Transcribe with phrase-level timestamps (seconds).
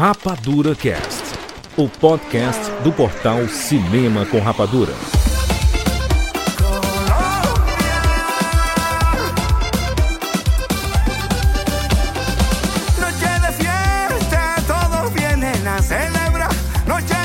[0.00, 1.24] Rapadura Cast,
[1.76, 4.94] o podcast do portal Cinema com Rapadura.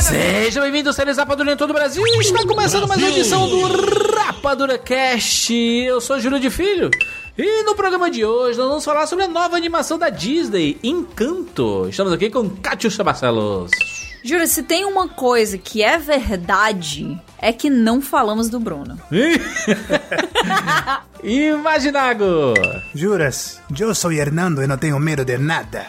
[0.01, 2.05] Seja bem-vindo, séries Rapadura em todo o Brasil.
[2.05, 3.61] Está começando mais uma edição do
[4.17, 5.53] Rapadura Cast.
[5.53, 6.91] Eu sou Júlio de Filho.
[7.37, 11.85] E no programa de hoje nós vamos falar sobre a nova animação da Disney, Encanto.
[11.89, 13.71] Estamos aqui com Catiuxa Barcelos.
[14.23, 18.97] Juro, se tem uma coisa que é verdade, é que não falamos do Bruno.
[21.21, 22.53] Imaginago.
[22.93, 25.87] Juras, eu sou Hernando e não tenho medo de nada.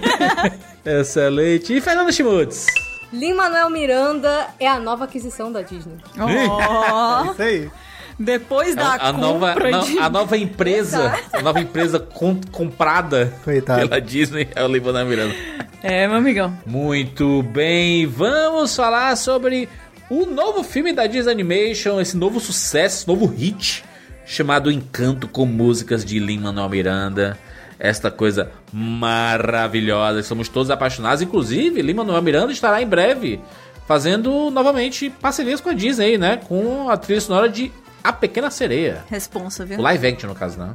[0.82, 1.76] Excelente.
[1.76, 2.66] E Fernando Schmutz.
[3.12, 5.98] Lin-Manuel Miranda é a nova aquisição da Disney.
[6.18, 7.70] Ó, Isso aí.
[8.18, 9.54] Depois da A, a nova,
[9.84, 9.98] de...
[9.98, 13.80] a nova empresa, a nova empresa com- comprada Coitado.
[13.80, 15.34] pela Disney é o Livana Miranda.
[15.82, 16.56] É, meu amigão.
[16.64, 19.68] Muito bem, vamos falar sobre
[20.08, 23.84] o novo filme da Disney Animation, esse novo sucesso, esse novo hit,
[24.24, 27.38] chamado Encanto com músicas de Lin-Manuel Miranda.
[27.78, 31.20] Esta coisa maravilhosa, somos todos apaixonados.
[31.22, 33.40] Inclusive, Lin-Manuel Miranda estará em breve
[33.86, 36.38] fazendo novamente parcerias com a Disney, né?
[36.48, 37.70] Com a trilha sonora de
[38.04, 39.02] A Pequena Sereia.
[39.08, 39.78] Responsa, viu?
[39.78, 40.74] O live action, no caso, né?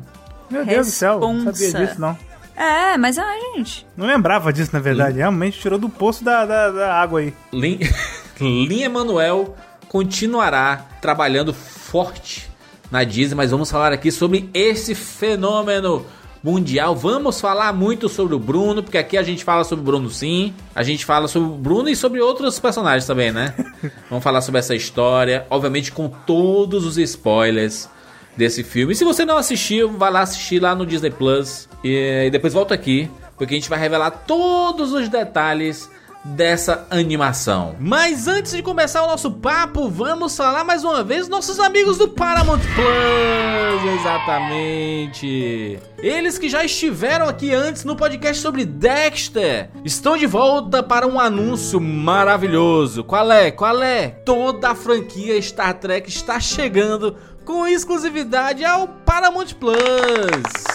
[0.49, 2.17] Meu Deus do céu, não sabia disso não.
[2.55, 3.87] É, mas a gente...
[3.95, 5.19] Não lembrava disso, na verdade.
[5.19, 7.33] Realmente tirou do poço da, da, da água aí.
[7.53, 7.79] Lin,
[8.41, 9.55] Lin Emanuel
[9.87, 12.49] continuará trabalhando forte
[12.91, 16.05] na Disney, mas vamos falar aqui sobre esse fenômeno
[16.43, 16.95] mundial.
[16.95, 20.53] Vamos falar muito sobre o Bruno, porque aqui a gente fala sobre o Bruno sim.
[20.75, 23.53] A gente fala sobre o Bruno e sobre outros personagens também, né?
[24.09, 27.89] vamos falar sobre essa história, obviamente com todos os spoilers
[28.35, 28.93] desse filme.
[28.93, 32.53] E se você não assistiu, vai lá assistir lá no Disney Plus e, e depois
[32.53, 35.89] volta aqui, porque a gente vai revelar todos os detalhes
[36.23, 37.75] dessa animação.
[37.79, 42.07] Mas antes de começar o nosso papo, vamos falar mais uma vez nossos amigos do
[42.07, 45.79] Paramount Plus, exatamente.
[45.97, 51.19] Eles que já estiveram aqui antes no podcast sobre Dexter, estão de volta para um
[51.19, 53.03] anúncio maravilhoso.
[53.03, 53.51] Qual é?
[53.51, 54.07] Qual é?
[54.07, 57.15] Toda a franquia Star Trek está chegando
[57.49, 59.73] com exclusividade ao Paramount Plus.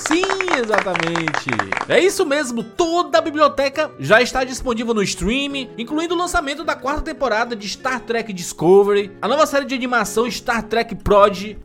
[0.08, 0.24] Sim,
[0.60, 1.46] exatamente.
[1.88, 6.74] É isso mesmo, toda a biblioteca já está disponível no stream, incluindo o lançamento da
[6.74, 11.56] quarta temporada de Star Trek Discovery, a nova série de animação Star Trek Prod,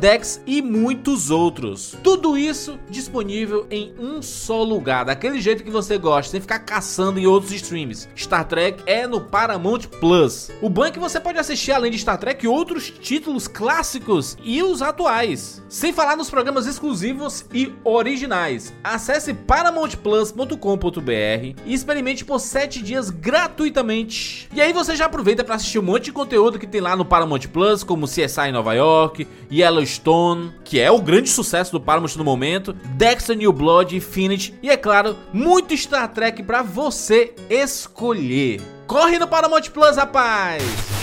[0.00, 1.96] Decks e muitos outros.
[2.02, 7.20] Tudo isso disponível em um só lugar, daquele jeito que você gosta, sem ficar caçando
[7.20, 8.08] em outros streams.
[8.16, 10.50] Star Trek é no Paramount Plus.
[10.60, 14.62] O bom é que você pode assistir além de Star Trek outros títulos clássicos e
[14.62, 18.72] os atuais, sem falar nos programas exclusivos e originais.
[18.82, 24.48] Acesse paramountplus.com.br e experimente por 7 dias gratuitamente.
[24.54, 27.04] E aí você já aproveita para assistir um monte de conteúdo que tem lá no
[27.04, 32.16] Paramount Plus, como CSI em Nova York, Yellowstone, que é o grande sucesso do Paramount
[32.16, 38.62] no momento, Dexter New Blood, Infinity e é claro, muito Star Trek para você escolher.
[38.86, 40.97] Corre no Paramount Plus, rapaz!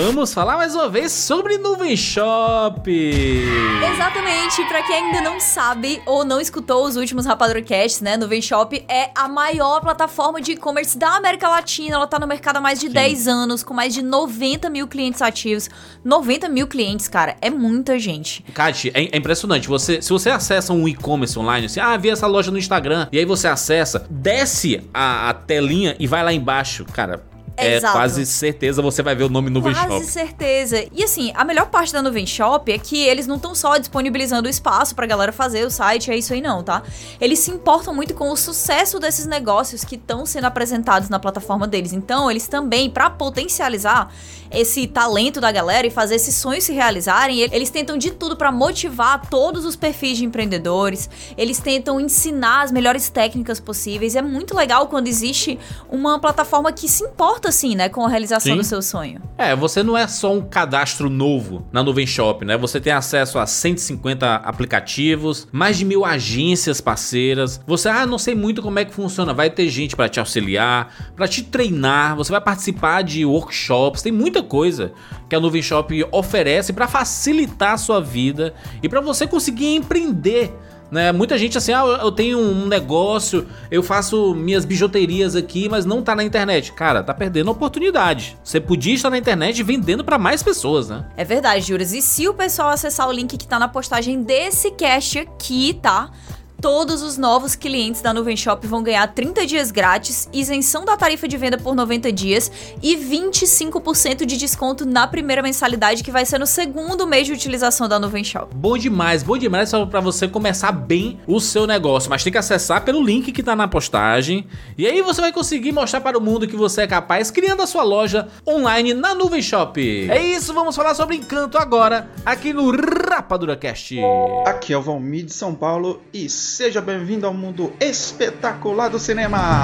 [0.00, 2.88] Vamos falar mais uma vez sobre Nuvem Shop.
[2.88, 8.16] Exatamente, pra quem ainda não sabe ou não escutou os últimos Rapadurcasts, né?
[8.16, 11.96] Nuvem Shop é a maior plataforma de e-commerce da América Latina.
[11.96, 15.20] Ela tá no mercado há mais de 10 anos, com mais de 90 mil clientes
[15.20, 15.68] ativos.
[16.04, 18.44] 90 mil clientes, cara, é muita gente.
[18.54, 19.66] Kat, é, é impressionante.
[19.66, 23.18] Você, se você acessa um e-commerce online, assim, ah, vi essa loja no Instagram, e
[23.18, 27.36] aí você acessa, desce a, a telinha e vai lá embaixo, cara.
[27.58, 27.92] É Exato.
[27.92, 30.04] quase certeza você vai ver o nome Nuvem Quase Shop.
[30.04, 30.84] certeza.
[30.92, 34.46] E assim, a melhor parte da Nuvem Shop é que eles não estão só disponibilizando
[34.46, 36.84] o espaço pra galera fazer o site, é isso aí não, tá?
[37.20, 41.66] Eles se importam muito com o sucesso desses negócios que estão sendo apresentados na plataforma
[41.66, 41.92] deles.
[41.92, 44.12] Então, eles também, pra potencializar
[44.50, 48.50] esse talento da galera e fazer esses sonhos se realizarem, eles tentam de tudo pra
[48.50, 51.08] motivar todos os perfis de empreendedores.
[51.36, 54.14] Eles tentam ensinar as melhores técnicas possíveis.
[54.16, 55.58] É muito legal quando existe
[55.90, 58.58] uma plataforma que se importa assim, né, com a realização Sim.
[58.58, 59.20] do seu sonho.
[59.36, 62.56] É, você não é só um cadastro novo na Nuvem Shop, né?
[62.56, 67.60] Você tem acesso a 150 aplicativos, mais de mil agências parceiras.
[67.66, 69.32] Você, ah, não sei muito como é que funciona.
[69.32, 72.16] Vai ter gente pra te auxiliar, pra te treinar.
[72.16, 74.02] Você vai participar de workshops.
[74.02, 74.92] Tem muita coisa
[75.28, 80.52] que a Nuvem Shop oferece pra facilitar a sua vida e pra você conseguir empreender
[80.90, 81.12] Né?
[81.12, 86.02] Muita gente assim, ah, eu tenho um negócio, eu faço minhas bijuterias aqui, mas não
[86.02, 86.72] tá na internet.
[86.72, 88.38] Cara, tá perdendo a oportunidade.
[88.42, 91.04] Você podia estar na internet vendendo pra mais pessoas, né?
[91.16, 91.92] É verdade, Juras.
[91.92, 96.10] E se o pessoal acessar o link que tá na postagem desse cast aqui, tá?
[96.60, 101.28] Todos os novos clientes da Nuvem Shop vão ganhar 30 dias grátis, isenção da tarifa
[101.28, 102.50] de venda por 90 dias
[102.82, 107.88] e 25% de desconto na primeira mensalidade, que vai ser no segundo mês de utilização
[107.88, 108.52] da Nuvem Shop.
[108.56, 112.10] Bom demais, bom demais só pra você começar bem o seu negócio.
[112.10, 114.44] Mas tem que acessar pelo link que tá na postagem.
[114.76, 117.68] E aí você vai conseguir mostrar para o mundo que você é capaz, criando a
[117.68, 119.80] sua loja online na Nuvem Shop.
[120.10, 123.96] É isso, vamos falar sobre encanto agora, aqui no Rapadura Cast.
[124.44, 129.62] Aqui é o Valmir de São Paulo e seja bem-vindo ao mundo espetacular do cinema.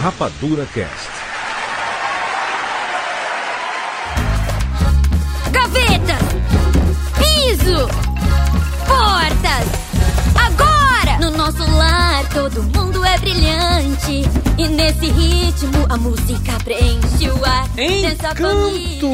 [0.00, 1.08] Rapadura Cast.
[5.52, 6.16] Gavetas!
[7.18, 8.05] Piso!
[11.46, 14.22] Nosso lar todo mundo é brilhante.
[14.58, 17.68] E nesse ritmo a música preenche o ar.
[17.78, 19.06] Encanto!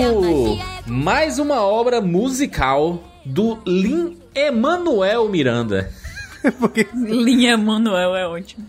[0.87, 5.93] é Mais uma obra musical do Lin Emanuel Miranda.
[6.95, 8.67] Linha Manuel é ótimo.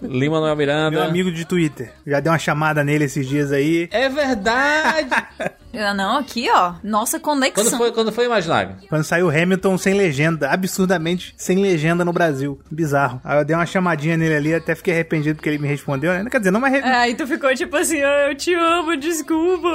[0.00, 0.90] Lin Manuel Miranda.
[0.92, 1.92] Meu amigo de Twitter.
[2.06, 3.90] Já dei uma chamada nele esses dias aí.
[3.92, 5.10] É verdade!
[5.74, 6.74] Ah, não, aqui, ó.
[6.82, 7.64] Nossa conexão.
[7.64, 8.78] quando, foi, quando foi imaginar?
[8.88, 12.60] Quando saiu Hamilton sem legenda, absurdamente sem legenda no Brasil.
[12.70, 13.20] Bizarro.
[13.24, 16.28] Aí eu dei uma chamadinha nele ali, até fiquei arrependido porque ele me respondeu, né?
[16.30, 16.92] Quer dizer, não me arrependi.
[16.94, 19.68] É, aí tu ficou tipo assim, ah, eu te amo, desculpa.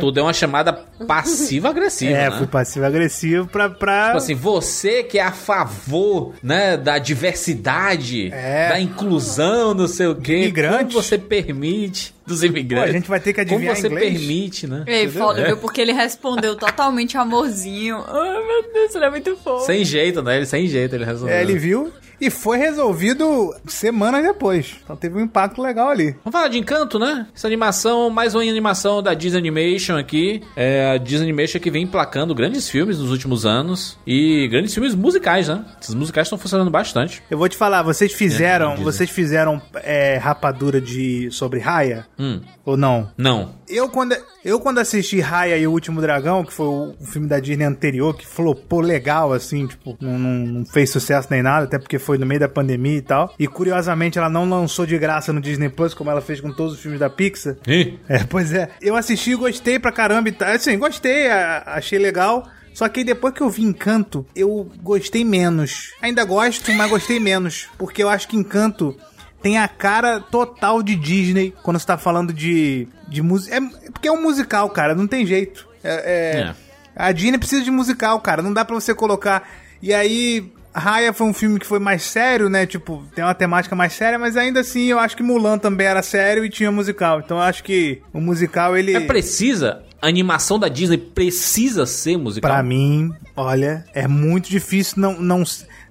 [0.00, 0.72] Tu deu uma chamada
[1.06, 2.36] passiva-agressiva, É, né?
[2.36, 3.68] fui passivo-agressivo pra.
[3.70, 4.06] pra...
[4.06, 8.68] Tipo assim, você que é a favor, né, da diversidade, É.
[8.70, 10.42] da inclusão, não sei o quê.
[10.42, 10.92] Imigrantes.
[10.94, 12.90] Como você permite dos Pô, imigrantes?
[12.90, 14.12] a gente vai ter que Como adivinhar você inglês.
[14.18, 14.84] permite, né?
[14.86, 15.46] Ei, foda, É.
[15.46, 15.56] viu?
[15.58, 18.02] Porque ele respondeu totalmente amorzinho.
[18.06, 19.64] Ai, meu Deus, ele é muito fofo.
[19.66, 20.36] Sem jeito, né?
[20.36, 21.36] Ele sem jeito, ele resolveu.
[21.36, 21.92] É, ele viu
[22.22, 24.76] e foi resolvido semanas depois.
[24.84, 26.12] Então teve um impacto legal ali.
[26.24, 27.26] Vamos falar de Encanto, né?
[27.34, 30.40] Essa animação, mais uma animação da Disney Animation aqui.
[30.54, 33.98] É a Disney Animation que vem emplacando grandes filmes nos últimos anos.
[34.06, 35.64] E grandes filmes musicais, né?
[35.80, 37.22] Esses musicais estão funcionando bastante.
[37.30, 38.84] Eu vou te falar, vocês fizeram, Disney.
[38.84, 43.10] vocês fizeram é, rapadura de sobre Raya Hum, ou não?
[43.16, 43.54] não.
[43.68, 47.38] Eu quando, eu quando assisti Raya e o Último Dragão, que foi o, filme da
[47.38, 51.98] Disney anterior, que flopou legal, assim, tipo, não, não- fez sucesso nem nada, até porque
[51.98, 53.34] foi no meio da pandemia e tal.
[53.38, 56.74] E curiosamente ela não lançou de graça no Disney Plus, como ela fez com todos
[56.74, 57.56] os filmes da Pixar.
[57.66, 58.70] Ih, É, pois é.
[58.80, 60.48] Eu assisti e gostei pra caramba e tal.
[60.48, 62.46] Assim, gostei, achei legal.
[62.74, 65.90] Só que depois que eu vi Encanto, eu gostei menos.
[66.00, 67.68] Ainda gosto, mas gostei menos.
[67.76, 68.96] Porque eu acho que Encanto
[69.42, 73.56] tem a cara total de Disney quando você tá falando de, de música.
[73.56, 73.60] É,
[73.90, 75.68] porque é um musical, cara, não tem jeito.
[75.82, 76.54] É, é- É.
[76.94, 78.42] A Disney precisa de musical, cara.
[78.42, 79.48] Não dá pra você colocar.
[79.82, 80.50] E aí.
[80.74, 82.64] Raya foi um filme que foi mais sério, né?
[82.64, 86.02] Tipo, tem uma temática mais séria, mas ainda assim eu acho que Mulan também era
[86.02, 87.20] sério e tinha musical.
[87.20, 88.94] Então eu acho que o musical ele.
[88.96, 89.82] é precisa?
[90.00, 92.50] A animação da Disney precisa ser musical?
[92.50, 95.20] Pra mim, olha, é muito difícil não.
[95.20, 95.42] não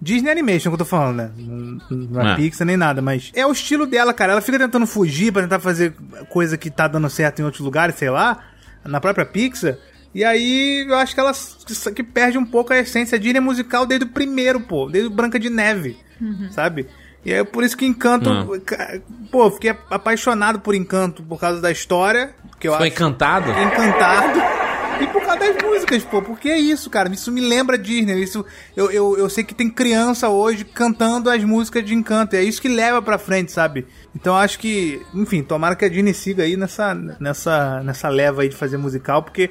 [0.02, 1.32] Disney Animation que eu tô falando, né?
[1.38, 2.36] Não é É.
[2.36, 4.32] Pixar nem nada, mas é o estilo dela, cara.
[4.32, 5.94] Ela fica tentando fugir pra tentar fazer
[6.30, 8.40] coisa que tá dando certo em outros lugares, sei lá,
[8.84, 9.78] na própria Pixar.
[10.14, 11.32] E aí eu acho que ela
[11.96, 13.16] que perde um pouco a essência.
[13.16, 15.98] A Disney musical desde o primeiro, pô, desde o Branca de Neve,
[16.52, 16.88] sabe?
[17.24, 18.30] E é por isso que Encanto.
[18.30, 18.60] Hum.
[18.66, 19.00] ca-
[19.32, 22.32] Pô, eu fiquei apaixonado por Encanto por causa da história.
[22.60, 23.52] Que eu Ficou acho encantado?
[23.52, 24.40] encantado.
[25.02, 26.22] E por causa das músicas, pô.
[26.22, 27.12] Porque é isso, cara.
[27.12, 28.22] Isso me lembra Disney.
[28.22, 32.36] Isso, eu, eu, eu sei que tem criança hoje cantando as músicas de Encanto.
[32.36, 33.88] É isso que leva pra frente, sabe?
[34.16, 38.50] Então acho que, enfim, tomara que a Disney siga aí nessa, nessa, nessa leva aí
[38.50, 39.50] de fazer musical, porque.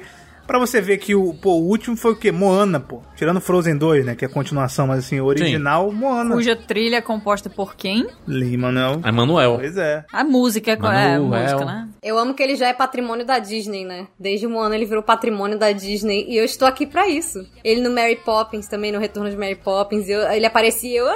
[0.51, 2.29] Pra você ver que o, pô, o último foi o quê?
[2.29, 3.01] Moana, pô.
[3.15, 4.15] Tirando Frozen 2, né?
[4.15, 6.35] Que é a continuação, mas assim, o original, Moana.
[6.35, 8.05] Cuja trilha é composta por quem?
[8.27, 8.99] Lima, não.
[9.01, 9.55] É Manuel.
[9.59, 10.03] Pois é.
[10.11, 10.81] A música, é, é a
[11.19, 11.23] Manuel.
[11.43, 11.87] música, né?
[12.03, 14.07] Eu amo que ele já é patrimônio da Disney, né?
[14.19, 17.47] Desde um ano ele virou patrimônio da Disney e eu estou aqui pra isso.
[17.63, 21.07] Ele no Mary Poppins também, no Retorno de Mary Poppins, eu- ele aparecia e eu,
[21.07, 21.13] ah,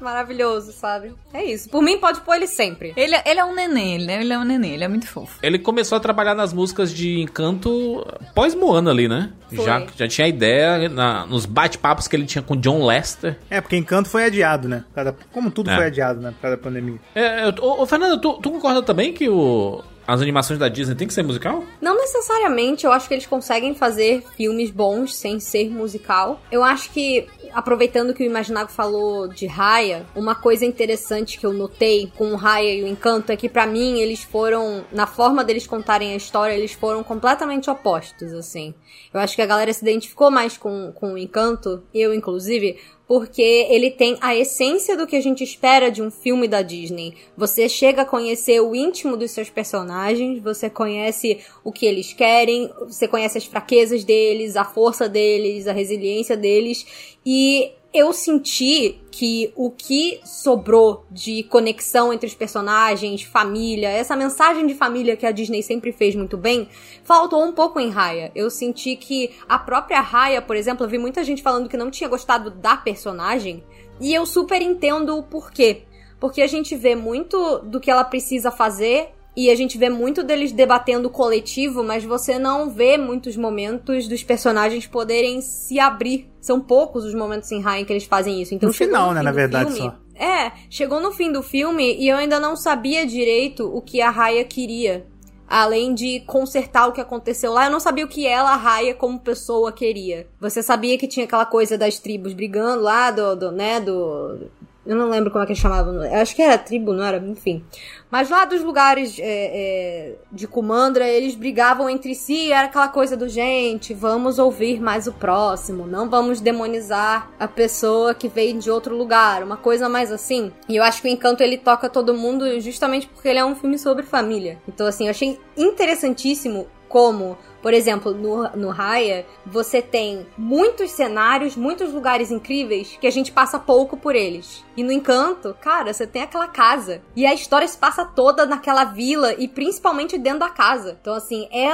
[0.00, 1.12] maravilhoso, sabe?
[1.32, 1.68] É isso.
[1.68, 2.92] Por mim, pode pôr ele sempre.
[2.96, 5.38] Ele, ele é um neném, ele é, ele é um neném, ele é muito fofo.
[5.42, 9.32] Ele começou a trabalhar nas músicas de Encanto pós-Moana ali, né?
[9.54, 9.64] Foi.
[9.64, 13.38] Já, já tinha ideia na- nos bate-papos que ele tinha com John Lester.
[13.50, 14.84] É, porque Encanto foi adiado, né?
[15.32, 15.76] Como tudo É.
[15.76, 16.30] foi adiado, né?
[16.32, 16.98] Por causa da pandemia.
[17.14, 20.94] É, eu- ô, ô, Fernando, tu, tu concorda também que o, As animações da Disney
[20.94, 21.62] tem que ser musical?
[21.82, 26.40] Não necessariamente, eu acho que eles conseguem fazer filmes bons sem ser musical.
[26.50, 31.52] Eu acho que, aproveitando que o Imaginago falou de Raya, uma coisa interessante que eu
[31.52, 35.66] notei com Raya e o Encanto é que, para mim, eles foram, na forma deles
[35.66, 38.72] contarem a história, eles foram completamente opostos, assim.
[39.12, 43.66] Eu acho que a galera se identificou mais com, com o Encanto, eu inclusive, porque
[43.70, 47.14] ele tem a essência do que a gente espera de um filme da Disney.
[47.34, 52.70] Você chega a conhecer o íntimo dos seus personagens, você conhece o que eles querem,
[52.80, 59.52] você conhece as fraquezas deles, a força deles, a resiliência deles, e eu senti que
[59.56, 65.32] o que sobrou de conexão entre os personagens, família, essa mensagem de família que a
[65.32, 66.68] Disney sempre fez muito bem,
[67.02, 68.30] faltou um pouco em Raya.
[68.34, 71.90] Eu senti que a própria Raya, por exemplo, eu vi muita gente falando que não
[71.90, 73.64] tinha gostado da personagem,
[74.00, 75.82] e eu super entendo o porquê.
[76.20, 80.24] Porque a gente vê muito do que ela precisa fazer e a gente vê muito
[80.24, 86.28] deles debatendo o coletivo, mas você não vê muitos momentos dos personagens poderem se abrir.
[86.40, 88.52] São poucos os momentos em Ryan que eles fazem isso.
[88.54, 89.96] Então, No final, no né, na verdade, filme- só.
[90.20, 94.10] É, chegou no fim do filme e eu ainda não sabia direito o que a
[94.10, 95.06] Raya queria.
[95.46, 98.92] Além de consertar o que aconteceu lá, eu não sabia o que ela, a Raya,
[98.94, 100.26] como pessoa, queria.
[100.40, 104.50] Você sabia que tinha aquela coisa das tribos brigando lá, do, do né, do...
[104.88, 106.02] Eu não lembro como é que eles chamavam.
[106.02, 107.18] Eu acho que era tribo, não era?
[107.18, 107.62] Enfim.
[108.10, 113.14] Mas lá dos lugares é, é, de Kumandra, eles brigavam entre si, era aquela coisa
[113.14, 118.70] do gente, vamos ouvir mais o próximo, não vamos demonizar a pessoa que veio de
[118.70, 120.50] outro lugar, uma coisa mais assim.
[120.66, 123.54] E eu acho que o Encanto ele toca todo mundo justamente porque ele é um
[123.54, 124.58] filme sobre família.
[124.66, 131.56] Então, assim, eu achei interessantíssimo como, por exemplo, no, no Raya, você tem muitos cenários,
[131.56, 134.64] muitos lugares incríveis que a gente passa pouco por eles.
[134.76, 137.02] E no Encanto, cara, você tem aquela casa.
[137.16, 140.96] E a história se passa toda naquela vila e principalmente dentro da casa.
[141.00, 141.68] Então, assim, é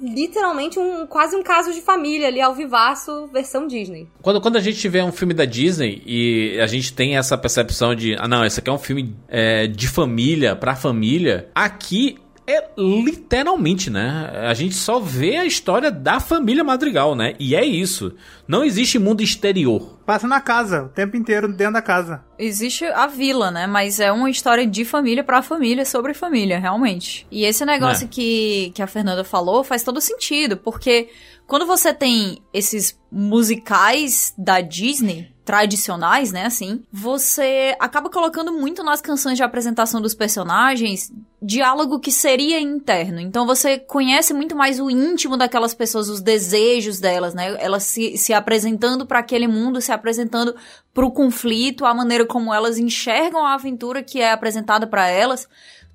[0.00, 4.08] literalmente um quase um caso de família ali ao vivaço versão Disney.
[4.22, 7.94] Quando, quando a gente tiver um filme da Disney e a gente tem essa percepção
[7.94, 12.68] de, ah não, esse aqui é um filme é, de família, pra família, aqui é
[12.76, 14.30] literalmente, né?
[14.48, 17.34] A gente só vê a história da família Madrigal, né?
[17.38, 18.14] E é isso.
[18.46, 19.98] Não existe mundo exterior.
[20.04, 22.22] Passa na casa, o tempo inteiro dentro da casa.
[22.38, 23.66] Existe a vila, né?
[23.66, 27.26] Mas é uma história de família pra família, sobre família, realmente.
[27.30, 28.08] E esse negócio É.
[28.08, 31.08] que, que a Fernanda falou faz todo sentido, porque
[31.46, 39.02] quando você tem esses musicais da Disney, tradicionais, né, assim, você acaba colocando muito nas
[39.02, 41.12] canções de apresentação dos personagens
[41.44, 43.20] diálogo que seria interno.
[43.20, 47.56] Então você conhece muito mais o íntimo daquelas pessoas, os desejos delas, né?
[47.60, 50.54] Elas se, se apresentando para aquele mundo, se apresentando
[50.92, 55.46] pro conflito, a maneira como elas enxergam a aventura que é apresentada para elas.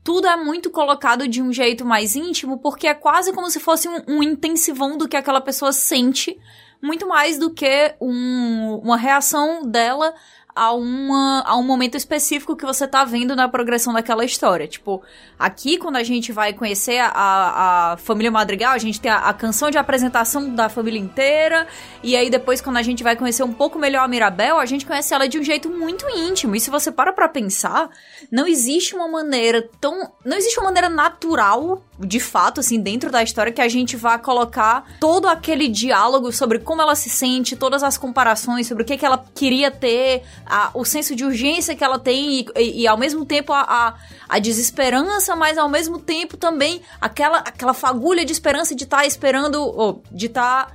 [0.04, 3.90] Tudo é muito colocado de um jeito mais íntimo, porque é quase como se fosse
[3.90, 6.38] um, um intensivão do que aquela pessoa sente,
[6.82, 10.14] muito mais do que um- uma reação dela
[10.60, 14.68] a, uma, a um momento específico que você tá vendo na progressão daquela história.
[14.68, 15.02] Tipo,
[15.40, 19.34] aqui quando a gente vai conhecer a, a, família Madrigal, a gente tem a, a
[19.34, 21.66] canção de apresentação da família inteira,
[22.04, 24.86] e aí depois quando a gente vai conhecer um pouco melhor a Mirabel, a gente
[24.86, 26.58] conhece ela de um jeito muito íntimo.
[26.58, 27.90] E se você para pra pensar,
[28.30, 30.12] não existe uma maneira tão.
[30.26, 34.18] Não existe uma maneira natural, de fato, assim, dentro da história, que a gente vá
[34.18, 38.98] colocar todo aquele diálogo sobre como ela se sente, todas as comparações sobre o que,
[38.98, 42.88] que ela queria ter, a- o senso de urgência que ela tem e, e- e,
[42.88, 43.94] ao mesmo tempo a, a,
[44.28, 49.62] a desesperança, mas ao mesmo tempo também aquela, aquela fagulha de esperança de estar esperando,
[49.62, 50.74] ou de estar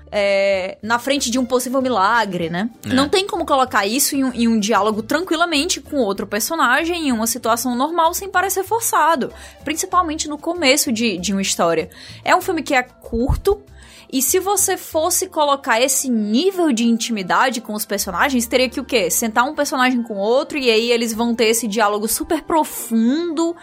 [0.83, 2.71] na frente de um possível milagre, né?
[2.87, 2.89] É.
[2.95, 7.13] Não tem como colocar isso em um, em um diálogo tranquilamente com outro personagem, em
[7.13, 9.33] uma situação normal, sem parecer forçado.
[9.65, 11.91] Principalmente no começo de, de uma história.
[12.25, 13.61] É um filme que é curto.
[14.13, 18.85] E se você fosse colocar esse nível de intimidade com os personagens, teria que o
[18.85, 19.11] quê?
[19.11, 23.57] Sentar um personagem com outro e aí eles vão ter esse diálogo super profundo.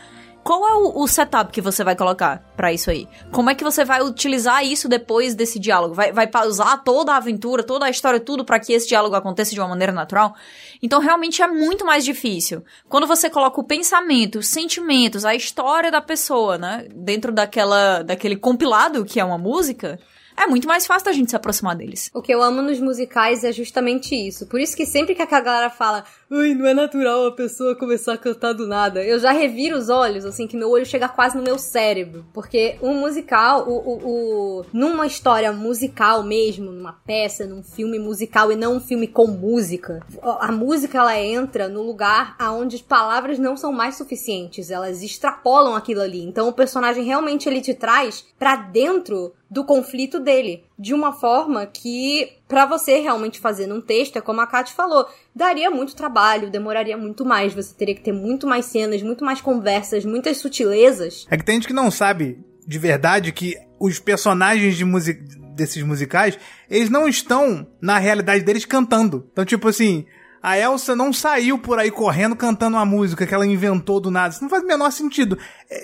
[0.43, 3.07] Qual é o, o setup que você vai colocar pra isso aí?
[3.31, 5.93] Como é que você vai utilizar isso depois desse diálogo?
[5.93, 9.53] Vai, vai pausar toda a aventura, toda a história, tudo pra que esse diálogo aconteça
[9.53, 10.33] de uma maneira natural?
[10.81, 12.63] Então realmente é muito mais difícil.
[12.89, 18.35] Quando você coloca o pensamento, os sentimentos, a história da pessoa, né, dentro daquela daquele
[18.35, 19.99] compilado que é uma música,
[20.41, 22.09] é muito mais fácil da gente se aproximar deles.
[22.13, 24.47] O que eu amo nos musicais é justamente isso.
[24.47, 28.13] Por isso que sempre que a galera fala, ai, não é natural a pessoa começar
[28.13, 31.37] a cantar do nada, eu já reviro os olhos, assim, que meu olho chega quase
[31.37, 32.25] no meu cérebro.
[32.33, 38.51] Porque um musical, o, o, o, numa história musical mesmo, numa peça, num filme musical
[38.51, 43.37] e não um filme com música, a música ela entra no lugar aonde as palavras
[43.37, 46.23] não são mais suficientes, elas extrapolam aquilo ali.
[46.23, 51.65] Então o personagem realmente ele te traz pra dentro do conflito dele, de uma forma
[51.65, 55.05] que para você realmente fazer num texto, é como a Kat falou,
[55.35, 59.41] daria muito trabalho, demoraria muito mais, você teria que ter muito mais cenas, muito mais
[59.41, 61.27] conversas, muitas sutilezas.
[61.29, 65.19] É que tem gente que não sabe de verdade que os personagens de music...
[65.53, 66.39] desses musicais,
[66.69, 69.27] eles não estão na realidade deles cantando.
[69.33, 70.05] Então, tipo assim,
[70.41, 74.33] a Elsa não saiu por aí correndo cantando uma música que ela inventou do nada.
[74.33, 75.37] Isso não faz o menor sentido.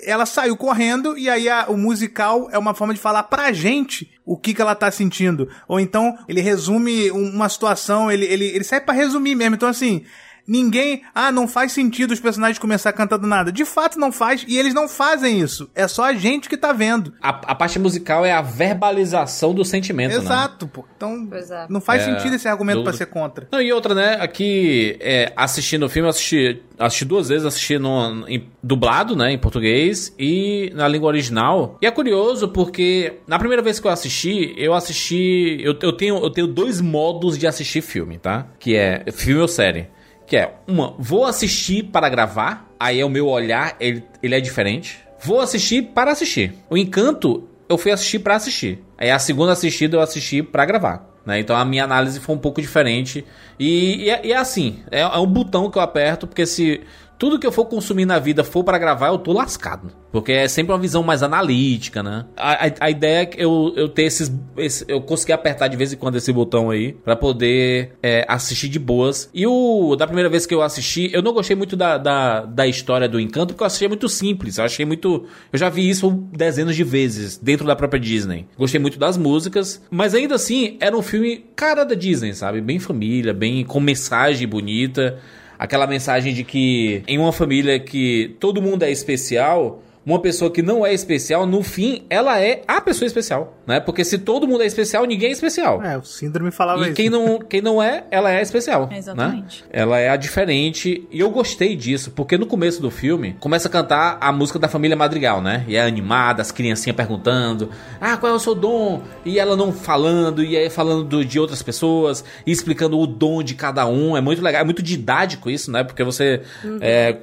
[0.04, 4.10] Ela saiu correndo e aí a, o musical é uma forma de falar pra gente
[4.24, 5.48] o que, que ela tá sentindo.
[5.68, 9.54] Ou então ele resume uma situação, ele, ele, ele sai pra resumir mesmo.
[9.54, 10.04] Então assim,
[10.48, 11.02] ninguém.
[11.14, 13.52] Ah, não faz sentido os personagens começar cantando nada.
[13.52, 15.70] De fato não faz, e eles não fazem isso.
[15.74, 17.12] É só a gente que tá vendo.
[17.22, 20.16] A, a parte musical é a verbalização do sentimento, né?
[20.18, 20.84] Exato, pô.
[20.96, 21.66] Então, é.
[21.68, 23.46] não faz É, sentido esse argumento do- pra ser contra.
[23.52, 24.16] Não, e outra, né?
[24.20, 29.32] Aqui, é, assistindo o filme, eu assisti, assisti duas vezes, assisti no, em- dublado, né,
[29.32, 31.76] em português, e na língua original.
[31.82, 35.58] E é curioso porque na primeira vez que eu assisti, eu assisti.
[35.60, 38.46] Eu, eu, tenho, eu tenho dois modos de assistir filme, tá?
[38.58, 39.88] Que é filme ou série.
[40.28, 44.40] Que é, uma, vou assistir para gravar, aí é o meu olhar, ele, ele é
[44.40, 45.00] diferente.
[45.20, 46.54] Vou assistir para assistir.
[46.68, 48.84] O Encanto, eu fui assistir para assistir.
[48.96, 51.08] Aí a segunda assistida eu assisti para gravar.
[51.24, 51.40] Né?
[51.40, 53.24] Então a minha análise foi um pouco diferente.
[53.58, 56.82] E, e é, e é assim: é, é um botão que eu aperto, porque se
[57.18, 59.90] tudo que eu for consumir na vida for para gravar, eu tô lascado.
[60.10, 62.24] Porque é sempre uma visão mais analítica, né?
[62.36, 64.32] A, a, a ideia é que eu, eu ter esses.
[64.56, 68.68] esse- eu conseguir apertar de vez em quando esse botão aí, pra poder é, assistir
[68.68, 69.28] de boas.
[69.34, 69.94] E o.
[69.96, 73.20] Da primeira vez que eu assisti, eu não gostei muito da, da, da história do
[73.20, 74.56] encanto, porque eu achei muito simples.
[74.56, 75.26] Eu achei muito.
[75.52, 78.46] Eu já vi isso dezenas de vezes dentro da própria Disney.
[78.56, 82.60] Gostei muito das músicas, mas ainda assim era um filme cara da Disney, sabe?
[82.62, 85.18] Bem família, bem com mensagem bonita.
[85.58, 90.62] Aquela mensagem de que em uma família que todo mundo é especial, uma pessoa que
[90.62, 93.78] não é especial, no fim, ela é a pessoa especial, né?
[93.80, 95.82] Porque se todo mundo é especial, ninguém é especial.
[95.82, 96.94] É, o síndrome falava E isso.
[96.94, 98.88] quem não, quem não é, ela é especial.
[98.92, 99.62] Exatamente.
[99.64, 99.68] Né?
[99.72, 101.06] Ela é a diferente.
[101.10, 104.68] E eu gostei disso, porque no começo do filme começa a cantar a música da
[104.68, 105.64] família Madrigal, né?
[105.68, 109.02] E é animada, as criancinhas perguntando: Ah, qual é o seu dom?
[109.24, 113.42] E ela não falando, e aí falando do- de outras pessoas, e explicando o dom
[113.42, 114.16] de cada um.
[114.16, 115.84] É muito legal, é muito didático isso, né?
[115.84, 116.42] Porque você.
[116.80, 117.16] é,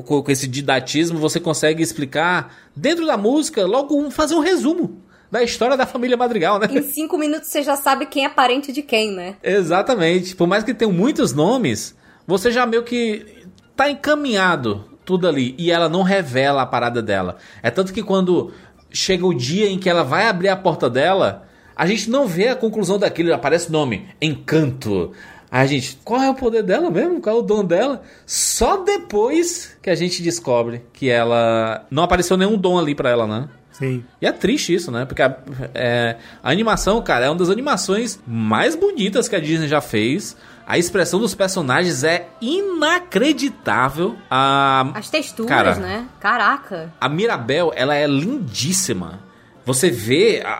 [0.00, 5.42] com, esse didatismo, você consegue explicar dentro da música, logo um, fazer um resumo da
[5.42, 6.68] história da família Madrigal, né?
[6.70, 9.36] Em cinco minutos você já sabe quem é parente de quem, né?
[9.42, 10.36] Exatamente.
[10.36, 15.54] Por mais que tenham muitos nomes, você já meio que tá encaminhado tudo ali.
[15.58, 17.36] E ela não revela a parada dela.
[17.62, 18.52] É tanto que quando
[18.90, 22.48] chega o dia em que ela vai abrir a porta dela, a gente não vê
[22.48, 23.32] a conclusão daquilo.
[23.32, 25.12] Aparece o nome: Encanto.
[25.52, 27.20] A gente, qual é o poder dela mesmo?
[27.20, 28.00] Qual é o dom dela?
[28.24, 31.84] Só depois que a gente descobre que ela.
[31.90, 33.48] Não apareceu nenhum dom ali pra ela, né?
[33.70, 34.02] Sim.
[34.20, 35.04] E é triste isso, né?
[35.04, 35.36] Porque a,
[35.74, 40.34] é, a animação, cara, é uma das animações mais bonitas que a Disney já fez.
[40.66, 44.16] A expressão dos personagens é inacreditável.
[44.30, 45.74] A, As texturas, Cara.
[45.76, 46.06] né?
[46.20, 46.92] Caraca.
[47.00, 49.20] a Mirabel, ela é lindíssima.
[49.64, 50.50] Você vê, a,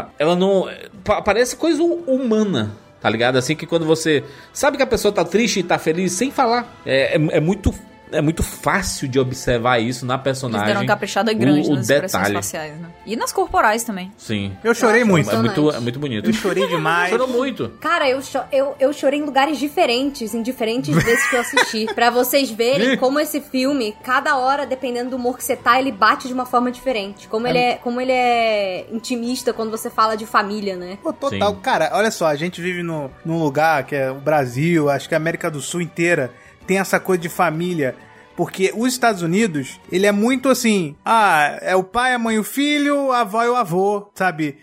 [0.00, 0.68] a- ela não.
[1.04, 3.36] pa- Parece coisa hu- humana, tá ligado?
[3.36, 6.80] Assim que quando você sabe que a pessoa tá triste e tá feliz sem falar.
[6.84, 7.74] É, é, é muito.
[8.12, 10.66] É muito fácil de observar isso na Eles personagem.
[10.66, 12.34] deram uma caprichada grande o, o nas expressões detalhe.
[12.34, 12.88] faciais, né?
[13.06, 14.12] E nas corporais também.
[14.16, 14.56] Sim.
[14.64, 15.30] Eu chorei acho muito.
[15.30, 16.28] É muito, é muito bonito.
[16.28, 17.10] Eu chorei demais.
[17.10, 17.68] Chorou muito.
[17.80, 21.86] Cara, eu, cho- eu, eu chorei em lugares diferentes, em diferentes vezes que eu assisti.
[21.94, 25.92] pra vocês verem como esse filme, cada hora, dependendo do humor que você tá, ele
[25.92, 27.28] bate de uma forma diferente.
[27.28, 30.98] Como ele é, como ele é intimista quando você fala de família, né?
[31.02, 31.54] Pô, total.
[31.54, 31.60] Sim.
[31.60, 35.14] Cara, olha só, a gente vive no, num lugar que é o Brasil, acho que
[35.14, 36.30] a América do Sul inteira
[36.68, 37.96] tem essa coisa de família.
[38.36, 42.38] Porque os Estados Unidos, ele é muito assim, ah, é o pai, a mãe e
[42.38, 44.58] o filho, a avó e o avô, sabe?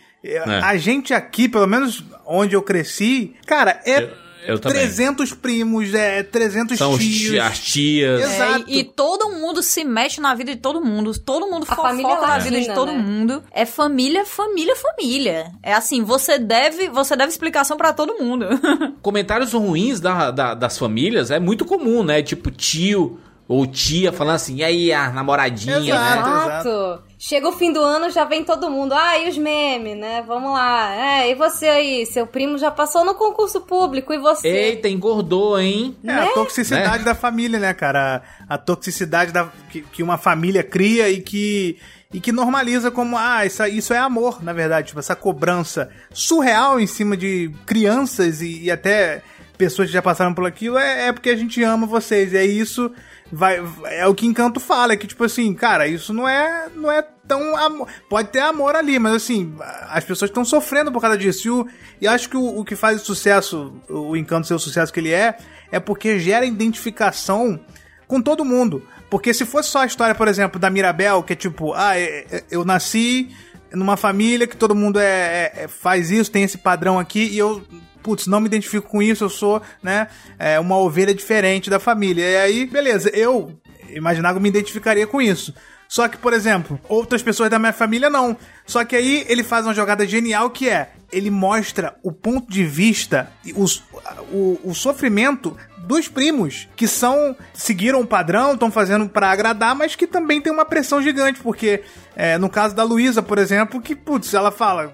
[0.63, 4.10] A gente aqui, pelo menos onde eu cresci, cara, é
[4.47, 4.79] Eu- eu também.
[4.79, 7.31] 300 primos, é 300 São os tios.
[7.31, 8.21] ti- as tias.
[8.21, 8.65] Exato.
[8.67, 11.17] É, e, e todo mundo se mexe na vida de todo mundo.
[11.19, 12.97] Todo mundo A família fofoca na vida de todo né?
[12.97, 13.43] mundo.
[13.51, 15.51] É família, família, família.
[15.63, 18.45] É assim, você deve, você deve explicação pra todo mundo.
[19.01, 22.21] Comentários ruins da, da- das famílias é muito comum, né?
[22.21, 26.29] Tipo, tio ou tia falando assim, e aí a namoradinha, Exato.
[26.29, 26.45] né?
[26.45, 27.03] Exato.
[27.17, 28.93] Chega o fim do ano, já vem todo mundo.
[28.93, 30.23] Ah, e os memes, né?
[30.27, 30.93] Vamos lá.
[30.93, 32.05] É, e você aí?
[32.05, 34.47] Seu primo já passou no concurso público, e você?
[34.47, 35.95] Eita, engordou, hein?
[36.03, 38.23] É, a toxicidade da família, né, cara?
[38.49, 41.77] A, a toxicidade da, que, que uma família cria e que,
[42.13, 44.88] e que normaliza como, ah, isso, isso é amor, na verdade.
[44.88, 49.21] Tipo, essa cobrança surreal em cima de crianças e, e até
[49.55, 52.34] pessoas que já passaram por aquilo, é, é porque a gente ama vocês.
[52.34, 52.91] E é isso
[53.31, 56.91] vai é o que Encanto fala, é que tipo assim, cara, isso não é não
[56.91, 59.55] é tão amor, pode ter amor ali, mas assim,
[59.89, 61.47] as pessoas estão sofrendo por causa disso.
[61.47, 61.67] E, o,
[62.01, 64.99] e acho que o, o que faz o sucesso, o Encanto ser o sucesso que
[64.99, 65.38] ele é,
[65.71, 67.59] é porque gera identificação
[68.07, 68.83] com todo mundo.
[69.09, 72.25] Porque se fosse só a história, por exemplo, da Mirabel, que é tipo, ah, é-
[72.31, 73.29] é- eu nasci
[73.71, 77.38] numa família que todo mundo é, é- é- faz isso, tem esse padrão aqui, e
[77.38, 77.63] eu,
[78.06, 82.24] putz, não me identifico com isso, eu sou, né, é, uma ovelha diferente da família.
[82.24, 83.52] E aí, beleza, eu
[83.89, 85.52] imaginava que me identificaria com isso.
[85.88, 88.36] Só que, por exemplo, outras pessoas da minha família não.
[88.65, 92.63] Só que aí ele faz uma jogada genial que é, ele mostra o ponto de
[92.63, 93.84] vista, os-
[94.32, 99.96] o, o sofrimento dos primos, que são seguiram o padrão, estão fazendo pra agradar, mas
[99.96, 101.84] que também tem uma pressão gigante, porque
[102.15, 104.91] é, no caso da Luísa, por exemplo, que, putz, ela fala,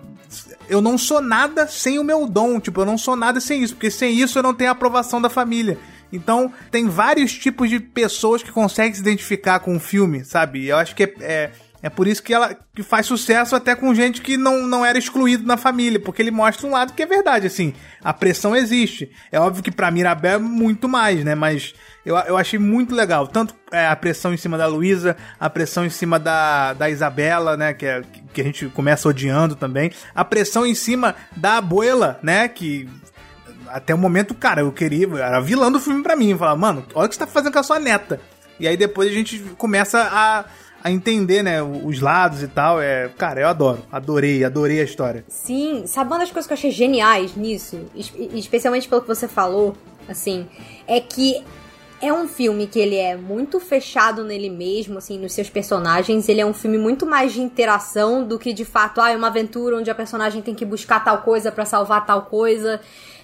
[0.69, 3.75] eu não sou nada sem o meu dom, tipo, eu não sou nada sem isso,
[3.75, 5.77] porque sem isso eu não tenho a aprovação da família.
[6.11, 10.67] Então, tem vários tipos de pessoas que conseguem se identificar com o filme, sabe?
[10.67, 11.51] Eu acho que é, é,
[11.83, 14.97] é por isso que ela que faz sucesso até com gente que não, não era
[14.97, 19.11] excluído na família, porque ele mostra um lado que é verdade, assim, a pressão existe.
[19.31, 21.33] É óbvio que pra Mirabel é muito mais, né?
[21.33, 21.73] Mas
[22.05, 25.85] eu, eu achei muito legal, tanto é, a pressão em cima da Luísa, a pressão
[25.85, 27.73] em cima da, da Isabela, né?
[27.73, 28.01] Que, é,
[28.33, 32.47] que a gente começa odiando também, a pressão em cima da abuela, né?
[32.47, 32.87] Que
[33.67, 35.07] até o momento, cara, eu queria.
[35.17, 36.37] Era vilã do filme pra mim.
[36.37, 38.19] Falar, mano, olha o que você tá fazendo com a sua neta.
[38.59, 40.45] E aí depois a gente começa a,
[40.83, 42.81] a entender, né, os lados e tal.
[42.81, 43.79] É, cara, eu adoro.
[43.91, 45.23] Adorei, adorei a história.
[45.27, 49.27] Sim, sabe uma das coisas que eu achei geniais nisso, es- especialmente pelo que você
[49.27, 49.75] falou,
[50.09, 50.47] assim,
[50.87, 51.43] é que
[52.01, 56.27] é um filme que ele é muito fechado nele mesmo, assim, nos seus personagens.
[56.27, 59.27] Ele é um filme muito mais de interação do que de fato, ah, é uma
[59.27, 62.81] aventura onde a personagem tem que buscar tal coisa pra salvar tal coisa.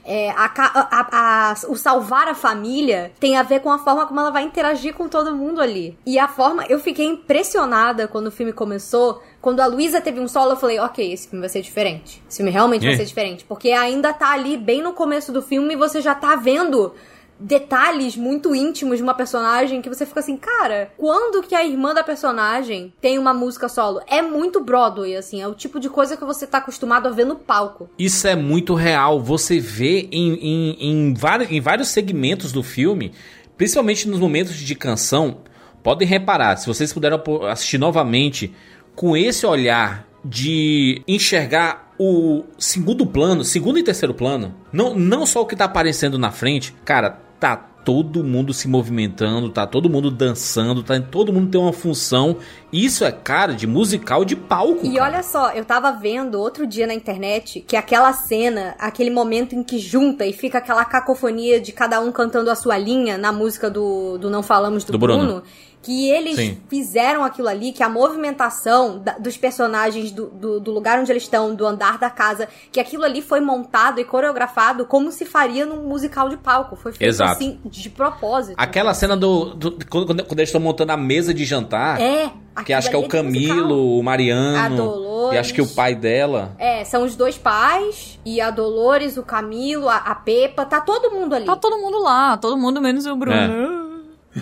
[0.10, 4.22] É, a a- a- o salvar a família tem a ver com a forma como
[4.22, 5.98] ela vai interagir com todo mundo ali.
[6.06, 6.64] E a forma.
[6.70, 9.22] Eu fiquei impressionada quando o filme começou.
[9.42, 12.24] Quando a Luísa teve um solo, eu falei, ok, esse filme vai ser diferente.
[12.28, 12.98] Esse filme realmente vai É.
[12.98, 13.44] ser diferente.
[13.46, 16.94] Porque ainda tá ali, bem no começo do filme, e você já tá vendo
[17.40, 21.94] detalhes muito íntimos de uma personagem que você fica assim, cara, quando que a irmã
[21.94, 24.02] da personagem tem uma música solo?
[24.08, 27.26] É muito Broadway, assim, é o tipo de coisa que você tá acostumado a ver
[27.26, 27.90] no palco.
[27.98, 29.20] Isso é muito real.
[29.22, 33.14] Você vê em, em, em, vários, em vários segmentos do filme,
[33.56, 35.40] principalmente nos momentos de canção.
[35.84, 38.54] Podem reparar, se vocês puderam assistir novamente,
[38.96, 45.42] com esse olhar de enxergar o segundo plano, segundo e terceiro plano, não, não só
[45.42, 47.56] o que tá aparecendo na frente, cara, tá
[47.88, 52.36] todo mundo se movimentando, tá todo mundo dançando, tá todo mundo tem uma função.
[52.72, 54.86] Isso é cara de musical de palco.
[54.86, 55.06] E cara.
[55.06, 59.64] olha só, eu tava vendo outro dia na internet que aquela cena, aquele momento em
[59.64, 63.70] que junta e fica aquela cacofonia de cada um cantando a sua linha na música
[63.70, 65.24] do, do Não Falamos do, Do Bruno.
[65.24, 65.44] Bruno.
[65.82, 66.58] Que eles Sim.
[66.68, 71.24] fizeram aquilo ali, que a movimentação da- dos personagens do, do, do lugar onde eles
[71.24, 75.66] estão, do andar da casa, que aquilo ali foi montado e coreografado como se faria
[75.66, 76.76] num musical de palco.
[76.76, 77.34] Foi feito Exato.
[77.34, 78.56] assim, de propósito.
[78.58, 79.54] Aquela cena do.
[79.54, 82.02] do- quando, quando eles estão montando a mesa de jantar.
[82.02, 82.32] É.
[82.66, 83.24] Que acho que é o musical.
[83.24, 84.58] Camilo, o Mariano.
[84.58, 85.36] A Dolores.
[85.36, 86.56] E acho que o pai dela.
[86.58, 91.12] É, são os dois pais, e a Dolores, o Camilo, a, a Pepa, tá todo
[91.12, 91.46] mundo ali.
[91.46, 93.36] Tá todo mundo lá, todo mundo menos o Bruno.
[93.84, 93.87] É.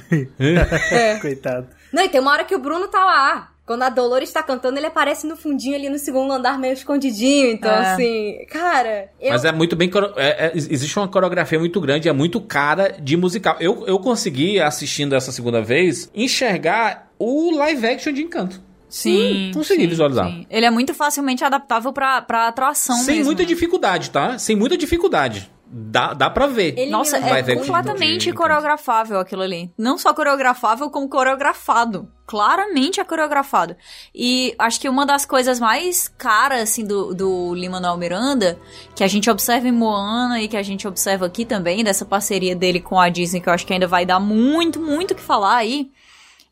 [1.21, 1.67] Coitado.
[1.91, 3.51] Não, e tem uma hora que o Bruno tá lá.
[3.65, 7.49] Quando a Dolores tá cantando, ele aparece no fundinho ali no segundo andar, meio escondidinho.
[7.49, 7.93] Então, É.
[7.93, 9.09] assim, cara.
[9.19, 9.31] Eu...
[9.31, 9.89] Mas é muito bem.
[10.17, 13.55] é- é- existe uma coreografia muito grande, é muito cara de musical.
[13.59, 18.61] Eu, eu consegui, assistindo essa segunda vez, enxergar o live action de encanto.
[18.87, 19.51] Sim.
[19.53, 20.27] consegui sim, visualizar.
[20.27, 20.45] sim.
[20.49, 23.25] Ele é muito facilmente adaptável pra, pra atração Sem mesmo.
[23.25, 23.47] muita né?
[23.47, 24.37] dificuldade, tá?
[24.37, 25.51] Sem muita dificuldade.
[25.77, 26.73] Dá, dá pra ver.
[26.77, 29.69] Ele Nossa, é Live action completamente coreografável aquilo ali.
[29.77, 32.07] Não só coreografável, como coreografado.
[32.25, 33.75] Claramente é coreografado.
[34.15, 38.57] E acho que uma das coisas mais caras, assim, do, do Lin-Manuel Miranda,
[38.95, 42.55] que a gente observa em Moana e que a gente observa aqui também, dessa parceria
[42.55, 45.21] dele com a Disney, que eu acho que ainda vai dar muito, muito o que
[45.21, 45.91] falar aí,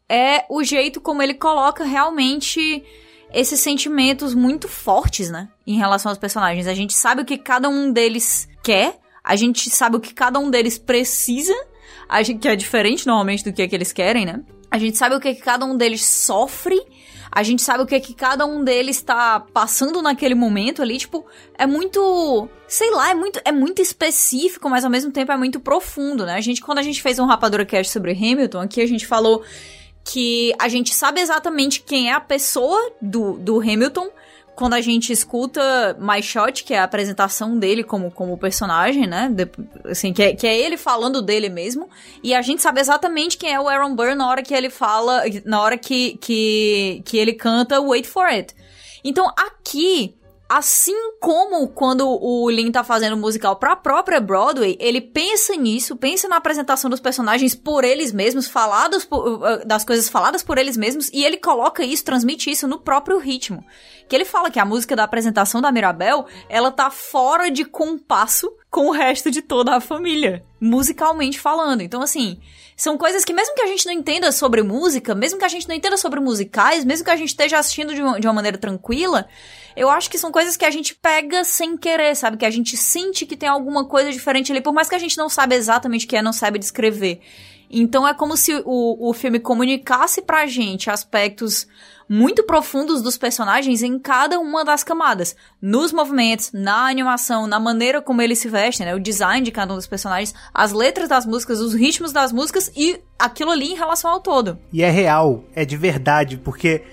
[0.10, 2.84] é o jeito como ele coloca realmente
[3.34, 5.48] esses sentimentos muito fortes, né?
[5.66, 6.68] Em relação aos personagens.
[6.68, 10.40] A gente sabe o que cada um deles quer, a gente sabe o que cada
[10.40, 11.54] um deles precisa,
[12.40, 14.42] que é diferente normalmente do que, é que eles querem, né?
[14.70, 16.80] A gente sabe o que, é que cada um deles sofre
[17.36, 21.00] a gente sabe o que é que cada um deles tá passando naquele momento ali,
[21.00, 21.26] tipo,
[21.58, 25.60] é muito, sei lá, é muito, é muito específico, mas ao mesmo tempo é muito
[25.60, 26.36] profundo, né?
[26.36, 29.44] A gente, quando a gente fez um Rapadura Cast sobre Hamilton, aqui a gente falou
[30.06, 34.12] que a gente sabe exatamente quem é a pessoa do, do Hamilton,
[34.56, 39.30] quando a gente escuta My Shot, que é a apresentação dele como, como personagem, né?
[39.30, 39.50] De,
[39.86, 41.90] assim, que é, que é ele falando dele mesmo.
[42.24, 45.24] E a gente sabe exatamente quem é o Aaron Burr na hora que ele fala,
[45.46, 48.56] na hora que, que, que ele canta Wait for It.
[49.04, 50.16] Então aqui
[50.48, 56.28] Assim como quando o Lin tá fazendo musical pra própria Broadway, ele pensa nisso, pensa
[56.28, 60.78] na apresentação dos personagens por eles mesmos, falados por, uh, das coisas faladas por eles
[60.78, 63.66] mesmos, e ele coloca isso, transmite isso no próprio ritmo.
[64.08, 68.52] Que ele fala que a música da apresentação da Mirabel, ela tá fora de compasso
[68.74, 71.82] com o resto de toda a família, musicalmente falando.
[71.82, 72.40] Então, assim,
[72.76, 75.68] são coisas que, mesmo que a gente não entenda sobre música, mesmo que a gente
[75.70, 78.58] não entenda sobre musicais, mesmo que a gente esteja assistindo de uma, de uma maneira
[78.58, 79.28] tranquila,
[79.76, 82.36] eu acho que são coisas que a gente pega sem querer, sabe?
[82.36, 85.20] Que a gente sente que tem alguma coisa diferente ali, por mais que a gente
[85.20, 87.22] não saiba exatamente o que é, não saiba descrever.
[87.70, 91.68] Então é como se o, o filme comunicasse pra gente aspectos
[92.08, 95.36] muito profundos dos personagens em cada uma das camadas.
[95.62, 98.96] Nos movimentos, na animação, na maneira como eles se vestem, né?
[98.96, 102.72] O design de cada um dos personagens, as letras das músicas, os ritmos das músicas
[102.76, 104.58] e aquilo ali em relação ao todo.
[104.72, 106.84] E é real, é de verdade, porque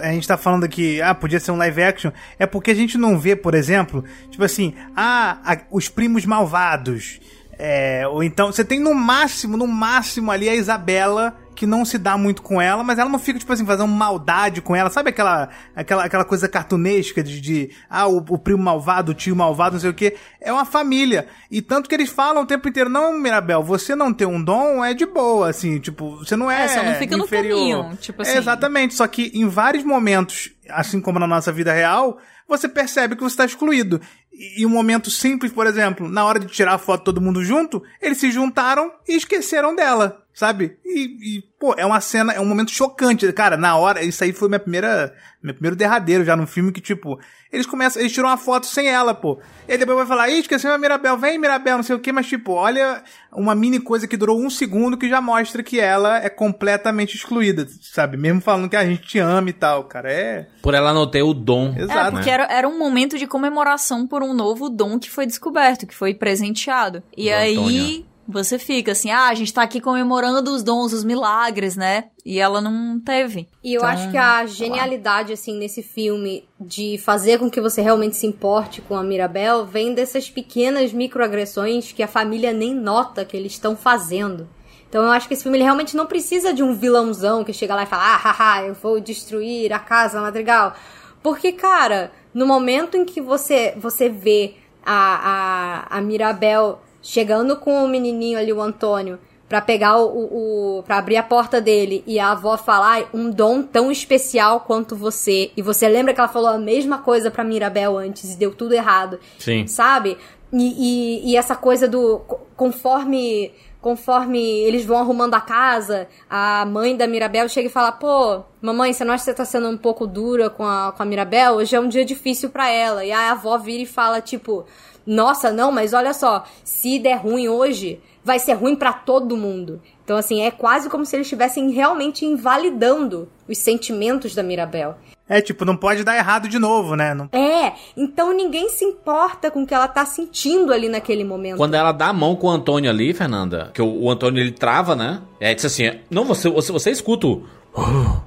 [0.00, 2.98] a gente tá falando aqui, ah, podia ser um live action, é porque a gente
[2.98, 7.20] não vê, por exemplo, tipo assim, ah, a, os primos malvados.
[7.64, 11.96] É, ou então, você tem no máximo, no máximo ali a Isabela que não se
[11.96, 14.90] dá muito com ela, mas ela não fica, tipo assim, fazendo maldade com ela.
[14.90, 19.36] Sabe aquela aquela, aquela coisa cartunesca de, de ah, o, o, primo malvado, o tio
[19.36, 20.16] malvado, não sei o que.
[20.40, 21.28] É uma família.
[21.48, 24.84] E tanto que eles falam o tempo inteiro, não, Mirabel, você não ter um dom
[24.84, 26.64] é de boa, assim, tipo, você não é.
[26.64, 27.56] É, só não fica inferior.
[27.56, 28.32] no caminho, tipo assim.
[28.32, 32.18] É, exatamente, só que em vários momentos, assim como na nossa vida real,
[32.56, 34.00] você percebe que você está excluído.
[34.32, 37.82] E um momento simples, por exemplo, na hora de tirar a foto todo mundo junto,
[38.00, 40.76] eles se juntaram e esqueceram dela sabe?
[40.84, 43.30] E, e, pô, é uma cena, é um momento chocante.
[43.32, 46.80] Cara, na hora, isso aí foi minha primeira, meu primeiro derradeiro já no filme que,
[46.80, 47.18] tipo,
[47.52, 49.38] eles começam, eles tiram uma foto sem ela, pô.
[49.68, 52.10] E aí depois vai falar, ih, esqueceu a Mirabel, vem Mirabel, não sei o que,
[52.10, 56.16] mas tipo, olha uma mini coisa que durou um segundo que já mostra que ela
[56.16, 58.16] é completamente excluída, sabe?
[58.16, 60.46] Mesmo falando que a gente te ama e tal, cara, é...
[60.62, 61.74] Por ela não ter o dom.
[61.76, 62.08] Exato.
[62.08, 62.32] É, porque né?
[62.32, 66.14] era, era um momento de comemoração por um novo dom que foi descoberto, que foi
[66.14, 67.02] presenteado.
[67.16, 67.58] E aí...
[67.58, 72.04] Antônio você fica assim, ah, a gente tá aqui comemorando os dons, os milagres, né?
[72.24, 73.48] E ela não teve.
[73.62, 77.82] E eu então, acho que a genialidade, assim, nesse filme de fazer com que você
[77.82, 83.24] realmente se importe com a Mirabel vem dessas pequenas microagressões que a família nem nota
[83.24, 84.48] que eles estão fazendo.
[84.88, 87.74] Então eu acho que esse filme ele realmente não precisa de um vilãozão que chega
[87.74, 90.74] lá e fala, ah, haha, eu vou destruir a casa Madrigal.
[91.22, 94.54] Porque, cara, no momento em que você, você vê
[94.84, 100.82] a, a, a Mirabel chegando com o menininho ali, o Antônio, para pegar o, o,
[100.82, 105.50] para abrir a porta dele e a avó falar um dom tão especial quanto você
[105.54, 108.72] e você lembra que ela falou a mesma coisa para Mirabel antes e deu tudo
[108.72, 110.16] errado sim sabe
[110.50, 112.20] e, e, e essa coisa do
[112.56, 118.42] conforme conforme eles vão arrumando a casa, a mãe da Mirabel chega e fala: Pô,
[118.60, 121.06] mamãe, você não acha que você tá sendo um pouco dura com a, com a
[121.06, 121.54] Mirabel?
[121.54, 123.04] Hoje é um dia difícil para ela.
[123.04, 124.64] E a avó vira e fala: Tipo,
[125.06, 129.80] nossa, não, mas olha só, se der ruim hoje, vai ser ruim para todo mundo.
[130.04, 134.96] Então, assim, é quase como se eles estivessem realmente invalidando os sentimentos da Mirabel.
[135.28, 137.14] É, tipo, não pode dar errado de novo, né?
[137.14, 137.28] Não...
[137.32, 141.56] É, então ninguém se importa com o que ela tá sentindo ali naquele momento.
[141.56, 144.52] Quando ela dá a mão com o Antônio ali, Fernanda, que o, o Antônio ele
[144.52, 145.22] trava, né?
[145.40, 147.44] É, diz assim, não, você, você, você escuta o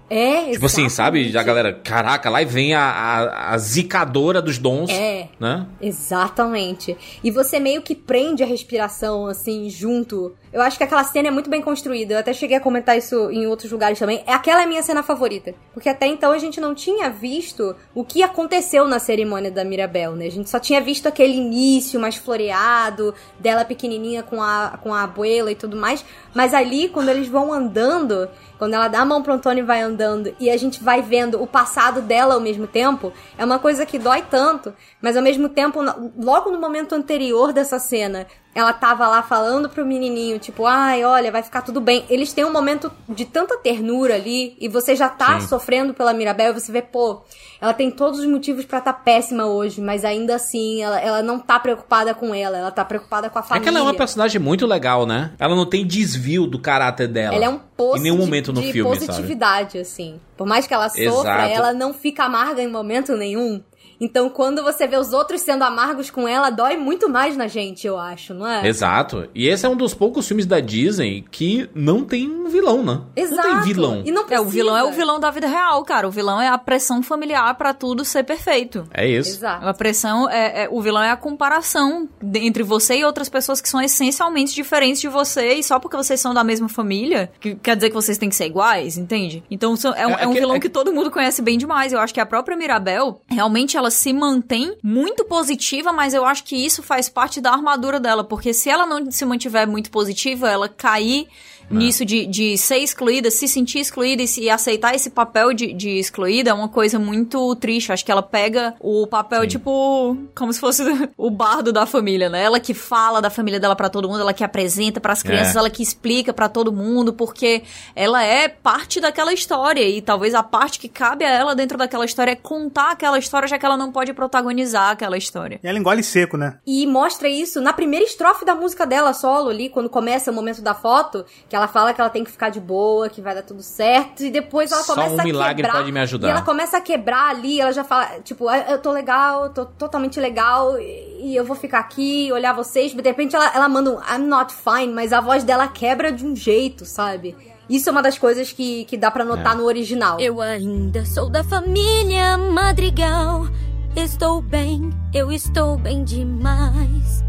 [0.09, 1.31] é, Tipo assim, sabe?
[1.31, 4.89] Já a galera, caraca, lá vem a, a, a, zicadora dos dons.
[4.89, 5.29] É.
[5.39, 5.65] Né?
[5.81, 6.95] Exatamente.
[7.23, 10.35] E você meio que prende a respiração, assim, junto.
[10.53, 12.13] Eu acho que aquela cena é muito bem construída.
[12.13, 14.23] Eu até cheguei a comentar isso em outros lugares também.
[14.25, 15.53] É aquela é a minha cena favorita.
[15.73, 20.15] Porque até então a gente não tinha visto o que aconteceu na cerimônia da Mirabel,
[20.15, 20.27] né?
[20.27, 25.03] A gente só tinha visto aquele início mais floreado, dela pequenininha com a, com a
[25.03, 26.05] abuela e tudo mais.
[26.33, 29.81] Mas ali, quando eles vão andando quando ela dá a mão pro Antônio e vai
[29.81, 33.85] andando e a gente vai vendo o passado dela ao mesmo tempo, é uma coisa
[33.85, 35.79] que dói tanto, mas ao mesmo tempo,
[36.17, 41.29] logo no momento anterior dessa cena, ela tava lá falando pro menininho, tipo, ai, olha,
[41.31, 42.05] vai ficar tudo bem.
[42.09, 45.47] Eles têm um momento de tanta ternura ali, e você já tá Sim.
[45.47, 47.21] sofrendo pela Mirabel, e você vê, pô,
[47.59, 51.37] ela tem todos os motivos pra tá péssima hoje, mas ainda assim, ela, ela não
[51.37, 53.63] tá preocupada com ela, ela tá preocupada com a É família.
[53.63, 55.33] que ela é uma personagem muito legal, né?
[55.37, 57.35] Ela não tem desvio do caráter dela.
[57.35, 59.05] Ela é um poço Em nenhum de- momento no de filme, sabe?
[59.07, 60.19] positividade, assim.
[60.37, 61.53] Por mais que ela sofra, Exato.
[61.53, 63.61] ela não fica amarga em momento nenhum.
[63.99, 67.85] Então, quando você vê os outros sendo amargos com ela, dói muito mais na gente,
[67.87, 68.67] eu acho, não é?
[68.67, 69.27] Exato.
[69.33, 73.01] E esse é um dos poucos filmes da Disney que não tem um vilão, né?
[73.15, 73.47] Exato.
[73.47, 74.01] Não tem vilão.
[74.05, 74.47] E não É, precisa.
[74.47, 76.07] o vilão é o vilão da vida real, cara.
[76.07, 78.87] O vilão é a pressão familiar pra tudo ser perfeito.
[78.93, 79.31] É isso.
[79.37, 79.65] Exato.
[79.67, 83.69] A pressão é, é- o vilão é a comparação entre você e outras pessoas que
[83.69, 87.75] são essencialmente diferentes de você e só porque vocês são da mesma família, que quer
[87.75, 89.43] dizer que vocês têm que ser iguais, entende?
[89.49, 91.57] Então é, um- É- é um é que- vilão é- que todo mundo conhece bem
[91.57, 91.93] demais.
[91.93, 96.43] Eu acho que a própria Mirabel realmente ela se mantém muito positiva, mas eu acho
[96.43, 100.49] que isso faz parte da armadura dela, porque se ela não se mantiver muito positiva,
[100.49, 101.27] ela cair
[101.69, 105.73] nisso de, de ser excluída, se sentir excluída e, se, e aceitar esse papel de,
[105.73, 107.91] de excluída é uma coisa muito triste.
[107.91, 110.83] Acho que ela pega o papel, tipo, como se fosse
[111.17, 112.43] o bardo da família, né?
[112.43, 115.59] Ela que fala da família dela pra todo mundo, ela que apresenta pras crianças, É.
[115.59, 117.63] ela que explica pra todo mundo, porque
[117.95, 122.05] ela é parte daquela história e talvez a parte que cabe a ela dentro daquela
[122.05, 125.59] história é contar aquela história, já que ela não pode protagonizar aquela história.
[125.63, 126.57] E ela engole seco, né?
[126.65, 130.61] E mostra isso na primeira estrofe da música dela solo ali, quando começa o momento
[130.61, 133.41] da foto, que ela fala que ela tem que ficar de boa, que vai dar
[133.41, 135.79] tudo certo, e depois ela Só começa um milagre a quebrar.
[135.81, 136.27] pode me ajudar.
[136.27, 139.65] E ela começa a quebrar ali, ela já fala, tipo, "Ah, eu tô legal, tô
[139.65, 143.99] totalmente legal, e eu vou ficar aqui, olhar vocês, de repente ela, ela manda um
[143.99, 147.35] I'm not fine, mas a voz dela quebra de um jeito, sabe?
[147.67, 149.57] Isso é uma das coisas que, que dá pra notar É.
[149.57, 150.19] no original.
[150.19, 153.47] Eu ainda sou da família Madrigal.
[153.95, 157.23] Estou bem, eu estou bem demais.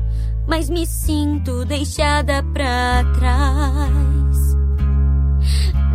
[0.46, 4.56] Mas me sinto deixada pra trás.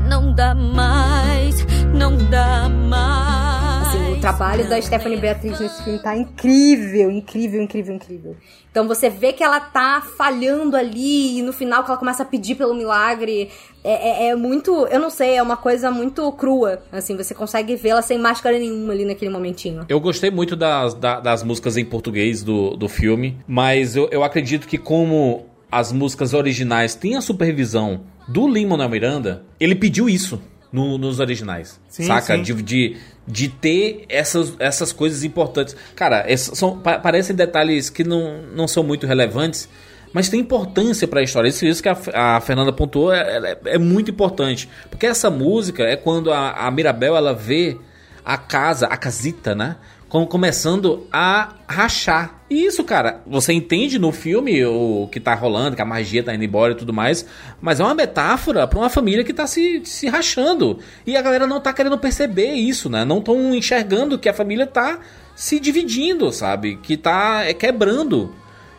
[0.09, 3.60] Não dá mais, não dá mais.
[3.91, 8.37] Assim, o trabalho da Stephanie é Beatriz nesse filme tá incrível, incrível, incrível, incrível.
[8.71, 12.25] Então você vê que ela tá falhando ali e no final que ela começa a
[12.25, 13.49] pedir pelo milagre.
[13.83, 16.81] É, é- é muito, eu não sei, é uma coisa muito crua.
[16.89, 19.85] Assim, você consegue vê-la sem máscara nenhuma ali naquele momentinho.
[19.89, 24.23] Eu gostei muito das, da- das músicas em português do, do filme, mas eu, eu
[24.23, 30.41] acredito que como as músicas originais têm a supervisão do Lin-Manuel Miranda, ele pediu isso
[30.71, 32.35] no- nos originais, Sim, saca?
[32.35, 32.41] sim.
[32.43, 35.75] De, de, de ter essas, essas coisas importantes.
[35.95, 39.67] Cara, esses são, pa- parecem detalhes que não, não são muito relevantes,
[40.13, 41.47] mas tem importância pra história.
[41.49, 44.67] Isso, isso que a, a Fernanda pontuou é, é- é muito importante.
[44.89, 47.77] Porque essa música é quando a, a Mirabel ela vê
[48.23, 49.77] a casa, a casita, né?
[50.11, 52.41] Com- Começando a rachar.
[52.49, 56.35] E isso, cara, você entende no filme o que tá rolando, que a magia tá
[56.35, 57.25] indo embora e tudo mais,
[57.61, 60.79] mas é uma metáfora pra uma família que tá se, se rachando.
[61.07, 63.05] E a galera não tá querendo perceber isso, né?
[63.05, 64.99] Não estão enxergando que a família tá
[65.33, 66.75] se dividindo, sabe?
[66.83, 68.35] Que tá é, quebrando.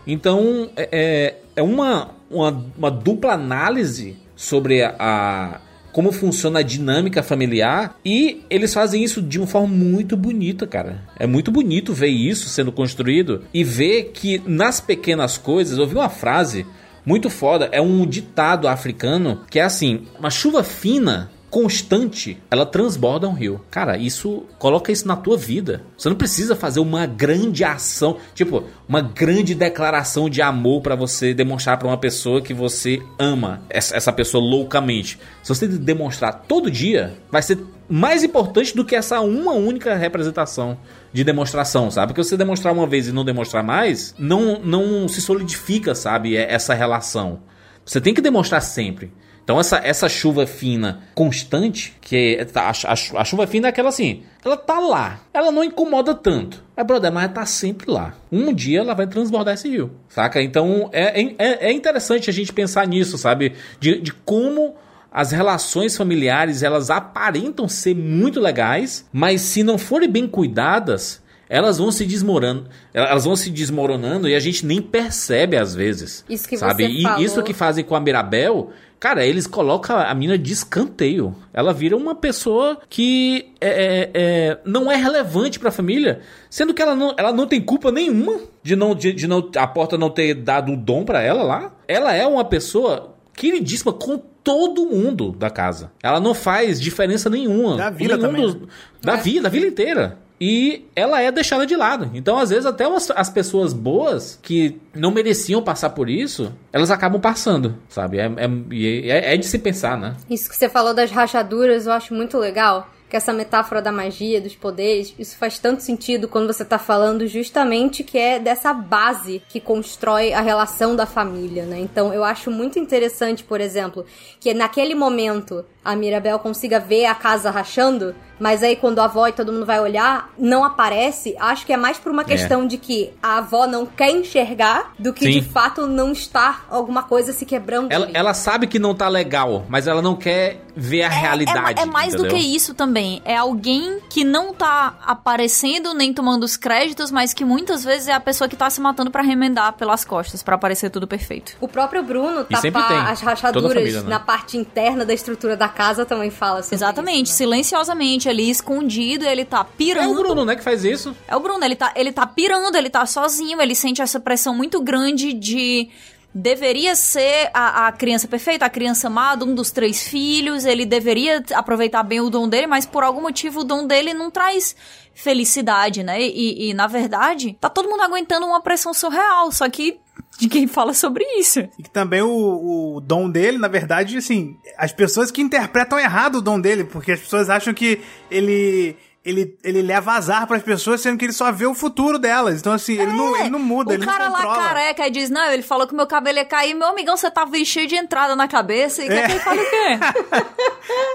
[0.06, 5.60] Então, é, é- é uma, uma, uma dupla análise sobre a, a-
[5.92, 11.02] como funciona a dinâmica familiar e eles fazem isso de uma forma muito bonita, cara.
[11.18, 15.94] É muito bonito ver isso sendo construído e ver que nas pequenas coisas, eu vi
[15.94, 16.66] uma frase
[17.05, 23.28] muito foda, é um ditado africano que é assim: uma chuva fina constante, ela transborda
[23.28, 23.60] um rio.
[23.70, 25.82] Cara, isso coloca isso na tua vida.
[25.98, 31.34] Você não precisa fazer uma grande ação, tipo, uma grande declaração de amor pra você
[31.34, 35.18] demonstrar pra uma pessoa que você ama essa, essa pessoa loucamente.
[35.42, 40.78] Se você demonstrar todo dia, vai ser mais importante do que essa uma única representação
[41.12, 42.14] de demonstração, sabe?
[42.14, 46.50] Porque você demonstrar uma vez e não demonstrar mais, não não se solidifica, sabe, é-
[46.50, 47.40] essa relação.
[47.84, 49.12] Você tem que demonstrar sempre.
[49.44, 53.70] Então essa, essa chuva fina constante, que é- tá, a, a a chuva fina é
[53.70, 56.62] aquela assim, ela tá lá, ela não incomoda tanto.
[56.76, 58.14] Mas, brother, mas ela tá sempre lá.
[58.31, 60.40] Um dia ela vai transbordar esse rio, saca?
[60.40, 63.55] Então é, é, é interessante a gente pensar nisso, sabe?
[63.81, 64.74] De, de como
[65.11, 71.76] as relações familiares, elas aparentam ser muito legais, mas se não forem bem cuidadas, elas
[71.76, 76.24] vão se desmoronando, elas vão se desmoronando e a gente nem percebe às vezes.
[76.31, 76.85] Isso que sabe?
[76.87, 77.22] você e falou.
[77.22, 78.70] isso que fazem com a Mirabel,
[79.02, 81.34] cara, eles colocam a mina de escanteio.
[81.52, 86.80] Ela vira uma pessoa que é, é, é, não é relevante pra família, sendo que
[86.80, 90.08] ela não, ela não tem culpa nenhuma de não, de, de não a porta não
[90.08, 91.72] ter dado o dom pra ela lá.
[91.88, 95.90] Ela é uma pessoa queridíssima com todo mundo da casa.
[96.00, 97.76] Ela não faz diferença nenhuma.
[97.76, 98.66] Da vila Nenhum também, dos- né?
[99.02, 99.16] da É.
[99.16, 100.18] vila, da vila inteira.
[100.44, 102.11] E ela é deixada de lado.
[102.12, 106.90] Então, às vezes, até as, as pessoas boas que não mereciam passar por isso, elas
[106.90, 108.18] acabam passando, sabe?
[108.18, 110.16] É, é, é, é de se pensar, né?
[110.28, 114.40] Isso que você falou das rachaduras, eu acho muito legal que essa metáfora da magia,
[114.40, 119.42] dos poderes, isso faz tanto sentido quando você tá falando justamente que é dessa base
[119.50, 121.78] que constrói a relação da família, né?
[121.78, 124.07] Então eu acho muito interessante, por exemplo,
[124.40, 129.26] que naquele momento a Mirabel consiga ver a casa rachando, mas aí quando a avó
[129.28, 131.34] e todo mundo vai olhar, não aparece.
[131.38, 132.66] Acho que é mais por uma questão é.
[132.66, 135.33] de que a avó não quer enxergar do que Sim.
[135.33, 137.92] de fato não está alguma coisa se quebrando.
[137.92, 141.80] Ela, ela, sabe que não tá legal, mas ela não quer ver a é, realidade.
[141.80, 142.30] É, é mais entendeu?
[142.30, 143.22] do que isso também.
[143.24, 148.12] É alguém que não tá aparecendo nem tomando os créditos, mas que muitas vezes é
[148.12, 151.56] a pessoa que tá se matando para remendar pelas costas, para aparecer tudo perfeito.
[151.60, 154.08] O próprio Bruno tapar as rachaduras família, né?
[154.08, 157.37] na parte interna da estrutura da casa também fala sobre Exatamente, isso, né?
[157.38, 160.04] silenciosamente ali, escondido, ele tá pirando.
[160.04, 161.16] É o Bruno, né, que faz isso.
[161.27, 164.54] É o Bruno, ele tá, ele tá pirando, ele tá sozinho, ele sente essa pressão
[164.54, 165.88] muito grande de
[166.35, 171.44] deveria ser a, a, criança perfeita, a criança amada, um dos três filhos, ele deveria
[171.52, 174.75] aproveitar bem o dom dele, mas por algum motivo o dom dele não traz
[175.14, 176.23] felicidade, né?
[176.23, 180.00] E, e na verdade, tá todo mundo aguentando uma pressão surreal, só que
[180.38, 181.60] de quem fala sobre isso.
[181.79, 186.37] E que também o, o dom dele, na verdade, assim, as pessoas que interpretam errado
[186.37, 188.00] o dom dele, porque as pessoas acham que
[188.31, 192.19] ele ele, ele leva azar para as pessoas, sendo que ele só vê o futuro
[192.19, 192.58] delas.
[192.58, 194.31] Então, assim, é, ele, não, ele não muda, ele não controla.
[194.31, 196.75] O cara lá careca diz, não, ele falou que meu cabelo ia cair.
[196.75, 199.02] Meu amigão, você tava cheio de entrada na cabeça.
[199.02, 199.08] E é.
[199.08, 199.98] quer que ele fale o quê?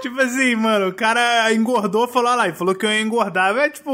[0.00, 3.54] tipo assim, mano, o cara engordou, falou, lá, e falou que eu ia engordar.
[3.58, 3.92] É, tipo...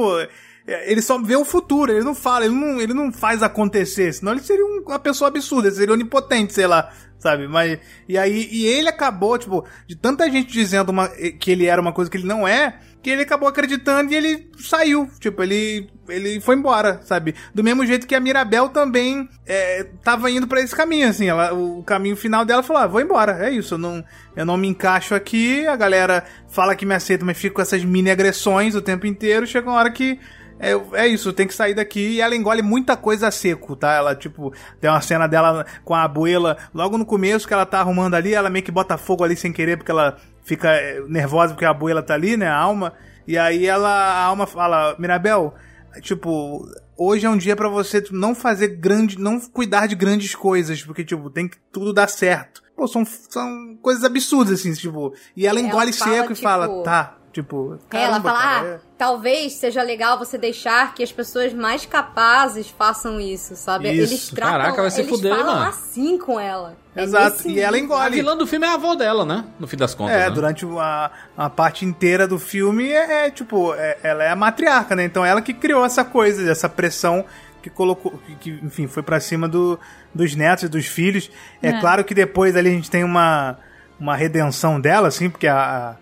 [0.67, 4.33] Ele só vê o futuro, ele não fala, ele não, ele não faz acontecer, senão
[4.33, 7.47] ele seria uma pessoa absurda, ele seria onipotente, sei lá, sabe?
[7.47, 11.81] Mas, e aí, e ele acabou, tipo, de tanta gente dizendo uma, que ele era
[11.81, 15.07] uma coisa que ele não é, que ele acabou acreditando e ele saiu.
[15.21, 17.35] Tipo, ele, ele foi embora, sabe?
[17.55, 21.29] Do mesmo jeito que a Mirabel também é, tava indo para esse caminho, assim.
[21.29, 23.75] Ela, o caminho final dela falou: ah, vou embora, é isso.
[23.75, 24.03] Eu não,
[24.35, 25.67] eu não me encaixo aqui.
[25.67, 29.47] A galera fala que me aceita, mas fico com essas mini agressões o tempo inteiro.
[29.47, 30.19] Chega uma hora que.
[30.59, 30.73] É,
[31.05, 32.01] é isso, tem que sair daqui.
[32.01, 33.93] E ela engole muita coisa a seco, tá?
[33.93, 37.81] Ela, tipo, tem uma cena dela com a abuela, logo no começo que ela tá
[37.81, 41.55] arrumando ali, ela meio que bota fogo ali sem querer, porque ela fica eh, nervosa
[41.55, 42.47] porque a abuela tá ali, né?
[42.47, 42.93] A alma.
[43.27, 45.55] E aí ela, a alma fala, Mirabel,
[46.01, 50.83] tipo, hoje é um dia para você não fazer grande, não cuidar de grandes coisas,
[50.83, 52.63] porque, tipo, tem que tudo dar certo.
[52.77, 56.43] Pô, são, são coisas absurdas, assim, tipo, e ela engole ela fala, seco e tipo,
[56.43, 58.81] fala, tá, Tipo, caramba, ela fala, cara, ah, é...
[59.05, 63.93] talvez seja legal você deixar que as pessoas mais capazes façam isso, sabe?
[63.93, 64.15] Isso.
[64.15, 65.69] Eles tratam, Caraca, vai se eles fuder, falam mano.
[65.69, 66.75] assim com ela.
[66.97, 68.01] É Exato, é e ela engole.
[68.01, 69.45] A vilã do filme é a avó dela, né?
[69.61, 70.17] No fim das contas.
[70.17, 70.31] É, né?
[70.31, 74.97] durante a, a parte inteira do filme é, é tipo, é, ela é a matriarca,
[74.97, 75.05] né?
[75.05, 77.27] Então ela que criou essa coisa, essa pressão
[77.63, 79.79] que colocou, que, que enfim, foi para cima do,
[80.15, 81.31] dos netos e dos filhos.
[81.63, 83.59] É, é, claro que depois ali a gente tem uma,
[84.01, 85.99] uma redenção dela, assim, porque a,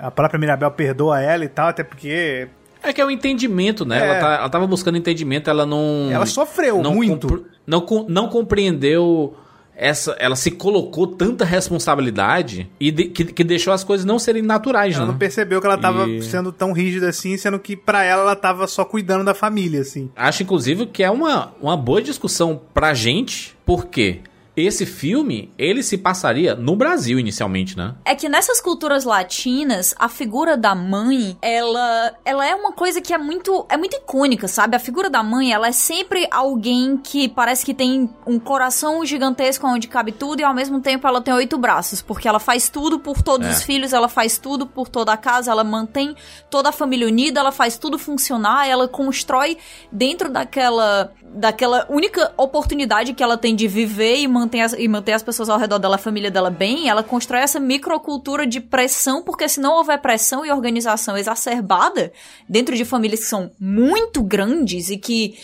[0.00, 2.48] a própria Mirabel perdoa ela e tal, até porque.
[2.82, 3.98] É que é o entendimento, né?
[3.98, 4.04] É.
[4.04, 6.08] Ela, tá, ela tava buscando entendimento, ela não.
[6.10, 7.46] Ela sofreu não muito.
[7.66, 9.36] não, não compreendeu
[9.78, 14.42] essa, ela se colocou tanta responsabilidade e de, que, que deixou as coisas não serem
[14.42, 15.12] naturais, ela né?
[15.12, 16.20] não percebeu que ela tava e...
[16.20, 20.10] sendo tão rígida assim, sendo que para ela ela tava só cuidando da família, assim.
[20.16, 24.20] Acho, inclusive, que é uma, uma boa discussão pra gente, por quê?
[24.60, 27.94] Esse filme, ele se passaria no Brasil inicialmente, né?
[28.04, 33.12] É que nessas culturas latinas, a figura da mãe, ela, ela é uma coisa que
[33.12, 34.76] é muito, é muito icônica, sabe?
[34.76, 39.66] A figura da mãe, ela é sempre alguém que parece que tem um coração gigantesco
[39.66, 42.98] onde cabe tudo e ao mesmo tempo ela tem oito braços, porque ela faz tudo
[42.98, 43.50] por todos é.
[43.50, 46.14] os filhos, ela faz tudo por toda a casa, ela mantém
[46.50, 49.58] toda a família unida, ela faz tudo funcionar, ela constrói
[49.92, 55.12] dentro daquela daquela única oportunidade que ela tem de viver e manter as, e manter
[55.12, 59.22] as pessoas ao redor dela, a família dela bem, ela constrói essa microcultura de pressão,
[59.22, 62.12] porque se não houver pressão e organização exacerbada
[62.48, 65.38] dentro de famílias que são muito grandes e que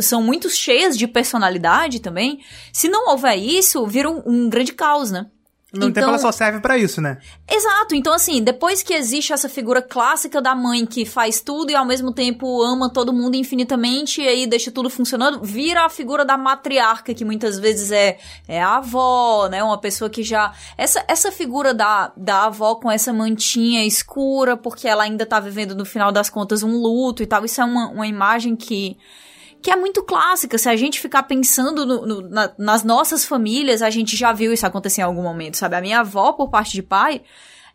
[0.00, 2.40] são muito cheias de personalidade também,
[2.72, 5.26] se não houver isso, vira um, um grande caos, né?
[5.70, 7.18] No então, tempo ela só serve para isso, né?
[7.46, 7.94] Exato.
[7.94, 11.84] Então, assim, depois que existe essa figura clássica da mãe que faz tudo e ao
[11.84, 16.38] mesmo tempo ama todo mundo infinitamente e aí deixa tudo funcionando, vira a figura da
[16.38, 18.16] matriarca, que muitas vezes é,
[18.48, 19.62] é a avó, né?
[19.62, 20.54] Uma pessoa que já.
[20.78, 25.74] Essa, essa figura da, da avó com essa mantinha escura, porque ela ainda tá vivendo,
[25.74, 27.44] no final das contas, um luto e tal.
[27.44, 28.96] Isso é uma, uma imagem que
[29.62, 30.56] que é muito clássica.
[30.58, 34.52] Se a gente ficar pensando no, no, na, nas nossas famílias, a gente já viu
[34.52, 35.76] isso acontecer em algum momento, sabe?
[35.76, 37.22] A minha avó, por parte de pai,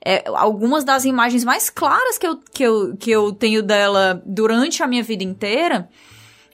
[0.06, 4.84] é, algumas das imagens mais claras que eu, que, eu, que eu tenho dela durante
[4.84, 5.90] a minha vida inteira.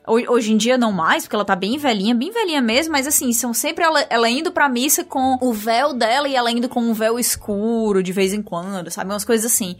[0.08, 3.32] Hoje em dia não mais, porque ela tá bem velhinha, bem velhinha mesmo, mas assim,
[3.32, 6.82] são sempre ela, ela indo pra missa com o véu dela e ela indo com
[6.82, 9.12] um véu escuro de vez em quando, sabe?
[9.12, 9.76] Umas coisas assim.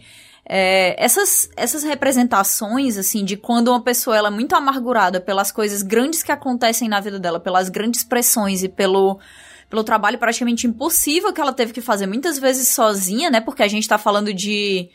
[0.52, 5.80] É, essas, essas representações, assim, de quando uma pessoa ela é muito amargurada pelas coisas
[5.80, 9.20] grandes que acontecem na vida dela, pelas grandes pressões e pelo,
[9.68, 13.40] pelo trabalho praticamente impossível que ela teve que fazer muitas vezes sozinha, né?
[13.40, 14.88] Porque a gente tá falando de,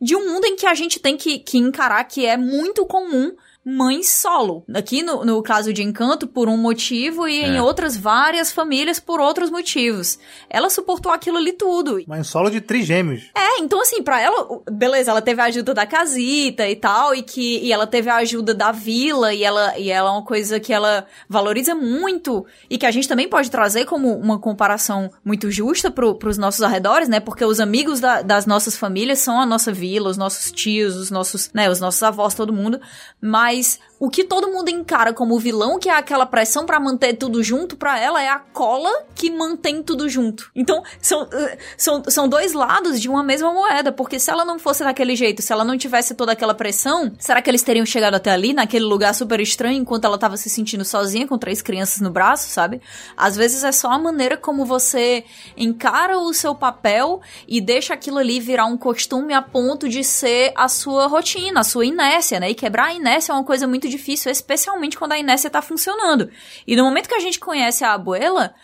[0.00, 3.32] de um mundo em que a gente tem que, que encarar que é muito comum
[3.64, 4.64] mãe solo.
[4.74, 7.48] Aqui no, no caso de Encanto, por um motivo, e é.
[7.48, 10.18] em outras várias famílias por outros motivos.
[10.48, 12.02] Ela suportou aquilo ali tudo.
[12.06, 13.30] Mãe solo de trigêmeos.
[13.36, 17.22] É, então assim, para ela, beleza, ela teve a ajuda da casita e tal, e
[17.22, 20.58] que e ela teve a ajuda da vila, e ela, e ela é uma coisa
[20.58, 25.50] que ela valoriza muito, e que a gente também pode trazer como uma comparação muito
[25.50, 27.20] justa pro, pros nossos arredores, né?
[27.20, 31.10] Porque os amigos da, das nossas famílias são a nossa vila, os nossos tios, os
[31.10, 32.80] nossos, né, os nossos avós, todo mundo.
[33.20, 37.12] Mas mas o que todo mundo encara como vilão, que é aquela pressão para manter
[37.12, 40.50] tudo junto, para ela é a cola que mantém tudo junto.
[40.56, 41.28] Então, são,
[41.76, 45.42] são, são dois lados de uma mesma moeda, porque se ela não fosse daquele jeito,
[45.42, 48.86] se ela não tivesse toda aquela pressão, será que eles teriam chegado até ali, naquele
[48.86, 52.80] lugar super estranho, enquanto ela tava se sentindo sozinha com três crianças no braço, sabe?
[53.14, 55.24] Às vezes é só a maneira como você
[55.54, 60.54] encara o seu papel e deixa aquilo ali virar um costume a ponto de ser
[60.56, 62.48] a sua rotina, a sua inércia, né?
[62.48, 66.30] E quebrar a inércia é uma coisa muito difícil, especialmente quando a inércia tá funcionando.
[66.66, 68.54] E no momento que a gente conhece a abuela,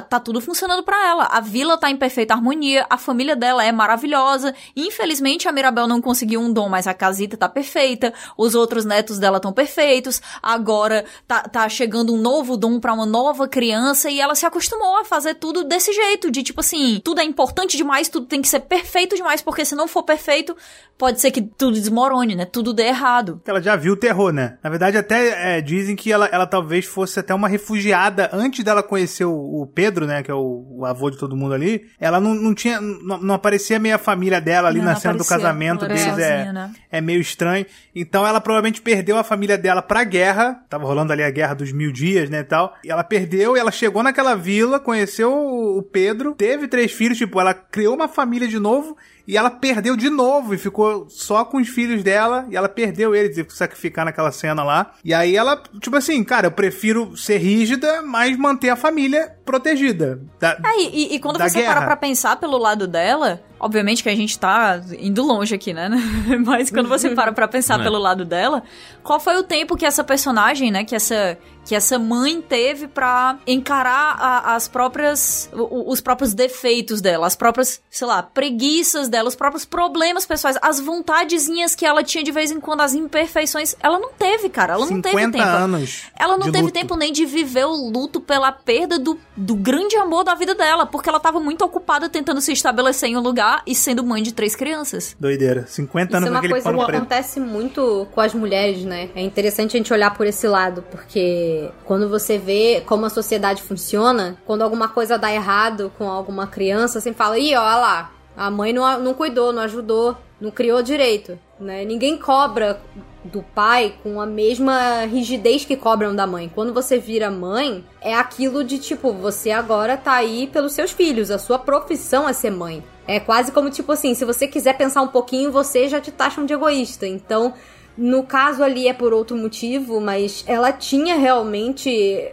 [0.00, 1.24] tá tudo funcionando para ela.
[1.30, 4.54] A vila tá em perfeita harmonia, a família dela é maravilhosa.
[4.76, 8.12] Infelizmente a Mirabel não conseguiu um dom, mas a casita tá perfeita.
[8.36, 10.20] Os outros netos dela estão perfeitos.
[10.42, 14.98] Agora tá, tá chegando um novo dom para uma nova criança e ela se acostumou
[14.98, 18.48] a fazer tudo desse jeito, de tipo assim, tudo é importante demais, tudo tem que
[18.48, 20.56] ser perfeito demais, porque se não for perfeito,
[20.96, 22.44] pode ser que tudo desmorone, né?
[22.44, 23.40] Tudo dê errado.
[23.44, 24.58] Ela já viu o terror, né?
[24.62, 28.82] Na verdade, até é, dizem que ela, ela talvez fosse até uma refugiada antes dela
[28.82, 30.22] conhecer o, o Pedro, né?
[30.22, 31.86] Que é o, o, avô de todo mundo ali.
[31.98, 32.80] Ela não, não tinha.
[32.80, 36.02] Não, não aparecia meio a família dela ali não, na cena do casamento deles.
[36.02, 36.72] Sozinha, é, né?
[36.90, 37.66] é meio estranho.
[37.94, 40.62] Então ela provavelmente perdeu a família dela pra guerra.
[40.68, 42.40] Tava rolando ali a guerra dos mil dias, né?
[42.40, 42.74] E tal.
[42.84, 47.40] E ela perdeu e ela chegou naquela vila, conheceu o Pedro, teve três filhos, tipo,
[47.40, 48.96] ela criou uma família de novo
[49.26, 52.46] e ela perdeu de novo e ficou só com os filhos dela.
[52.50, 54.92] E ela perdeu eles, teve que sacrificar naquela cena lá.
[55.04, 60.20] E aí ela, tipo assim, cara, eu prefiro ser rígida, mas manter a família protegida.
[60.38, 61.74] Da, é, e, e quando você guerra.
[61.74, 65.88] para pra pensar pelo lado dela, Obviamente que a gente tá indo longe aqui, né?
[66.44, 67.82] Mas quando você para pra pensar é.
[67.82, 68.62] pelo lado dela,
[69.02, 70.84] qual foi o tempo que essa personagem, né?
[70.84, 75.48] Que essa, que essa mãe teve para encarar a, as próprias.
[75.52, 80.78] os próprios defeitos dela, as próprias, sei lá, preguiças dela, os próprios problemas pessoais, as
[80.80, 83.74] vontadezinhas que ela tinha de vez em quando, as imperfeições.
[83.80, 84.74] Ela não teve, cara.
[84.74, 85.42] Ela não teve tempo.
[85.42, 86.02] anos.
[86.18, 86.72] Ela não teve luto.
[86.72, 90.86] tempo nem de viver o luto pela perda do, do grande amor da vida dela,
[90.86, 94.32] porque ela tava muito ocupada tentando se estabelecer em um lugar e sendo mãe de
[94.32, 95.16] três crianças.
[95.18, 95.66] Doideira.
[95.66, 99.08] 50 anos Isso é uma coisa que acontece muito com as mulheres, né?
[99.14, 101.53] É interessante a gente olhar por esse lado, porque
[101.84, 107.00] quando você vê como a sociedade funciona, quando alguma coisa dá errado com alguma criança,
[107.00, 111.38] você fala, ih, ó lá, a mãe não, não cuidou, não ajudou, não criou direito,
[111.58, 111.84] né?
[111.84, 112.80] Ninguém cobra
[113.24, 116.50] do pai com a mesma rigidez que cobram da mãe.
[116.54, 121.30] Quando você vira mãe, é aquilo de tipo, você agora tá aí pelos seus filhos,
[121.30, 122.84] a sua profissão é ser mãe.
[123.06, 126.44] É quase como tipo assim, se você quiser pensar um pouquinho, você já te taxam
[126.44, 127.06] de egoísta.
[127.06, 127.54] Então,
[127.96, 132.28] no caso ali é por outro motivo, mas ela tinha realmente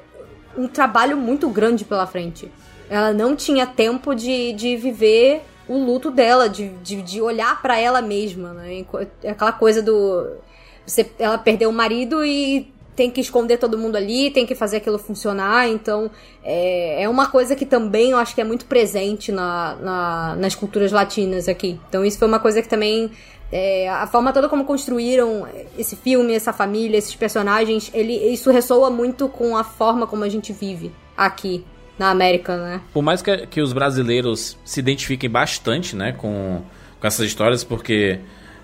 [0.58, 2.52] um trabalho muito grande pela frente.
[2.90, 7.80] Ela não tinha tempo de, de viver o luto dela, de, de, de olhar para
[7.80, 8.86] ela mesma, né?
[9.24, 10.38] Aquela coisa do
[10.86, 14.78] você, ela perdeu o marido e tem que esconder todo mundo ali, tem que fazer
[14.78, 15.68] aquilo funcionar.
[15.70, 16.12] Então,
[16.44, 20.56] é, é uma coisa que também eu acho que é muito presente na, na, nas
[20.56, 21.80] culturas latinas aqui.
[21.88, 23.12] Então, isso foi uma coisa que também.
[23.52, 25.46] É, a forma toda como construíram
[25.78, 30.30] esse filme, essa família, esses personagens, ele, isso ressoa muito com a forma como a
[30.30, 31.66] gente vive aqui
[32.00, 32.82] na América, né?
[32.94, 36.62] Por mais que, que os brasileiros se identifiquem bastante, né, com,
[37.00, 38.20] com essas histórias, porque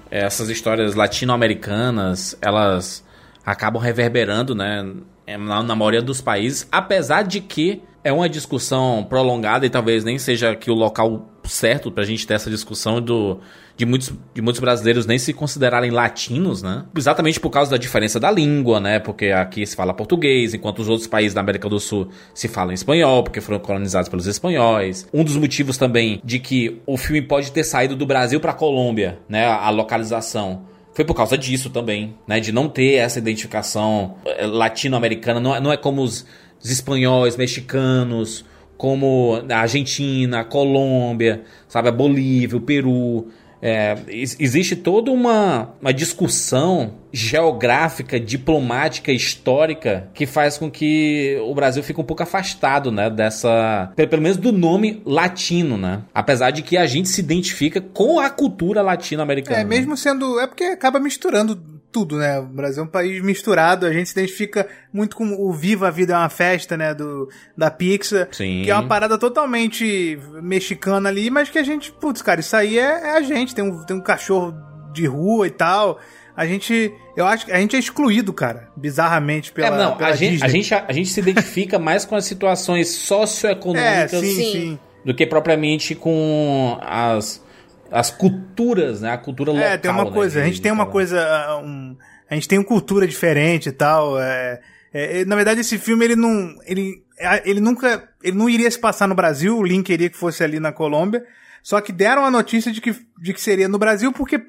[0.10, 3.06] essas histórias latino-americanas, elas
[3.46, 4.90] acabam reverberando, né,
[5.38, 10.18] na, na maioria dos países, apesar de que é uma discussão prolongada e talvez nem
[10.18, 13.40] seja aqui o local certo pra gente ter essa discussão do,
[13.76, 16.86] de, muitos, de muitos brasileiros nem se considerarem latinos, né?
[16.96, 19.00] Exatamente por causa da diferença da língua, né?
[19.00, 22.74] Porque aqui se fala português, enquanto os outros países da América do Sul se falam
[22.74, 25.08] espanhol, porque foram colonizados pelos espanhóis.
[25.14, 29.20] Um dos motivos também de que o filme pode ter saído do Brasil pra Colômbia,
[29.30, 29.46] né?
[29.46, 32.40] A localização foi por causa disso também, né?
[32.40, 35.40] De não ter essa identificação eh, latino-americana.
[35.40, 36.26] Não, é- não é como os,
[36.64, 38.44] os espanhóis, mexicanos,
[38.78, 41.90] como a Argentina, a Colômbia, sabe?
[41.90, 43.28] A Bolívia, o Peru.
[43.60, 51.56] É, ex- existe toda uma, uma discussão geográfica, diplomática, histórica que faz com que o
[51.56, 56.02] Brasil fique um pouco afastado, né, dessa, pe- pelo menos do nome latino, né?
[56.14, 59.58] Apesar de que a gente se identifica com a cultura latino-americana.
[59.60, 59.70] É, né?
[59.70, 60.40] mesmo sendo.
[60.40, 61.60] É porque acaba misturando
[61.92, 62.40] tudo, né?
[62.40, 65.92] O Brasil é um país misturado, a gente se identifica muito com o Viva a
[65.92, 66.94] Vida é uma Festa, né?
[66.94, 68.28] Do, da Pixar.
[68.32, 68.62] Sim.
[68.64, 72.78] Que é uma parada totalmente mexicana ali, mas que a gente, putz, cara, isso aí
[72.78, 73.56] é, é a gente.
[73.56, 74.54] Tem um, tem um cachorro
[74.94, 76.00] de rua e tal.
[76.36, 76.94] A gente.
[77.16, 78.70] Eu acho que a gente é excluído, cara.
[78.76, 79.76] Bizarramente pela.
[79.76, 82.90] É, não, pela a gente, a, gente, a gente se identifica mais com as situações
[82.90, 84.52] socioeconômicas É, Sim.
[84.52, 84.80] sim.
[85.04, 87.44] do que propriamente com as,
[87.92, 89.12] as culturas, né?
[89.12, 89.66] A cultura local.
[89.68, 91.96] É, tem uma né, coisa, a de- gente tem uma coisa, ah, um-
[92.30, 94.20] a gente tem uma cultura diferente e tal.
[94.20, 94.60] é-
[94.94, 97.04] é- é, na verdade, esse filme ele não, ele,
[97.46, 99.58] ele nunca, ele não iria se passar no Brasil.
[99.58, 101.24] O Link queria que fosse ali na Colômbia.
[101.64, 104.42] Só que deram a notícia de que, de que seria no Brasil porque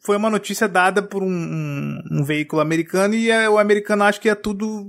[0.00, 4.18] foi uma notícia dada por um, um, um veículo americano e eh, o americano acha
[4.20, 4.84] que é tudo,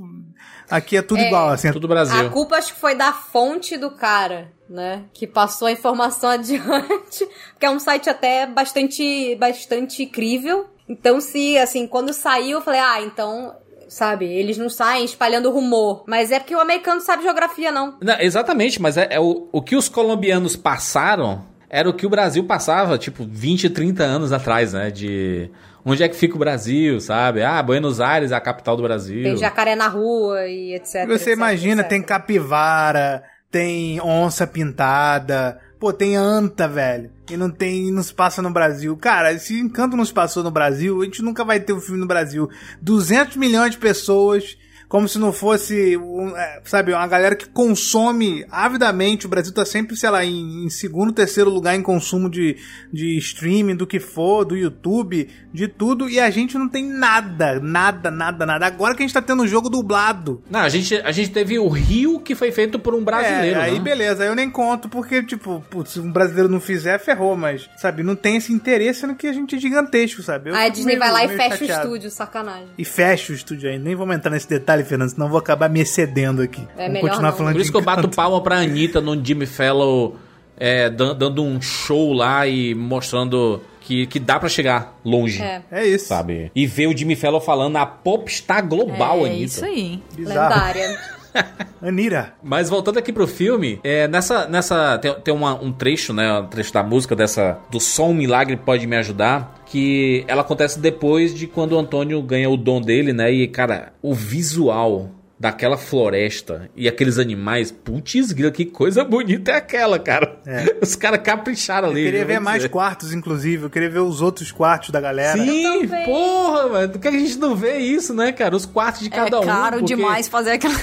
[0.69, 1.27] aqui é tudo É.
[1.27, 1.71] igual, assim.
[1.71, 2.19] Tudo Brasil.
[2.19, 5.03] A culpa acho que foi da fonte do cara, né?
[5.13, 7.27] Que passou a informação adiante.
[7.51, 10.67] Porque é um site até bastante, bastante crível.
[10.87, 13.55] Então, se, assim, quando saiu, eu falei, ah, então,
[13.89, 16.03] sabe, eles não saem espalhando rumor.
[16.07, 17.97] Mas é porque o americano não sabe geografia, não.
[18.01, 22.09] Não, exatamente, mas é, é o, o que os colombianos passaram era o que o
[22.09, 24.91] Brasil passava, tipo, 20, 30 anos atrás, né?
[24.91, 25.49] De
[25.85, 27.43] onde é que fica o Brasil, sabe?
[27.43, 29.23] Ah, Buenos Aires é a capital do Brasil.
[29.23, 31.05] Tem jacaré na rua e etc.
[31.07, 31.89] Você etc, imagina, etc.
[31.89, 37.11] tem capivara, tem onça pintada, pô, tem anta, velho.
[37.29, 38.97] E não tem, não se passa no Brasil.
[38.97, 41.99] Cara, se Encanto não se passou no Brasil, a gente nunca vai ter um filme
[41.99, 42.49] no Brasil.
[42.81, 44.57] 200 milhões de pessoas,
[44.95, 49.25] como se não fosse, um, é, sabe, uma galera que consome avidamente.
[49.25, 52.55] O Brasil tá sempre, sei lá, em, em segundo, terceiro lugar em consumo de,
[52.93, 56.09] de streaming, do que for, do YouTube, de tudo.
[56.09, 58.65] E a gente não tem nada, nada, nada, nada.
[58.65, 60.41] Agora que a gente tá tendo um jogo dublado.
[60.49, 63.63] Não, a gente, a gente teve o Rio que foi feito por um brasileiro, É,
[63.63, 63.79] aí né?
[63.81, 67.69] beleza, aí eu nem conto, porque, tipo, putz, se um brasileiro não fizer, ferrou, mas,
[67.75, 70.51] sabe, não tem esse interesse no que a gente é gigantesco, sabe?
[70.51, 71.81] Eu Aí a Disney meio- vai lá e fecha chateado.
[71.81, 72.69] o estúdio, sacanagem.
[72.77, 73.83] E fecha o estúdio ainda.
[73.83, 76.61] Nem vamos entrar nesse detalhe, Fernando, senão eu vou acabar me excedendo aqui.
[76.77, 77.37] É vamos melhor continuar não.
[77.37, 80.15] falando Por isso que eu bato palma pra Anitta no Jimmy Fellow
[80.57, 85.41] é, dan- dando um show lá e mostrando que, que dá pra chegar longe.
[85.41, 85.61] É.
[85.71, 86.07] É isso.
[86.07, 86.51] Sabe?
[86.55, 89.43] E ver o Jimmy Fellow falando a popstar global, é Anitta.
[89.45, 90.01] isso aí.
[90.15, 90.49] Bizarro.
[90.53, 90.99] Lendária.
[91.81, 92.33] Anira.
[92.43, 94.47] Mas voltando aqui pro filme, é, nessa.
[94.47, 96.31] nessa tem tem uma- um trecho, né?
[96.39, 97.57] Um trecho da música dessa.
[97.69, 99.53] Do Som Milagre Pode Me Ajudar.
[99.65, 103.31] Que ela acontece depois de quando o Antônio ganha o dom dele, né?
[103.31, 109.55] E, cara, o visual daquela floresta e aqueles animais, putz, grila, que coisa bonita é
[109.57, 110.39] aquela, cara.
[110.47, 110.77] É.
[110.81, 112.03] Os caras capricharam Eu ali.
[112.05, 113.63] queria eu ver vou mais quartos, inclusive.
[113.65, 115.37] Eu queria ver os outros quartos da galera.
[115.37, 116.89] Sim, porra, mano.
[116.93, 118.55] Por que a gente não vê isso, né, cara?
[118.55, 119.45] Os quartos de cada é um.
[119.45, 120.75] caro porque demais fazer aquela.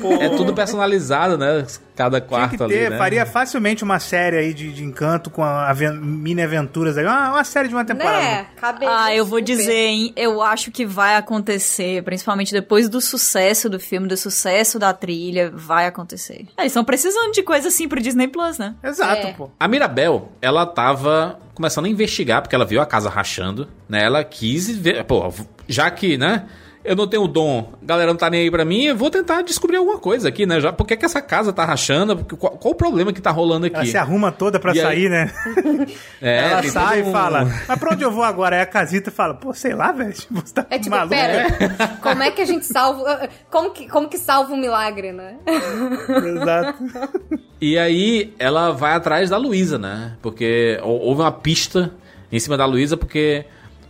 [0.00, 1.66] Pô, É tudo personalizado, né?
[1.94, 2.98] Cada Tinha quarto ali, ter, né?
[2.98, 7.04] faria facilmente uma série aí de, de encanto com a, aven- mini aventuras aí.
[7.04, 8.18] Uma, uma série de uma temporada.
[8.22, 8.46] né?
[8.56, 10.12] Cabe Ah, eu vou dizer, hein?
[10.14, 15.50] Eu acho que vai acontecer, principalmente depois do sucesso do filme, do sucesso da trilha,
[15.54, 16.46] vai acontecer.
[16.56, 18.74] É, Eles estão precisando de coisa assim pro Disney Plus, né?
[18.84, 19.32] Exato, É.
[19.32, 19.50] pô.
[19.58, 24.04] A Mirabel, ela tava começando a investigar, porque ela viu a casa rachando, né?
[24.04, 25.32] Ela quis ver, pô,
[25.66, 26.44] já que, né?
[26.86, 29.10] Eu não tenho o dom, a galera não tá nem aí pra mim, eu vou
[29.10, 30.60] tentar descobrir alguma coisa aqui, né?
[30.60, 32.16] Já, por que, que essa casa tá rachando?
[32.36, 33.76] Qual, qual o problema que tá rolando aqui?
[33.76, 35.30] Ela se arruma toda pra E aí- sair, né?
[36.22, 38.56] É, ela sai todo e um- fala, mas pra onde eu vou agora?
[38.56, 40.14] Aí a casita fala, pô, sei lá, velho.
[40.30, 41.14] Você tá É tipo, maluco?
[41.14, 41.46] pera,
[42.02, 43.28] como é que a gente salva.
[43.50, 45.36] Como que, como que salva um milagre, né?
[46.08, 46.78] Exato.
[47.60, 50.16] E aí ela vai atrás da Luísa, né?
[50.22, 51.92] Porque hou- houve uma pista
[52.30, 53.44] em cima da Luísa, porque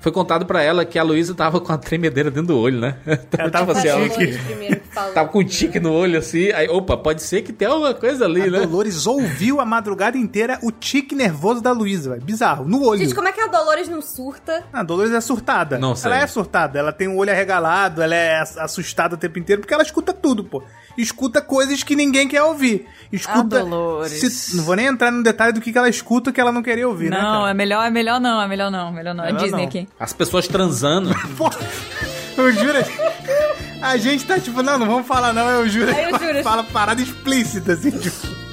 [0.06, 2.96] foi contado pra ela que a Luísa tava com a tremedeira dentro do olho, né?
[3.26, 4.78] Então, Ela tava tipo assim, ela-.
[4.92, 5.12] Falou.
[5.12, 6.52] Tava com um tique no olho assim.
[6.52, 8.60] Aí, opa, pode ser que tenha alguma coisa ali, A né?
[8.60, 12.22] Dolores ouviu a madrugada inteira o tique nervoso da Luísa, velho.
[12.22, 13.00] Bizarro, no olho.
[13.00, 14.62] Gente, como é que a Dolores não surta?
[14.72, 15.76] A Dolores é surtada.
[15.76, 16.10] Não sei.
[16.12, 19.60] Ela é surtada, ela tem o olho arregalado, ela é ass- assustada o tempo inteiro,
[19.60, 20.62] porque ela escuta tudo, pô.
[20.96, 22.86] Escuta coisas que ninguém quer ouvir.
[23.12, 23.58] Escuta.
[23.58, 24.12] Ah, Dolores.
[24.12, 26.62] se- não vou nem entrar no detalhe do que, que ela escuta que ela não
[26.62, 27.20] queria ouvir, né?
[27.20, 29.24] Não, é melhor, é melhor não, é melhor não, melhor não.
[29.24, 29.68] É Melhor Disney não.
[29.68, 29.88] aqui.
[30.00, 31.10] As pessoas transando.
[31.36, 31.50] Pô,
[32.38, 32.78] eu juro.
[33.82, 35.90] A gente tá tipo, não, não vamos falar não, eu juro.
[35.90, 36.42] Eu juro.
[36.44, 38.46] Fala parada explícita, assim, tipo.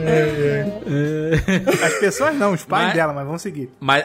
[0.00, 1.84] É, é.
[1.86, 3.70] As pessoas não, os pais Mas- dela, mas vamos seguir.
[3.78, 4.04] Mas.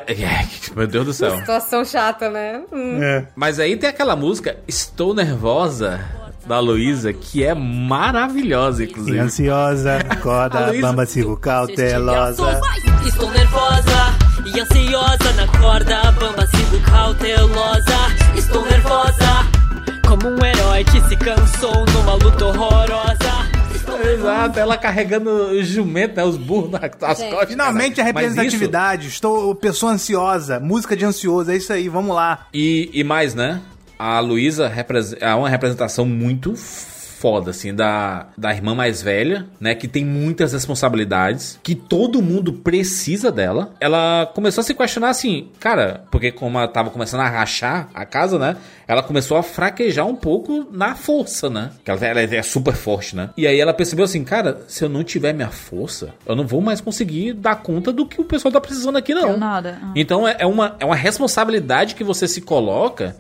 [0.76, 1.36] Meu Deus do céu.
[1.38, 2.62] Situação chata, né?
[2.72, 3.02] Hum.
[3.02, 3.28] É.
[3.36, 6.00] Mas aí tem aquela música Estou Nervosa
[6.46, 9.20] da Luísa, que é maravilhosa, E inclusive.
[9.20, 12.60] ansiosa, A acorda, Luísa- bamba, sigo cautelosa.
[13.06, 14.16] Estou nervosa
[14.46, 17.98] e ansiosa na corda bamba, sigo cautelosa.
[18.36, 19.46] Estou nervosa,
[20.08, 23.50] como um herói que se cansou numa luta horrorosa.
[24.14, 27.50] Exato, ela carregando o jumento, né, os burros nas nas costas.
[27.50, 28.14] Finalmente a cara.
[28.14, 29.08] Mas isso- representatividade.
[29.08, 32.48] Estou pessoa ansiosa, música de ansioso, é isso aí, vamos lá.
[32.54, 33.60] E, e mais, né?
[34.00, 34.72] A Luísa
[35.20, 36.56] é uma representação muito
[37.20, 39.76] foda, assim, da, da irmã mais velha, né?
[39.76, 43.74] Que tem muitas responsabilidades, que todo mundo precisa dela.
[43.82, 48.06] Ela começou a se questionar assim, cara, porque como ela tava começando a rachar a
[48.06, 48.56] casa, né?
[48.88, 51.72] Ela começou a fraquejar um pouco na força, né?
[51.84, 53.32] Que ela, ela é super forte, né?
[53.36, 56.62] E aí ela percebeu assim, cara, se eu não tiver minha força, eu não vou
[56.62, 59.28] mais conseguir dar conta do que o pessoal tá precisando aqui, não.
[59.28, 59.78] Deu nada.
[59.84, 59.92] Ah.
[59.94, 63.18] Então é, é uma, é uma responsabilidade que você se coloca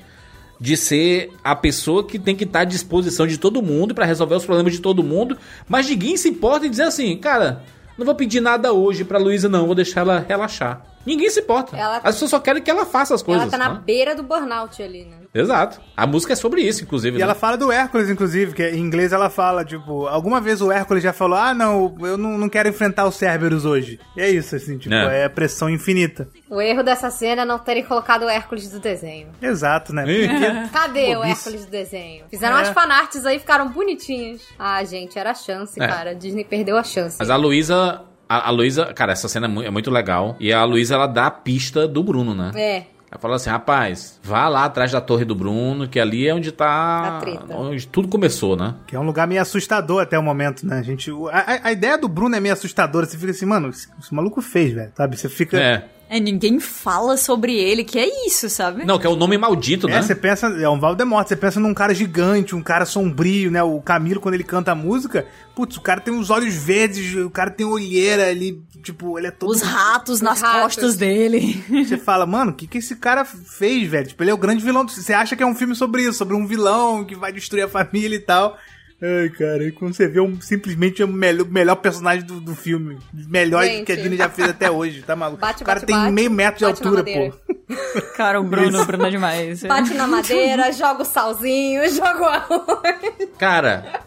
[0.59, 4.35] de ser a pessoa que tem que estar à disposição de todo mundo pra resolver
[4.35, 5.37] os problemas de todo mundo,
[5.67, 7.63] mas ninguém se importa em dizer assim, cara,
[7.97, 10.85] não vou pedir nada hoje pra Luísa não, vou deixar ela relaxar.
[11.09, 11.75] Ninguém se importa.
[11.75, 13.41] Ela- As pessoas só querem que ela faça as coisas.
[13.43, 13.81] Ela tá na né?
[13.83, 15.17] beira do burnout ali, né?
[15.33, 15.81] Exato.
[15.97, 17.15] A música é sobre isso, inclusive.
[17.15, 17.23] E né?
[17.23, 21.03] ela fala do Hércules, inclusive, que em inglês ela fala, tipo, alguma vez o Hércules
[21.03, 23.99] já falou, ah, não, eu não, não quero enfrentar os Cerberus hoje.
[24.15, 25.23] E é isso, assim, tipo, É.
[25.25, 26.27] é, pressão infinita.
[26.49, 29.29] O erro dessa cena é não terem colocado o Hércules do desenho.
[29.41, 30.03] Exato, né?
[30.03, 31.23] Porque- Cadê o.
[31.23, 32.25] Hércules do desenho?
[32.29, 32.59] Fizeram É.
[32.59, 34.41] umas fanarts aí, ficaram bonitinhas.
[34.57, 35.87] Ah, gente, era a chance, É.
[35.87, 36.13] cara.
[36.15, 37.15] Disney perdeu a chance.
[37.19, 38.01] Mas a Luísa.
[38.29, 40.37] A, a Luísa, cara, essa cena é mu- é muito legal.
[40.39, 42.51] E a Luísa, ela dá a pista do Bruno, né?
[42.55, 42.85] É.
[43.11, 46.51] Ela fala assim, rapaz, vá lá atrás da torre do Bruno, que ali é onde
[46.51, 47.17] tá.
[47.17, 47.57] A treta.
[47.57, 48.75] Onde tudo começou, né?
[48.85, 50.77] Que é um lugar meio assustador até o momento, né?
[50.77, 53.07] A, gente, a- a ideia do Bruno é meio assustadora.
[53.07, 54.91] Você fica assim, mano, esse, esse maluco fez, velho.
[54.95, 55.17] Sabe?
[55.17, 55.59] Você fica.
[55.59, 55.85] É.
[56.11, 58.83] É, ninguém fala sobre ele, que é isso, sabe?
[58.83, 60.01] Não, que é o nome maldito, É, né?
[60.01, 63.61] você pensa, é um Valdemort, você pensa num cara gigante, um cara sombrio, né?
[63.61, 67.29] O Camilo, quando ele canta a música, putz, o cara tem os olhos verdes, o
[67.29, 69.51] cara tem olheira ali, tipo, ele é todo.
[69.51, 70.61] Os ratos nas ratos.
[70.63, 71.63] costas dele.
[71.85, 74.07] Você fala, mano, o que, que esse cara fez, velho?
[74.07, 74.83] Tipo, ele é o grande vilão.
[74.83, 77.61] do- Você acha que é um filme sobre isso, sobre um vilão que vai destruir
[77.65, 78.57] a família e tal.
[79.01, 82.97] Ai, cara, e quando você vê um, simplesmente o melhor, melhor personagem do, do filme.
[83.13, 83.85] Melhor Gente.
[83.85, 85.39] que a Disney já fez até hoje, tá maluco?
[85.39, 86.11] Bate, o cara bate, tem bate.
[86.11, 87.33] meio metro de altura, pô.
[88.17, 89.63] Cara, o Bruno, o Bruno é demais.
[89.63, 93.29] Bate na madeira, joga o salzinho, joga o arroz.
[93.37, 94.01] Cara,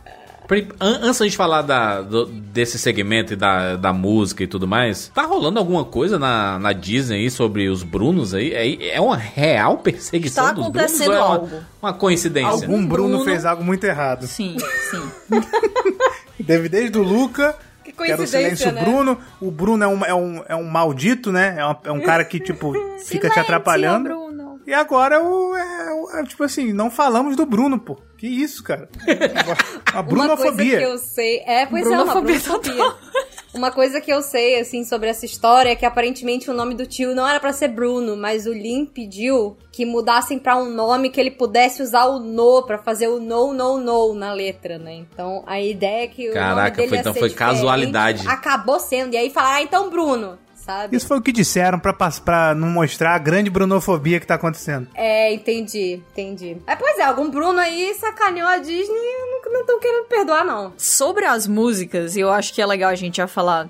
[0.80, 5.09] antes da gente falar da, do- desse segmento e da, da música e tudo mais,
[5.14, 8.53] tá rolando alguma coisa na, na Disney aí sobre os Brunos aí?
[8.53, 11.20] É, é uma real perseguição Tá dos acontecendo Brunos?
[11.20, 11.64] ou é uma- algo.
[11.82, 12.51] Uma, coincidência?
[12.51, 14.26] Algum Bruno, Bruno- fez algo muito errado.
[14.26, 14.57] Sim,
[14.90, 15.11] sim.
[16.47, 18.82] Teve desde o Luca, Que que era o coincidência, Silêncio né?
[18.84, 19.18] Bruno.
[19.40, 21.55] O Bruno é um, é um, é um maldito, né?
[21.59, 22.72] É, uma- é um cara que, tipo,
[23.05, 24.09] fica te atrapalhando.
[24.09, 24.61] Bruno.
[24.66, 27.99] E agora o, é, o- é, tipo assim, não falamos do Bruno, pô.
[28.23, 28.89] Que isso, cara?
[29.93, 30.79] A Uma coisa brunofobia.
[30.79, 31.41] que eu sei.
[31.45, 32.95] É, pois é, uma Brunofobia brunofobia.
[33.53, 36.87] Uma coisa que eu sei, assim, sobre essa história é que aparentemente o nome do
[36.87, 41.11] tio não era pra ser Bruno, mas o Lin pediu que mudassem pra um nome
[41.11, 44.95] que ele pudesse usar o no pra fazer o no, no, no na letra, né?
[44.95, 47.55] Então a ideia é que o nome Caraca, dele foi- ia então ser foi diferente,
[47.57, 48.27] casualidade.
[48.29, 49.12] Acabou sendo.
[49.14, 50.97] E aí falaram, ah, então Bruno, sabe?
[50.97, 54.89] Isso foi o que disseram pra não mostrar a grande brunofobia que tá acontecendo.
[54.95, 56.57] É, entendi, entendi.
[56.67, 60.73] É, pois é, algum Bruno aí sacaneou a Disney e não estão querendo perdoar, não.
[60.77, 63.69] Sobre as músicas, e eu acho que é legal a gente já falar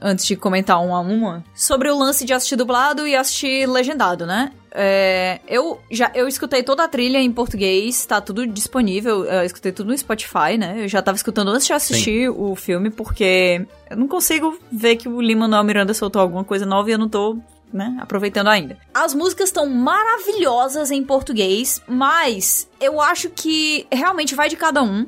[0.00, 4.26] antes de comentar uma a uma, sobre o lance de assistir dublado e assistir legendado,
[4.26, 4.52] né?
[4.76, 9.24] É, eu já eu escutei toda a trilha em português, tá tudo disponível.
[9.24, 10.76] Eu escutei tudo no Spotify, né?
[10.78, 15.08] Eu já tava escutando antes de assistir o filme, porque eu não consigo ver que
[15.08, 17.38] o Lin-Manuel Miranda soltou alguma coisa nova e eu não tô
[17.72, 18.78] né, aproveitando ainda.
[18.94, 25.06] As músicas estão maravilhosas em português, mas eu acho que realmente vai de cada um.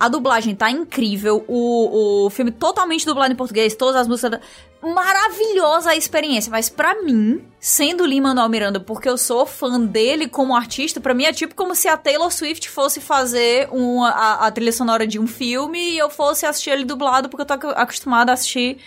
[0.00, 4.40] A dublagem tá incrível, o, o filme totalmente dublado em português, todas as músicas.
[4.80, 10.54] maravilhosa a experiência, mas pra mim, sendo Lin-Manuel Miranda, porque eu sou fã dele como
[10.54, 14.50] artista, pra mim é tipo como se a Taylor Swift fosse fazer uma, a, a
[14.52, 17.74] trilha sonora de um filme e eu fosse assistir ele dublado, porque eu tô ac-
[17.76, 18.78] acostumada a assistir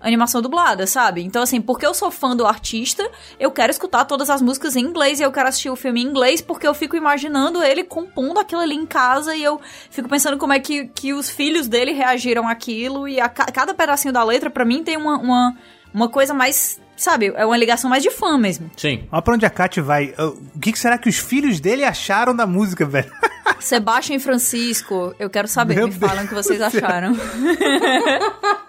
[0.00, 1.22] animação dublada, sabe?
[1.22, 3.08] Então, assim, porque eu sou fã do artista,
[3.40, 6.06] eu quero escutar todas as músicas em inglês e eu quero assistir o filme em
[6.06, 10.36] inglês porque eu fico imaginando ele compondo aquilo ali em casa e eu fico pensando
[10.38, 14.22] como é que, que os filhos dele reagiram àquilo e a, ca- cada pedacinho da
[14.22, 15.56] letra, pra mim, tem uma, uma,
[15.92, 17.32] uma coisa mais, sabe?
[17.36, 18.70] É uma ligação mais de fã mesmo.
[18.76, 19.06] Sim.
[19.12, 20.14] Olha pra onde a Kat vai.
[20.54, 23.10] O que, será que os filhos dele acharam da música, velho?
[23.60, 26.84] Sebastião e Francisco, eu quero saber, Meu me falam o que vocês Deus céu.
[26.84, 27.16] acharam.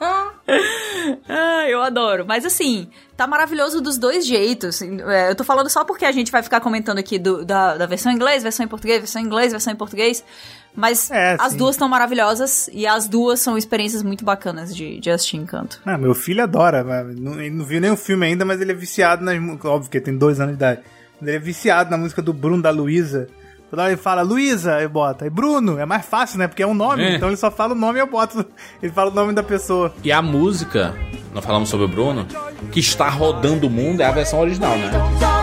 [1.28, 2.26] ah, eu adoro.
[2.28, 4.82] Mas assim, tá maravilhoso dos dois jeitos.
[4.82, 7.86] É, eu tô falando só porque a gente vai ficar comentando aqui do- da, da
[7.86, 10.24] versão em inglês, versão em português, versão em inglês, versão em português.
[10.78, 11.58] Mas É, as sim.
[11.58, 15.82] duas estão maravilhosas e as duas são experiências muito bacanas de, de assistir Encanto.
[15.84, 16.84] Não, meu filho adora.
[17.18, 19.36] Não, ele não viu nem o filme ainda, mas ele é viciado nas.
[19.66, 20.82] Óbvio que ele tem dois anos de idade.
[21.20, 23.28] Ele é viciado na música do Bruno da Luísa.
[23.72, 25.24] Toda hora ele fala Luísa, eu boto.
[25.24, 26.48] Aí Bruno, é mais fácil, né?
[26.48, 27.04] Porque é um nome.
[27.04, 27.16] É.
[27.16, 28.46] Então ele só fala o nome e eu boto.
[28.82, 29.94] Ele fala o nome da pessoa.
[30.04, 30.96] E a música,
[31.34, 32.26] nós falamos sobre o Bruno,
[32.72, 35.37] que está rodando o mundo é a versão original, né?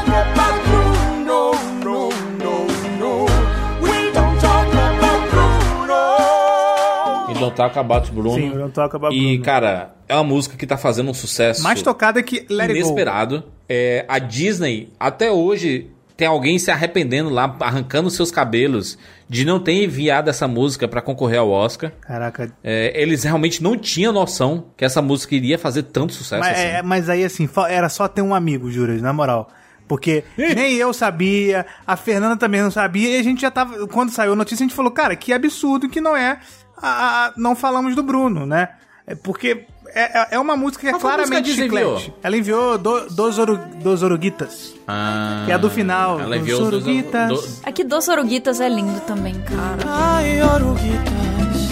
[7.45, 8.35] Don't Talk About Bruno.
[8.35, 9.43] Sim, o Don't Talk About E, Bruno.
[9.45, 12.79] cara, é uma música que tá fazendo um sucesso Mais tocada que Let It Go.
[12.81, 13.45] inesperado.
[13.69, 19.59] É, a Disney, até hoje, tem alguém se arrependendo lá, arrancando seus cabelos, de não
[19.59, 21.91] ter enviado essa música pra concorrer ao Oscar.
[22.01, 22.53] Caraca.
[22.63, 26.67] É, eles realmente não tinham noção que essa música iria fazer tanto sucesso Mas, assim.
[26.67, 29.51] é, mas aí, assim, era só ter um amigo, Juras, na moral.
[29.87, 33.87] Porque nem eu sabia, a Fernanda também não sabia, e a gente já tava.
[33.89, 36.39] Quando saiu a notícia, a gente falou, cara, que absurdo que não é.
[36.85, 38.69] A- a- não falamos do Bruno, né?
[39.07, 41.75] É porque é, é- é uma música que é a música claramente a chiclete.
[41.87, 42.19] enviou?
[42.23, 44.75] Ela enviou do, dos, oru, dos Oruguitas.
[44.89, 47.29] Ah, Que é a do final, Ela dos enviou os dois- Oruguitas.
[47.29, 49.83] do- Aqui Dos Oruguitas é lindo também, cara.
[50.17, 51.71] Ay, oruguitas,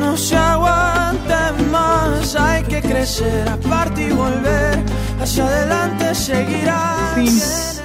[0.00, 4.82] no se aguanten más, hay que crecer, aparte y volver,
[5.20, 7.14] hacia adelante seguirá.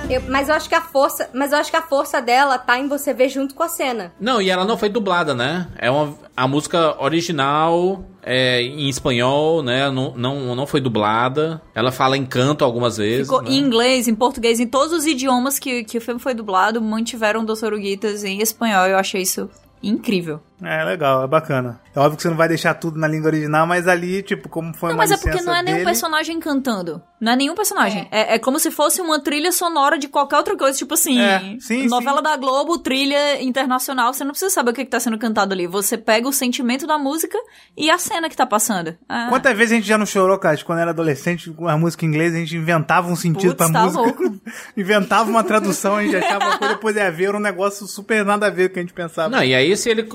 [0.10, 2.80] Eu- mas eu acho que a força, mas eu acho que a força dela tá
[2.80, 4.14] em você ver junto com a cena.
[4.20, 5.68] Não, e ela não foi dublada, né?
[5.78, 9.90] É uma, a música original é, em espanhol, né?
[9.90, 11.62] Não, não, não foi dublada.
[11.74, 13.28] Ela fala em canto algumas vezes.
[13.28, 13.52] Ficou né?
[13.52, 17.44] em inglês, em português, em todos os idiomas que, que o filme foi dublado, mantiveram
[17.44, 18.86] Dos Oruguitas em espanhol.
[18.86, 19.50] Eu achei isso
[19.82, 20.40] incrível.
[20.64, 21.80] É legal, é bacana.
[21.94, 24.74] É óbvio que você não vai deixar tudo na língua original, mas ali, tipo, como
[24.74, 27.02] foi Não, uma mas é porque não é nenhum dele- personagem cantando.
[27.20, 28.08] Não é nenhum personagem.
[28.12, 30.78] É, é como se fosse uma trilha sonora de qualquer outra coisa.
[30.78, 32.24] Tipo assim, É, sim, novela sim.
[32.24, 34.14] da Globo, trilha internacional.
[34.14, 35.66] Você não precisa saber o que, que tá sendo cantado ali.
[35.68, 37.38] Você pega o sentimento da música
[37.76, 38.96] e a cena que tá passando.
[39.08, 40.58] Ah, Quantas vezes a gente já não chorou, cara?
[40.64, 43.72] Quando era adolescente, com a música em inglês, a gente inventava um sentido Putz, pra
[43.72, 44.02] tá música.
[44.02, 44.36] louco.
[44.78, 48.24] inventava uma tradução, a gente achava uma coisa, depois ia ver, era um negócio super
[48.26, 49.30] nada a ver com o que a gente pensava.
[49.30, 50.08] Não, e aí se ele.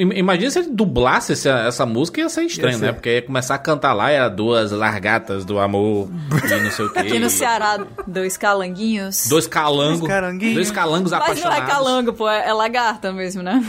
[0.00, 2.86] Im- Imagina se ele dublasse essa, essa música, ia ser estranho, Ia ser.
[2.86, 2.92] né?
[2.92, 6.92] Porque ia começar a cantar lá, era duas largatas do amor e não sei o
[6.92, 6.98] quê.
[6.98, 9.26] Aqui no Ceará, dois calanguinhos.
[9.28, 10.00] Dois calangos.
[10.00, 10.54] Dois.
[10.54, 11.62] Dois calangos Mas não apaixonados.
[11.64, 13.64] é calango, pô, é, é lagarta mesmo, né?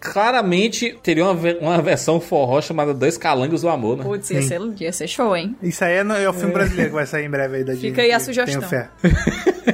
[0.00, 4.04] Claramente teria uma, uma versão forró chamada Dois Calangos do Amor, né?
[4.04, 5.56] Putz, ia ser, ia ser show, hein?
[5.62, 7.72] Isso aí é, no- é o filme brasileiro que vai sair em breve aí da
[7.72, 8.00] Disney.
[8.00, 8.60] aí a sugestão.
[8.60, 8.88] Tenho fé.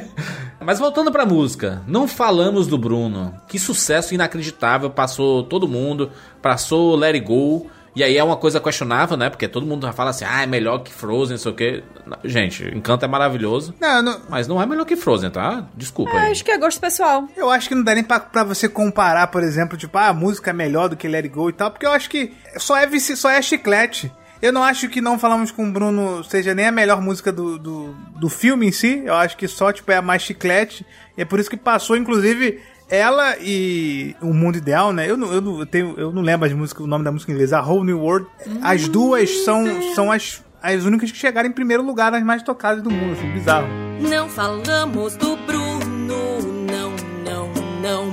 [0.61, 3.35] Mas voltando pra música, não falamos do Bruno.
[3.49, 6.11] Que sucesso inacreditável, passou todo mundo,
[6.43, 7.71] passou Let It Go.
[7.97, 9.29] E aí é uma coisa questionável, né?
[9.29, 11.83] Porque todo mundo já fala assim, ah, é melhor que Frozen, não sei o quê.
[12.25, 15.67] Gente, Encanto é maravilhoso, Não, não- mas não é melhor que Frozen, tá?
[15.75, 16.31] Desculpa aí.
[16.31, 17.25] acho que é gosto pessoal.
[17.37, 20.15] eu acho que não dá nem pra, pra você comparar, por exemplo, tipo, ah, a
[20.15, 22.77] música é melhor do que Let It Go e tal, porque eu acho que só
[22.77, 24.13] é, só é chiclete.
[24.43, 27.59] Eu não acho que Não Falamos com o Bruno seja nem a melhor música do,
[27.59, 29.03] do, do filme em si.
[29.05, 30.85] Eu acho que só, tipo, é a mais chiclete.
[31.17, 35.09] E é por isso que passou, inclusive, ela e O Mundo Ideal, né?
[35.09, 37.31] Eu não, eu não, eu tenho, eu não lembro as músicas, o nome da música
[37.31, 37.53] em inglês.
[37.53, 38.27] A Whole New World.
[38.63, 39.65] As duas são,
[39.95, 43.31] são as, as únicas que chegaram em primeiro lugar nas mais tocadas do mundo, assim,
[43.33, 43.69] bizarro.
[44.01, 46.91] Não falamos do Bruno, não,
[47.25, 48.11] não, não.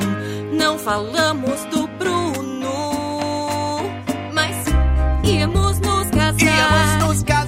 [0.52, 2.70] Não falamos do Bruno,
[4.34, 4.66] mas
[5.24, 5.87] íamos.
[6.40, 7.48] Íamos nos Tudo casar,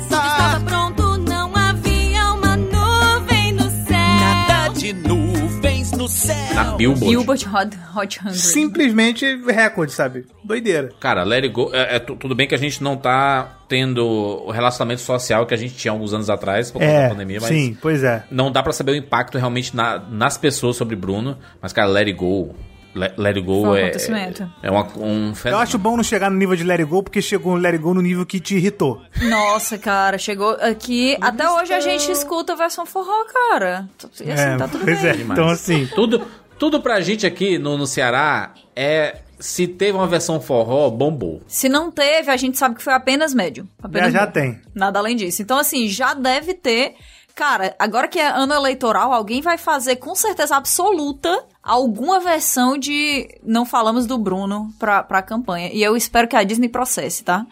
[0.60, 3.98] estava pronto, não havia uma nuvem no céu.
[3.98, 6.36] nada de nuvens no céu.
[6.56, 7.06] Na Billboard.
[7.08, 8.34] Billboard Hot, Hot 100.
[8.34, 10.26] Simplesmente recorde, sabe?
[10.44, 10.90] Doideira.
[11.00, 14.06] Cara, Let It Go, é, é tu- tudo bem que a gente não tá tendo
[14.06, 17.40] o relacionamento social que a gente tinha alguns anos atrás por conta da É, pandemia,
[17.40, 18.24] mas sim, pois é.
[18.32, 21.38] não dá pra saber o impacto realmente na- nas pessoas sobre Bruno.
[21.62, 22.56] Mas, cara, Let It Go
[22.96, 24.52] Le- Let It Go um é, acontecimento.
[24.64, 25.64] é uma- um Eu fenômeno.
[25.64, 27.84] acho bom não chegar no nível de Let It Go, porque chegou no Let It
[27.84, 29.02] Go no nível que te irritou.
[29.22, 31.18] Nossa, cara, chegou aqui.
[31.22, 33.88] Até hoje a gente escuta a versão forró, cara.
[34.24, 35.12] E assim, tá tudo pois bem.
[35.12, 35.16] é.
[35.16, 36.26] Então, assim, Tudo,
[36.58, 39.18] tudo pra gente aqui no, no Ceará é.
[39.42, 41.42] Se teve uma versão forró, bombou.
[41.48, 43.66] Se não teve, a gente sabe que foi apenas médio.
[43.94, 44.60] já, já tem.
[44.76, 45.42] Nada além disso.
[45.42, 46.96] Então, assim, já deve ter.
[47.40, 53.30] Cara, agora que é ano eleitoral, alguém vai fazer com certeza absoluta alguma versão de
[53.42, 55.70] Não Falamos do Bruno pra, pra campanha.
[55.72, 57.48] E eu espero que a Disney processe, tá?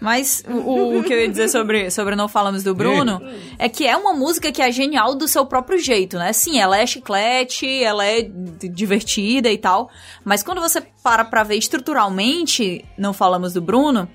[0.00, 3.20] Mas o, o que eu ia dizer sobre, sobre Não Falamos do Bruno
[3.58, 6.32] é que é uma música que é genial do seu próprio jeito, né?
[6.32, 8.30] Sim, ela é chiclete, ela é
[8.70, 9.90] divertida e tal.
[10.24, 14.08] Mas quando você para pra ver estruturalmente Não Falamos do Bruno,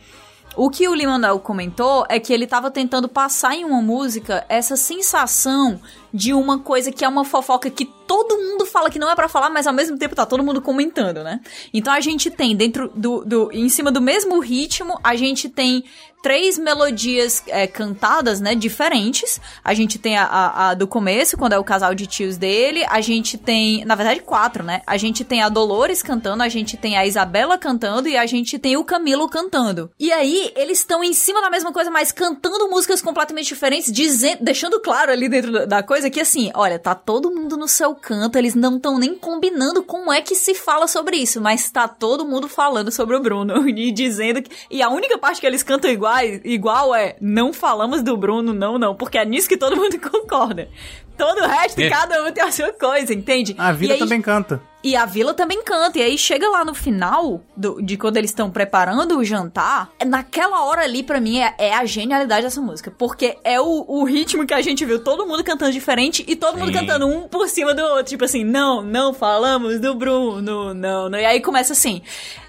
[0.62, 4.76] o que o Limanel comentou é que ele tava tentando passar em uma música essa
[4.76, 5.80] sensação
[6.14, 9.30] de uma coisa que é uma fofoca que todo mundo fala que não é pra
[9.30, 11.40] falar, mas ao mesmo tempo tá todo mundo comentando, né?
[11.74, 15.84] Então a gente tem dentro do, do em cima do mesmo ritmo, a gente tem
[16.22, 19.40] três melodias é, cantadas, né, diferentes.
[19.64, 22.84] A gente tem a, a- a do começo, quando é o casal de tios dele.
[22.90, 24.82] A gente tem, na verdade, quatro, né?
[24.86, 28.60] A gente tem a Dolores cantando, a gente tem a Isabela cantando e a gente
[28.60, 29.92] tem o Camilo cantando.
[29.98, 34.40] E aí, eles estão em cima da mesma coisa, mas cantando músicas completamente diferentes, dizendo,
[34.44, 37.94] deixando claro ali dentro da- da coisa que assim, olha, tá todo mundo no seu
[37.94, 41.90] canto, eles não estão nem combinando como é que se fala sobre isso, mas tá
[41.90, 44.50] todo mundo falando sobre o Bruno e dizendo que.
[44.72, 48.78] E a única parte que eles cantam igual, igual é não falamos do Bruno, não,
[48.80, 50.70] não, porque é nisso que todo mundo concorda.
[51.18, 51.90] Todo o resto, É.
[51.90, 53.54] cada um tem a sua coisa, entende?
[53.58, 54.62] A vida aí- também canta.
[54.84, 56.00] E a vila também canta.
[56.00, 59.90] E aí chega lá no final do- de quando eles estão preparando o jantar.
[60.06, 62.90] Naquela hora ali, pra mim, é, é a genialidade dessa música.
[62.98, 66.58] Porque é o, o ritmo que a gente viu todo mundo cantando diferente e todo
[66.58, 66.80] mundo Sim.
[66.80, 68.06] cantando um por cima do outro.
[68.06, 71.20] Tipo assim, não, não falamos do Bruno, não, não.
[71.20, 72.02] E aí começa assim.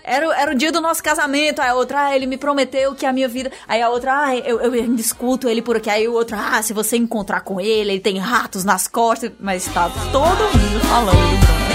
[0.02, 2.94] Era, o- era o dia do nosso casamento, aí a outra, ah, ele me prometeu
[2.94, 3.50] que a minha vida.
[3.68, 5.90] Aí a outra, ah, eu, eu ainda escuto ele por aqui.
[5.90, 9.30] Aí o outro, ah, se você encontrar com ele, ele tem ratos nas costas.
[9.38, 11.69] Mas tá todo mundo falando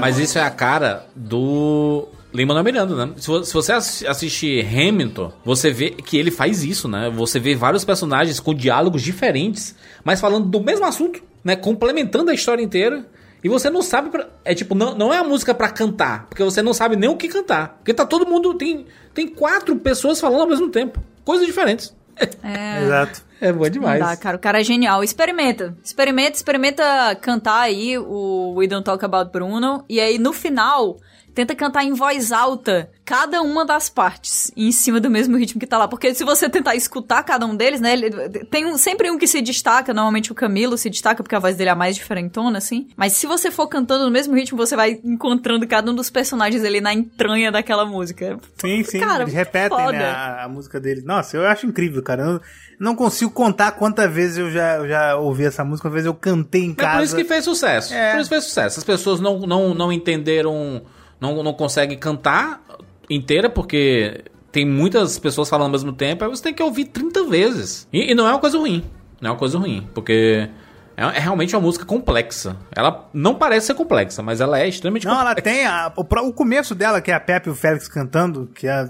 [0.00, 3.12] Mas isso é a cara do Lin-Manuel Miranda, né?
[3.18, 7.10] Se vo- se você assi- assistir Hamilton, você vê que ele faz isso, né?
[7.14, 11.54] Você vê vários personagens com diálogos diferentes, mas falando do mesmo assunto, né?
[11.54, 13.04] Complementando a história inteira.
[13.44, 14.10] E você não sabe.
[14.10, 14.26] Pra...
[14.44, 17.16] É tipo, não, não é a música pra cantar, porque você não sabe nem o
[17.16, 17.74] que cantar.
[17.78, 18.54] Porque tá todo mundo.
[18.54, 20.98] Tem, tem quatro pessoas falando ao mesmo tempo.
[21.24, 21.94] Coisas diferentes.
[22.42, 22.82] É.
[22.84, 23.22] Exato.
[23.40, 24.00] É bom Não demais.
[24.00, 24.36] dá, cara.
[24.36, 25.02] O cara é genial.
[25.02, 25.74] Experimenta.
[25.82, 26.84] Experimenta, experimenta
[27.20, 29.84] cantar aí o We Don't Talk About Bruno.
[29.88, 30.98] E aí, no final,
[31.40, 34.52] tenta cantar em voz alta cada uma das partes.
[34.56, 35.88] Em cima do mesmo ritmo que tá lá.
[35.88, 37.92] Porque se você tentar escutar cada um deles, né?
[37.92, 38.10] ele-
[38.44, 39.92] tem um- sempre um que se destaca.
[39.92, 42.88] Normalmente o Camilo se destaca porque a voz dele é a mais diferentona, assim.
[42.96, 46.62] Mas se você for cantando no mesmo ritmo, você vai encontrando cada um dos personagens
[46.64, 48.38] ali na entranha daquela música.
[48.60, 49.00] Sim, sim.
[49.00, 51.02] Cara, eles repetem né, a, a música dele.
[51.04, 52.22] Nossa, eu acho incrível, cara.
[52.22, 52.40] Eu
[52.78, 56.14] não consigo contar quantas vezes eu já, eu já ouvi essa música, quantas vezes eu
[56.14, 56.96] cantei em É casa.
[56.98, 57.92] por isso que fez sucesso.
[57.92, 58.12] É.
[58.12, 58.78] Por isso que fez sucesso.
[58.78, 60.82] As pessoas não, não, não entenderam,
[61.20, 62.60] não, não conseguem cantar
[63.08, 67.24] inteira, porque tem muitas pessoas falando ao mesmo tempo, aí você tem que ouvir 30
[67.24, 67.86] vezes.
[67.92, 68.84] E, e não é uma coisa ruim.
[69.20, 70.48] Não é uma coisa ruim, porque
[70.96, 72.56] é, é realmente uma música complexa.
[72.74, 75.42] Ela não parece ser complexa, mas ela é extremamente Não, ela complexa.
[75.58, 78.66] tem a- o, o começo dela, que é a Pepe e o Félix cantando, que
[78.66, 78.88] é,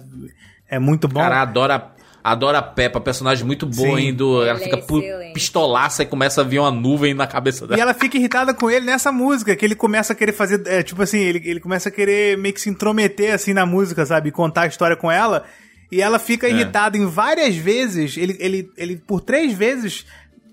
[0.68, 1.20] é muito bom.
[1.20, 1.90] Cara, adora,
[2.22, 4.08] adora a Peppa, personagem muito boa, Sim.
[4.08, 7.68] indo, ela Ela fica é pistolaça e começa a vir uma nuvem na cabeça E
[7.68, 7.80] dela.
[7.80, 11.00] ela fica irritada com ele nessa música, que ele começa a querer fazer, é, tipo
[11.02, 14.28] assim, ele, ele começa a querer meio que se intrometer assim na música, sabe?
[14.28, 15.44] E contar a história com ela.
[15.90, 16.50] E ela fica É.
[16.50, 18.16] irritada em várias vezes.
[18.16, 20.04] Ele, ele, ele, por três vezes,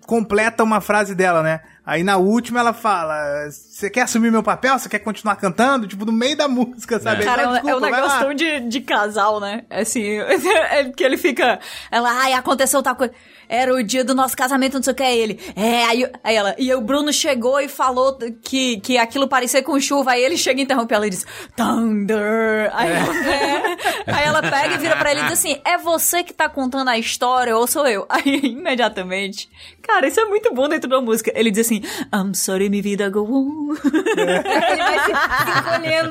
[0.06, 1.62] completa uma frase dela, né?
[1.88, 4.78] Aí na última ela fala: Você quer assumir meu papel?
[4.78, 5.88] Você quer continuar cantando?
[5.88, 7.24] Tipo, no meio da música, sabe?
[7.24, 9.64] Cara, é um, "Não, é um negócio lá." tão de, de casal, né?
[9.70, 11.62] Assim, é que ele fica.
[11.90, 13.14] Ela, ai, aconteceu tal coisa.
[13.48, 15.40] Era o dia do nosso casamento, não sei o que é ele.
[15.56, 16.54] É, aí, aí ela.
[16.58, 20.12] E o Bruno chegou e falou que, que aquilo parecia com chuva.
[20.12, 21.26] Aí ele chega e interrompe ela e diz:
[21.56, 22.70] Thunder.
[22.74, 23.78] Aí, ela, pega,
[24.18, 26.90] aí ela pega e vira pra ele e diz assim: É você que tá contando
[26.90, 28.06] a história ou sou eu?
[28.10, 29.50] Aí imediatamente.
[29.82, 31.32] Cara, isso é muito bom dentro da música.
[31.34, 31.77] Ele diz assim:
[32.14, 33.76] I'm sorry, minha vida go on.
[34.18, 35.14] Ele vai se, se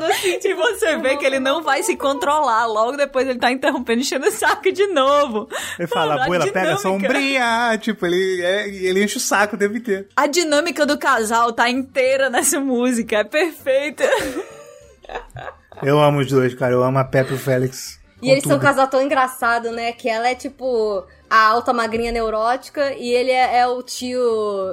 [0.04, 0.48] assim.
[0.48, 2.66] E você vê que ele não vai se controlar.
[2.66, 5.48] Logo depois ele tá interrompendo, enchendo o saco de novo.
[5.78, 7.78] Ele fala, Mano, a abuela, pega sombrinha.
[7.80, 10.06] Tipo, ele, é, ele enche o saco o tempo inteiro.
[10.16, 13.18] A dinâmica do casal tá inteira nessa música.
[13.18, 14.04] É perfeita.
[15.82, 16.72] Eu amo os dois, cara.
[16.72, 18.00] Eu amo a Pepe e o Félix.
[18.22, 18.62] E eles são um tudo.
[18.64, 19.92] casal tão engraçado, né?
[19.92, 24.20] Que ela é tipo a alta magrinha neurótica e ele é, é o tio.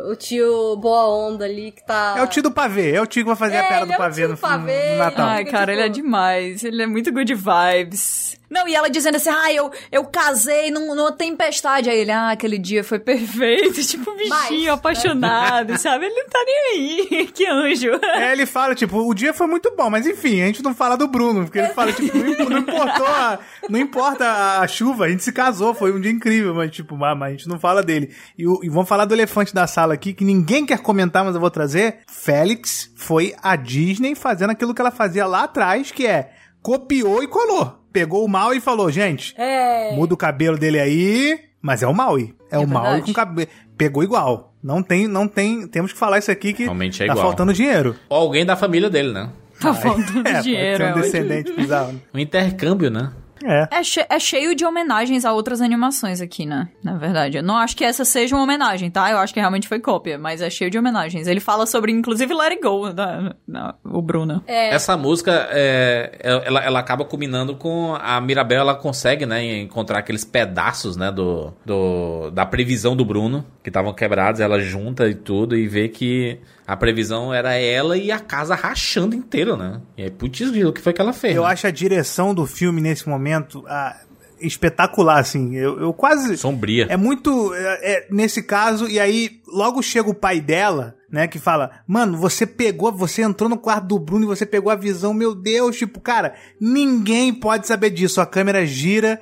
[0.09, 2.15] O tio boa onda ali que tá.
[2.17, 2.91] É o tio do pavê.
[2.91, 4.37] É o tio que vai fazer É, a ele do é o pavê tio no,
[4.37, 4.91] pavê.
[4.91, 5.27] no Natal.
[5.27, 6.63] Ai, cara, ele é demais.
[6.63, 8.37] Ele é muito good vibes.
[8.49, 11.89] Não, e ela dizendo assim, ah, eu, eu casei num- numa tempestade.
[11.89, 13.81] Aí ele, ah, aquele dia foi perfeito.
[13.93, 16.05] Tipo, um bichinho Mas, apaixonado, sabe?
[16.05, 17.27] Ele não tá nem aí.
[17.33, 17.89] que anjo.
[18.03, 20.95] É, ele fala, tipo, o dia foi muito bom, mas enfim, a gente não fala
[20.95, 23.39] do Bruno, porque ele fala, tipo, não, não importou, a-
[23.69, 27.17] não importa a chuva, a gente se casou, foi um dia incrível, mas tipo, mas
[27.17, 28.09] mas a gente não fala dele.
[28.37, 31.35] E, o- e vamos falar do elefante da sala aqui, que ninguém quer comentar, mas
[31.35, 31.99] eu vou trazer.
[32.07, 36.31] Félix foi a Disney fazendo aquilo que ela fazia lá atrás, que é
[36.61, 37.79] copiou e colou.
[37.91, 39.95] Pegou o Maui e falou, gente, É.
[39.95, 42.33] muda o cabelo dele aí, mas é o Maui.
[42.49, 43.05] É, o Maui verdade.
[43.05, 43.47] com cabelo.
[43.77, 44.53] Pegou igual.
[44.63, 45.67] Não tem, não tem.
[45.67, 47.27] Temos que falar isso aqui que Realmente é tá igual.
[47.27, 47.95] faltando dinheiro.
[48.09, 49.29] Ou alguém da família dele, né?
[49.59, 50.85] Tá faltando É, dinheiro.
[50.93, 52.01] pode ser é um descendente bizarro.
[52.13, 53.11] Um intercâmbio, né?
[53.45, 53.67] É.
[53.71, 56.69] É, che- é cheio de homenagens a outras animações aqui, né?
[56.83, 57.37] Na verdade.
[57.37, 59.09] Eu não acho que essa seja uma homenagem, tá?
[59.11, 61.27] Eu acho que realmente foi cópia, mas é cheio de homenagens.
[61.27, 64.43] Ele fala sobre, inclusive, Let It Go, da, da- o Bruno.
[64.47, 70.23] Essa música, é, ela, ela acaba culminando com a Mirabel, ela consegue, né, encontrar aqueles
[70.25, 75.55] pedaços, né, do, do da previsão do Bruno, que estavam quebrados, ela junta e tudo,
[75.57, 79.81] e vê que a previsão era ela e a casa rachando inteira, né?
[79.97, 81.35] E aí, putz, o que foi que ela fez?
[81.35, 81.49] Eu né?
[81.49, 83.97] acho a direção do filme nesse momento ah,
[84.39, 85.55] espetacular, assim.
[85.55, 86.37] Eu, eu quase.
[86.37, 86.87] Sombria.
[86.89, 87.53] É muito.
[87.53, 92.17] é, é, nesse caso, e aí logo chega o pai dela, né, que fala: Mano,
[92.17, 95.77] você pegou, você entrou no quarto do Bruno e você pegou a visão, meu Deus,
[95.77, 98.21] tipo, cara, ninguém pode saber disso.
[98.21, 99.21] A câmera gira,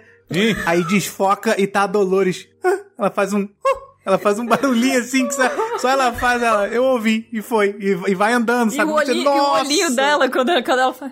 [0.66, 2.48] aí desfoca e tá a Dolores.
[2.98, 3.44] Ela faz um.
[3.44, 5.44] uh, Ela faz um barulhinho assim que só,
[5.78, 7.76] só ela faz, ela, eu ouvi, e foi.
[7.80, 8.90] E, e vai andando, E sabe?
[8.90, 11.12] o, Você, olhinho, e o "Nossa!" olhinho dela, quando, quando ela faz...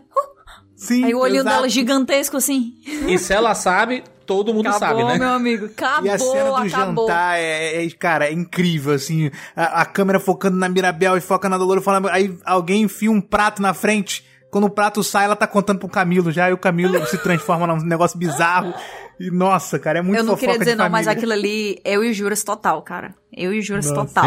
[0.75, 1.55] Sim, Aí o olhinho exato.
[1.57, 2.73] dela gigantesco, assim.
[3.05, 5.17] E se ela sabe, todo mundo acabou, sabe, né?
[5.19, 5.65] meu amigo.
[5.65, 7.05] Acabou, E a cena do acabou.
[7.07, 9.29] jantar é, é- cara, é incrível, assim.
[9.55, 13.19] A, a câmera focando na Mirabel e foca na Dolores, falando, aí alguém enfia um
[13.19, 14.25] prato na frente.
[14.49, 17.67] Quando o prato sai, ela tá contando pro Camilo já, e o Camilo se transforma
[17.67, 18.73] num negócio bizarro.
[19.19, 22.11] E nossa, cara, é muito Eu não queria dizer não, mas aquilo ali, eu e
[22.11, 23.13] o Juras total, cara.
[23.35, 24.05] Eu e o Juras Nossa.
[24.07, 24.25] total.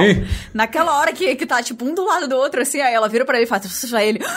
[0.55, 3.25] Naquela hora que, que tá, tipo, um do lado do outro, assim, aí ela vira
[3.25, 4.21] pra ele e faz, pra ele.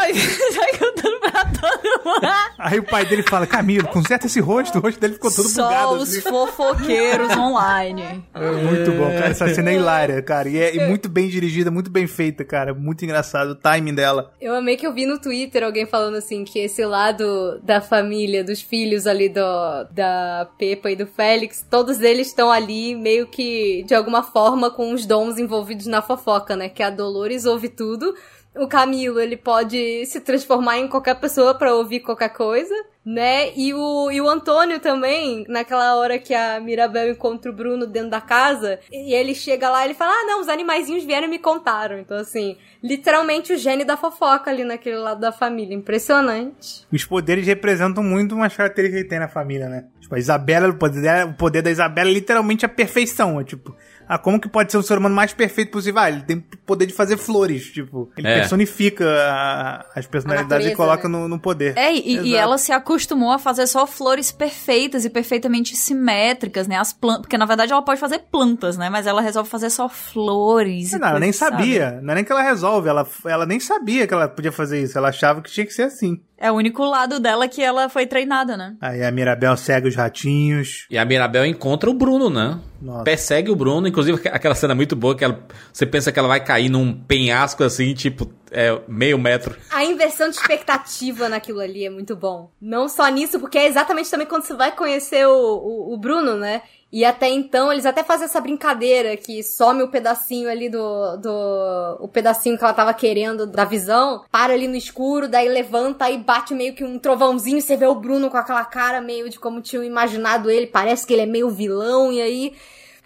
[0.00, 2.26] Aí sai cantando pra todo mundo.
[2.58, 5.68] Aí o pai dele fala, Camilo, conserta esse rosto, o rosto dele ficou todo Só
[5.68, 5.92] bugado.
[5.96, 6.22] os assim.
[6.22, 8.24] fofoqueiros online.
[8.32, 9.26] É muito bom, cara.
[9.28, 10.48] Essa cena é hilária, cara.
[10.48, 12.72] E é e muito bem dirigida, muito bem feita, cara.
[12.72, 14.32] Muito engraçado o timing dela.
[14.40, 18.42] Eu amei que eu vi no Twitter alguém falando assim que esse lado da família,
[18.42, 23.82] dos filhos ali do, da Pepa e do Félix, todos eles estão ali meio que
[23.84, 26.68] de alguma forma com os dons envolvidos na fofoca, né?
[26.68, 28.14] Que a Dolores ouve tudo.
[28.56, 32.74] O Camilo, ele pode se transformar em qualquer pessoa pra ouvir qualquer coisa,
[33.06, 33.52] né?
[33.56, 38.10] E o, e o Antônio também, naquela hora que a Mirabel encontra o Bruno dentro
[38.10, 41.30] da casa, e ele chega lá e ele fala: Ah, não, os animaizinhos vieram e
[41.30, 41.96] me contaram.
[41.98, 45.74] Então, assim, literalmente o gênio da fofoca ali naquele lado da família.
[45.74, 46.86] Impressionante.
[46.92, 49.84] Os poderes representam muito umas características que tem na família, né?
[50.00, 53.40] Tipo, a Isabela, o poder, dela- o poder da Isabela é literalmente a perfeição.
[53.40, 53.74] É tipo,
[54.12, 56.00] ah, como que pode ser o ser humano mais perfeito possível?
[56.00, 58.10] Ah, ele tem o poder de fazer flores, tipo.
[58.16, 58.40] Ele É.
[58.40, 61.16] personifica a- as personalidades e coloca né?
[61.18, 61.76] no, no poder.
[61.78, 66.76] É, e, e ela se acostumou a fazer só flores perfeitas e perfeitamente simétricas, né?
[66.76, 67.22] As plantas.
[67.22, 68.90] Porque na verdade ela pode fazer plantas, né?
[68.90, 70.92] Mas ela resolve fazer só flores.
[70.92, 71.56] e Não, ela nem coisas, sabe?
[71.62, 72.00] sabia.
[72.02, 74.96] Não é nem que ela resolve, ela, ela nem sabia que ela podia fazer isso.
[74.98, 76.20] Ela achava que tinha que ser assim.
[76.40, 78.74] É o único lado dela que ela foi treinada, né?
[78.80, 80.86] Aí a Mirabel segue os ratinhos.
[80.90, 82.58] E a Mirabel encontra o Bruno, né?
[82.80, 83.04] Nossa.
[83.04, 85.38] Persegue o Bruno, inclusive aquela cena muito boa que ela,
[85.70, 89.54] você pensa que ela vai cair num penhasco assim, tipo, é, meio metro.
[89.70, 92.50] A inversão de expectativa naquilo ali é muito bom.
[92.58, 96.36] Não só nisso, porque é exatamente também quando você vai conhecer o, o, o Bruno,
[96.36, 96.62] né?
[96.92, 101.96] E até então, eles até fazem essa brincadeira que some o pedacinho ali do, do.
[102.00, 106.18] O pedacinho que ela tava querendo da visão, para ali no escuro, daí levanta e
[106.18, 107.60] bate meio que um trovãozinho.
[107.60, 110.66] Você vê o Bruno com aquela cara meio de como tinham imaginado ele.
[110.66, 112.52] Parece que ele é meio vilão, e aí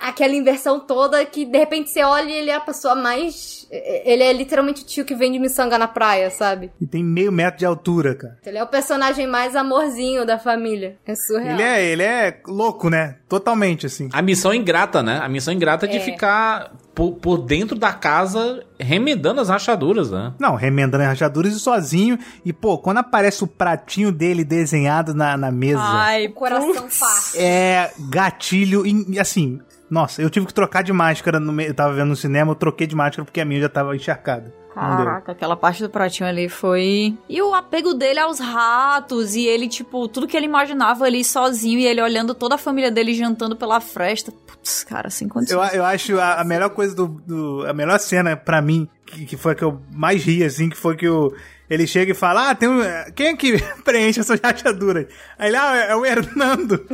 [0.09, 3.67] aquela inversão toda que de repente você olha e ele é a pessoa mais.
[3.71, 6.71] Ele é literalmente o tio que vende miçanga na praia, sabe?
[6.81, 8.39] E tem meio metro de altura, cara.
[8.47, 10.97] Ele é o personagem mais amorzinho da família.
[11.07, 11.55] É surreal.
[11.55, 13.17] Ele é, ele é louco, né?
[13.29, 14.09] Totalmente, assim.
[14.13, 15.19] A missão ingrata, né?
[15.23, 16.01] A missão ingrata de É.
[16.01, 20.33] ficar por, por dentro da casa remedando as rachaduras, né?
[20.39, 22.17] Não, remendando as rachaduras e sozinho.
[22.45, 27.41] E, pô, quando aparece o pratinho dele desenhado na, na mesa, Ai, O coração fácil.
[27.41, 28.87] é gatilho.
[28.87, 29.59] E, assim,
[29.91, 31.71] nossa, eu tive que trocar de máscara no meio.
[31.71, 34.53] Eu tava vendo no cinema, eu troquei de máscara porque a minha já tava encharcada.
[34.75, 37.17] Caraca, aquela parte do pratinho ali foi.
[37.29, 41.79] E o apego dele aos ratos, e ele, tipo, tudo que ele imaginava ali sozinho,
[41.79, 44.33] e ele olhando toda a família dele jantando pela fresta.
[44.33, 45.75] Putz, cara, sem Eu, condições.
[45.75, 49.37] eu acho a, a melhor coisa do, do- A melhor cena pra mim, que, que
[49.37, 51.33] foi a que eu mais ri, assim, que foi que o.
[51.69, 52.81] Ele chega e fala: Ah, tem um.
[53.15, 55.07] Quem é que preenche essas rachaduras?
[55.39, 56.87] Aí ele, ah, é o Hernando.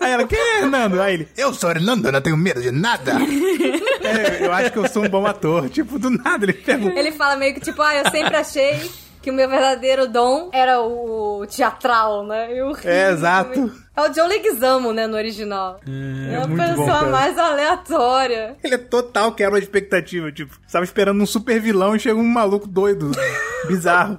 [0.00, 1.00] Aí ela, quem é Hernando?
[1.00, 3.12] Aí ele, eu sou Hernando, eu não tenho medo de nada.
[4.02, 5.68] É, eu acho que eu sou um bom ator.
[5.68, 8.90] Tipo, do nada ele um Ele fala meio que tipo, ah, eu sempre achei
[9.26, 12.46] que o meu verdadeiro dom era o teatral, né?
[12.52, 13.54] Eu ri É, exato.
[13.54, 13.72] também.
[13.96, 15.80] É o John Leguizamo, né, no original.
[15.84, 18.56] É, a muito bom, pessoa mais aleatória.
[18.62, 20.30] Ele é total quebra de expectativa.
[20.30, 23.10] Tipo, você tava esperando um super vilão e chega um maluco doido,
[23.66, 24.16] bizarro.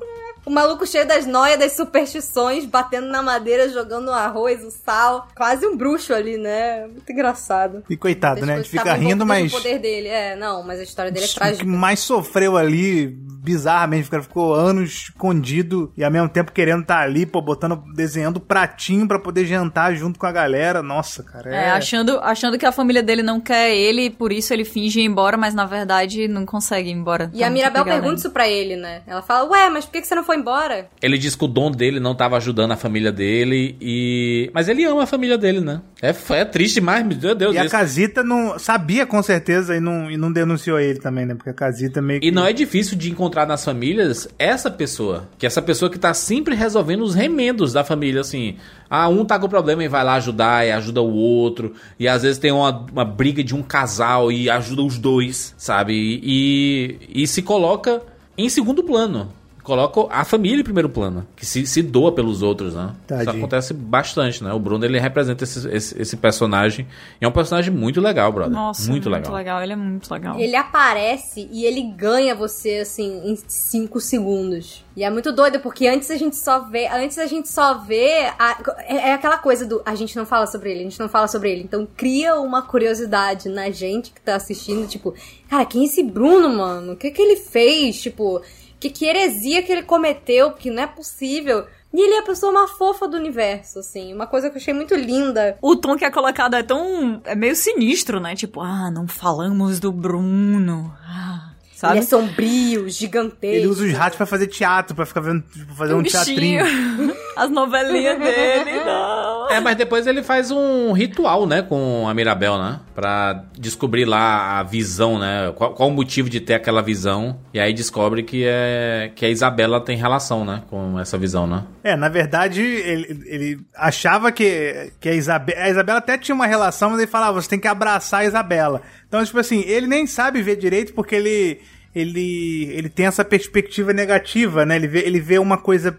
[0.48, 5.28] O maluco cheio das noias, das superstições, batendo na madeira, jogando o arroz, o sal.
[5.36, 6.88] Quase um bruxo ali, né?
[6.88, 7.84] Muito engraçado.
[7.90, 8.54] E coitado, né?
[8.54, 9.52] A gente fica rindo, envolvidas mas.
[9.52, 10.08] no poder dele.
[10.08, 11.66] É, não, mas a história dele é O que trágica.
[11.66, 17.26] mais sofreu ali, bizarramente, ficou- ficou anos escondido e ao mesmo tempo querendo estar ali,
[17.26, 20.82] pô, botando, desenhando pratinho pra poder jantar junto com a galera.
[20.84, 21.54] Nossa, cara.
[21.54, 25.00] É, achando, achando que a família dele não quer ele, e por isso ele finge
[25.00, 27.30] ir embora, mas na verdade não consegue ir embora.
[27.34, 29.02] E Tá a Mirabel apegado pergunta isso pra ele, né?
[29.08, 30.88] Ela fala, ué, mas por que que você não foi embora?
[31.02, 34.50] Ele diz que o dom dele não tava ajudando a família dele e...
[34.54, 35.82] Mas ele ama a família dele, né?
[36.02, 37.56] É, é triste demais, meu Deus.
[37.56, 37.72] E a isso.
[37.72, 41.34] Casita não sabia com certeza e não, e não denunciou ele também, né?
[41.34, 42.28] Porque a Casita meio que.
[42.28, 45.28] E não é difícil de encontrar nas famílias essa pessoa.
[45.38, 48.58] Que é essa pessoa que tá sempre resolvendo os remendos da família, assim.
[48.90, 51.74] Ah, um tá com problema e vai lá ajudar e ajuda o outro.
[52.00, 55.94] E às vezes tem uma, uma briga de um casal e ajuda os dois, sabe?
[55.94, 58.02] E, e, e se coloca
[58.38, 59.32] em segundo plano.
[59.68, 61.28] Coloca a família em primeiro plano.
[61.36, 62.92] Que se, se doa pelos outros, né?
[62.96, 63.38] Isso Tadinho.
[63.44, 64.54] acontece bastante, né?
[64.54, 66.88] O Bruno, ele representa esse, esse, esse personagem.
[67.20, 68.54] E é um personagem muito legal, brother.
[68.54, 69.34] Nossa, muito, muito legal.
[69.36, 69.62] legal.
[69.62, 70.40] Ele é muito legal.
[70.40, 74.86] Ele aparece e ele ganha você, assim, em 5 segundos.
[74.96, 76.88] E é muito doido, porque antes a gente só vê.
[76.88, 78.32] Antes a gente só vê.
[78.40, 78.58] a-
[78.88, 79.82] é, é aquela coisa do.
[79.86, 81.64] A gente não fala sobre ele, a gente não fala sobre ele.
[81.64, 85.14] Então cria uma curiosidade na gente que tá assistindo, tipo,
[85.50, 86.94] cara, quem é esse Bruno, mano?
[86.94, 88.02] O que que ele fez?
[88.02, 88.42] Tipo,
[88.80, 90.52] que, que heresia que ele cometeu?
[90.52, 91.66] Porque não é possível.
[91.94, 94.14] E ele é a pessoa mais fofa do universo, assim.
[94.14, 95.58] Uma coisa que eu achei muito linda.
[95.62, 97.22] O tom que é colocado é tão.
[97.26, 98.36] É meio sinistro, né?
[98.36, 100.94] Tipo, ah, não falamos do Bruno.
[101.04, 101.94] Ah, sabe?
[101.94, 103.46] Ele é sombrio, gigantesco.
[103.46, 106.66] Ele usa os ratos pra fazer teatro, pra ficar vendo, tipo, fazer um, bichinho.
[106.66, 107.16] teatrinho.
[107.38, 109.48] As novelinhas dele, não.
[109.48, 112.80] É, mas depois ele faz um ritual, né, com a Mirabel, né?
[112.96, 115.54] Pra descobrir lá a visão, né?
[115.56, 117.40] Qual, qual o motivo de ter aquela visão.
[117.54, 120.64] E aí descobre que, é, que a Isabela tem relação, né?
[120.68, 121.64] Com essa visão, né?
[121.84, 125.62] É, na verdade, ele, ele achava que, que a Isabela.
[125.62, 128.82] A Isabela até tinha uma relação, mas ele falava, você tem que abraçar a Isabela.
[129.08, 131.62] Então, tipo assim, ele nem sabe ver direito porque ele.
[131.96, 134.76] Ele, ele tem essa perspectiva negativa, né?
[134.76, 135.98] Ele vê, ele vê uma coisa.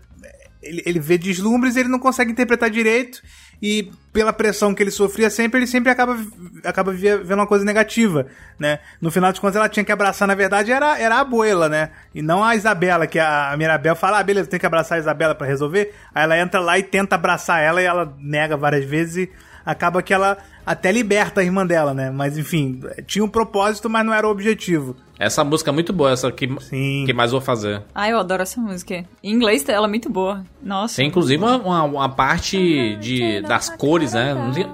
[0.63, 3.21] Ele, ele vê deslumbres e ele não consegue interpretar direito.
[3.61, 6.17] E pela pressão que ele sofria sempre, ele sempre acaba,
[6.65, 8.27] acaba vendo uma coisa negativa,
[8.59, 8.79] né?
[9.01, 11.91] No final de contas, ela tinha que abraçar, na verdade, era, era a abuela, né?
[12.15, 15.35] E não a Isabela, que a Mirabel fala, ah, beleza, tem que abraçar a Isabela
[15.35, 15.93] pra resolver.
[16.15, 19.33] Aí ela entra lá e tenta abraçar ela e ela nega várias vezes e
[19.71, 22.11] acaba que ela até liberta a irmã dela, né?
[22.11, 24.97] Mas enfim, tinha um propósito, mas não era o objetivo.
[25.19, 27.05] Essa música é muito boa, essa que, Sim.
[27.07, 27.83] que mais vou fazer.
[27.95, 29.05] Ah, eu adoro essa música.
[29.23, 30.45] Em inglês, ela é muito boa.
[30.63, 30.97] Nossa.
[30.97, 34.33] Tem inclusive uma, uma, uma parte de, das cores, né?
[34.35, 34.67] Não tinha,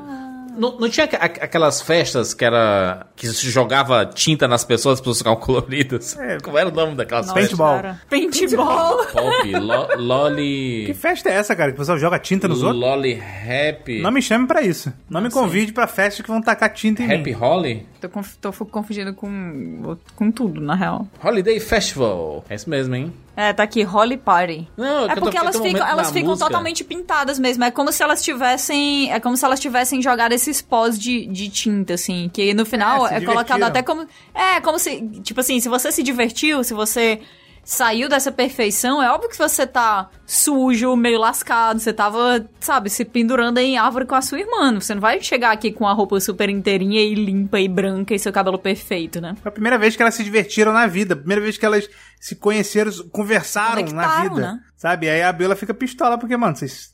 [0.56, 3.06] não, não tinha aqu- aquelas festas que era.
[3.16, 6.16] Que se jogava tinta nas pessoas, as pessoas ficavam coloridas.
[6.18, 6.38] É.
[6.40, 7.58] Como era o nome daquelas Nossa, festas?
[7.58, 7.82] Paintball.
[7.82, 8.00] cara.
[8.10, 9.06] Paintball.
[9.06, 10.94] Pop, lo, Que Loli.
[10.94, 11.70] festa é essa, cara?
[11.70, 12.80] Que o pessoal joga tinta nos outros?
[12.80, 14.00] Loli Rap.
[14.00, 14.92] Não me chame pra isso.
[15.08, 17.32] Não me convide pra festa que vão tacar tinta em Happy mim.
[17.32, 17.86] Holly?
[18.00, 21.06] Tô, conf- tô confundindo com, com tudo, na real.
[21.22, 22.44] Holiday Festival.
[22.48, 23.12] É isso mesmo, hein?
[23.36, 24.68] É, tá aqui, Holly Party.
[24.76, 26.46] Não, É que porque elas ficam, elas ficam música.
[26.46, 27.64] totalmente pintadas mesmo.
[27.64, 29.10] É como se elas tivessem.
[29.12, 32.30] É como se elas tivessem jogado esses pós de, de tinta, assim.
[32.32, 34.06] Que no final É, é, colocado até como.
[34.34, 35.00] É, como se.
[35.22, 37.20] Tipo assim, se você se divertiu, se você
[37.64, 41.80] saiu dessa perfeição, é óbvio que você tá sujo, meio lascado.
[41.80, 44.74] Você tava, sabe, se pendurando em árvore com a sua irmã.
[44.74, 48.18] Você não vai chegar aqui com a roupa super inteirinha e limpa e branca e
[48.18, 49.34] seu cabelo perfeito, né?
[49.42, 51.14] Foi a primeira vez que elas se divertiram na vida.
[51.14, 51.88] A primeira vez que elas
[52.20, 54.40] se conheceram, conversaram na vida.
[54.40, 54.60] né?
[54.76, 55.08] Sabe?
[55.08, 56.93] Aí a Bela fica pistola porque, mano, vocês.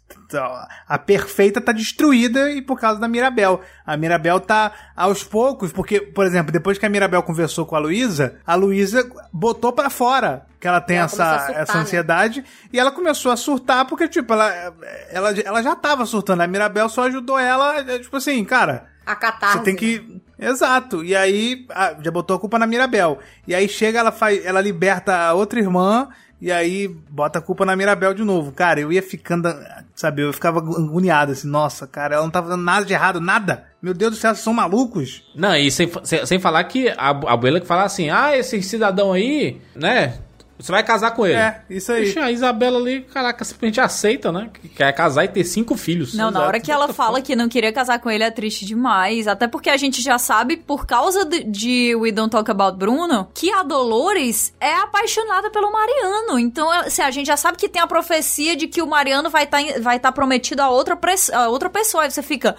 [0.89, 3.61] A perfeita tá destruída e por causa da Mirabel.
[3.87, 7.79] A Mirabel tá aos poucos, porque, por exemplo, depois que a Mirabel conversou com a
[7.79, 11.81] Luísa, a Luísa botou pra fora que ela tem Ela essa, surtar, essa né?
[11.81, 14.75] ansiedade e ela começou a surtar porque, tipo, ela,
[15.11, 16.43] ela, ela já tava surtando.
[16.43, 19.59] A Mirabel só ajudou ela, é, tipo assim, cara, A catarse.
[19.59, 20.21] você tem que.
[20.39, 21.05] Exato.
[21.05, 21.67] E aí
[22.03, 23.19] já botou a culpa na Mirabel.
[23.47, 26.09] E aí chega, ela faz, ela liberta a outra irmã
[26.41, 28.53] e aí bota a culpa na Mirabel de novo.
[28.53, 29.55] Cara, eu ia ficando,
[29.95, 33.65] sabe, eu ficava agoniado assim, nossa, cara, ela não tá fazendo nada de errado, nada.
[33.83, 35.23] Meu Deus do céu, são malucos.
[35.35, 38.63] Não, e sem, sem, sem falar que a, a abuela que fala assim, ah, esse
[38.63, 40.19] cidadão aí, né?
[40.61, 41.37] Você vai casar com ele.
[41.37, 42.07] É, isso aí.
[42.07, 44.51] Poxa, a Isabela ali, caraca, simplesmente aceita, né?
[44.61, 46.15] Que quer casar e ter cinco filhos.
[46.15, 49.27] Não, na hora que ela fala que não queria casar com ele é triste demais.
[49.27, 53.29] Até porque a gente já sabe, por causa de, de We Don't Talk About Bruno,
[53.35, 56.39] que a Dolores é apaixonada pelo Mariano.
[56.39, 59.45] Então, assim, a gente já sabe que tem a profecia de que o Mariano vai
[59.45, 60.99] estar vai tá prometido a outra,
[61.33, 62.05] a outra pessoa.
[62.05, 62.55] Aí você fica,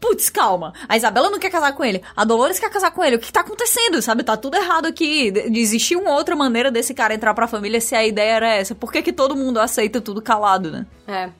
[0.00, 0.72] putz, calma.
[0.88, 2.02] A Isabela não quer casar com ele.
[2.16, 3.16] A Dolores quer casar com ele.
[3.16, 4.22] O que tá acontecendo, sabe?
[4.22, 5.32] Tá tudo errado aqui.
[5.54, 8.74] Existia uma outra maneira desse cara entrar pra família se a ideia era essa.
[8.74, 10.86] Por que, que todo mundo aceita tudo calado, né?
[11.06, 11.30] É.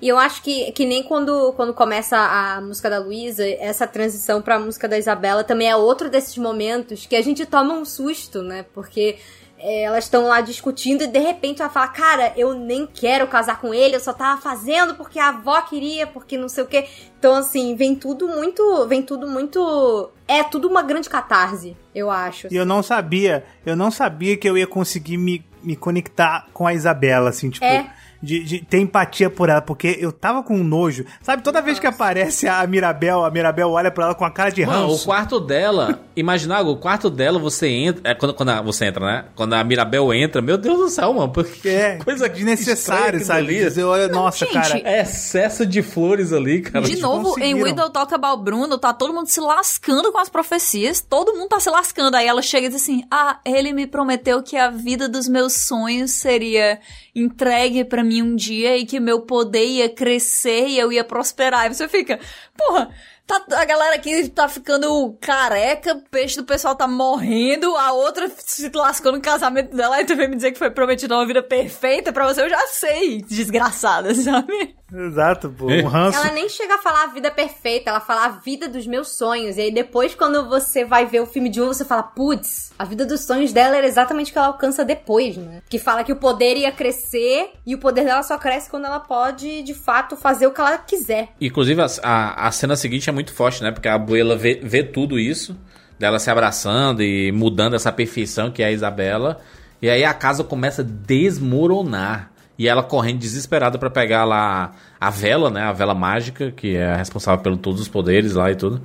[0.00, 4.42] E eu acho que, que nem quando, quando começa a música da Luísa, essa transição
[4.42, 8.42] pra música da Isabela também é outro desses momentos que a gente toma um susto,
[8.42, 8.66] né?
[8.74, 9.16] Porque
[9.58, 13.60] é, elas estão lá discutindo e de repente ela fala: Cara, eu nem quero casar
[13.60, 16.86] com ele, eu só tava fazendo porque a avó queria, porque não sei o quê.
[17.18, 18.86] Então, assim, vem tudo muito.
[18.86, 20.10] Vem tudo muito.
[20.28, 22.48] É tudo uma grande catarse, eu acho.
[22.50, 26.66] E eu não sabia, eu não sabia que eu ia conseguir me, me conectar com
[26.66, 27.64] a Isabela, assim, tipo.
[27.64, 27.90] É.
[28.24, 31.04] De, de ter empatia por ela, porque eu tava com um nojo.
[31.22, 34.50] Sabe, toda vez que aparece a Mirabel, a Mirabel olha pra ela com a cara
[34.50, 35.04] de Mano, o ranço.
[35.04, 38.00] quarto dela, imagina, o quarto dela você entra.
[38.10, 39.24] É quando, quando a- você entra, né?
[39.34, 41.30] Quando a Mirabel entra, meu Deus do céu, mano.
[41.32, 43.40] Porque É, coisa desnecessário, estranha sabe?
[43.58, 43.64] ali.
[43.64, 44.78] Dizer, olha, nossa, gente, cara.
[44.84, 46.84] É excesso de flores ali, cara.
[46.86, 51.00] De novo, em Don't Talk About Bruno, tá todo mundo se lascando com as profecias.
[51.00, 52.16] Todo mundo tá se lascando.
[52.16, 55.52] Aí ela chega e diz assim: Ah, ele me prometeu que a vida dos meus
[55.52, 56.78] sonhos seria
[57.14, 61.66] entregue pra mim um dia e que meu poder ia crescer e eu ia prosperar.
[61.66, 62.18] E você fica,
[62.56, 62.90] porra.
[63.26, 68.30] Tá, a galera aqui tá ficando careca, o peixe do pessoal tá morrendo, a outra
[68.36, 71.42] se lascou no casamento dela e tu vem me dizer que foi prometido uma vida
[71.42, 74.76] perfeita pra você, eu já sei, desgraçada, sabe?
[74.92, 75.66] Exato, pô.
[75.66, 76.18] Um ranço.
[76.18, 79.56] Ela nem chega a falar a vida perfeita, ela fala a vida dos meus sonhos.
[79.56, 82.84] E aí depois, quando você vai ver o filme de um, você fala, putz, a
[82.84, 85.62] vida dos sonhos dela era exatamente o que ela alcança depois, né?
[85.68, 89.00] Que fala que o poder ia crescer e o poder dela só cresce quando ela
[89.00, 91.30] pode, de fato, fazer o que ela quiser.
[91.40, 93.70] Inclusive, a, a, a cena seguinte é muito forte, né?
[93.70, 95.56] Porque a abuela vê, vê tudo isso,
[95.98, 99.40] dela se abraçando e mudando essa perfeição que é a Isabela.
[99.80, 102.30] E aí a casa começa a desmoronar.
[102.56, 105.62] E ela correndo desesperada pra pegar lá a vela, né?
[105.62, 108.80] A vela mágica, que é responsável por todos os poderes lá e tudo.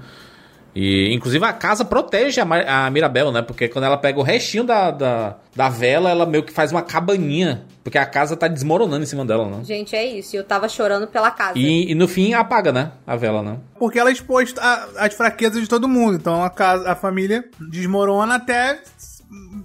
[0.76, 3.42] E, inclusive, a casa protege a, a Mirabel, né?
[3.42, 6.82] Porque quando ela pega o restinho da, da, da vela, ela meio que faz uma
[6.82, 7.66] cabaninha.
[7.84, 9.64] Porque a casa tá desmoronando em cima dela, né?
[9.64, 10.36] Gente, é isso.
[10.36, 11.58] E eu tava chorando pela casa.
[11.58, 12.92] E, e no fim apaga, né?
[13.08, 13.58] A vela, né?
[13.80, 16.16] Porque ela expôs a- as fraquezas de todo mundo.
[16.16, 18.80] Então a, casa, a família desmorona até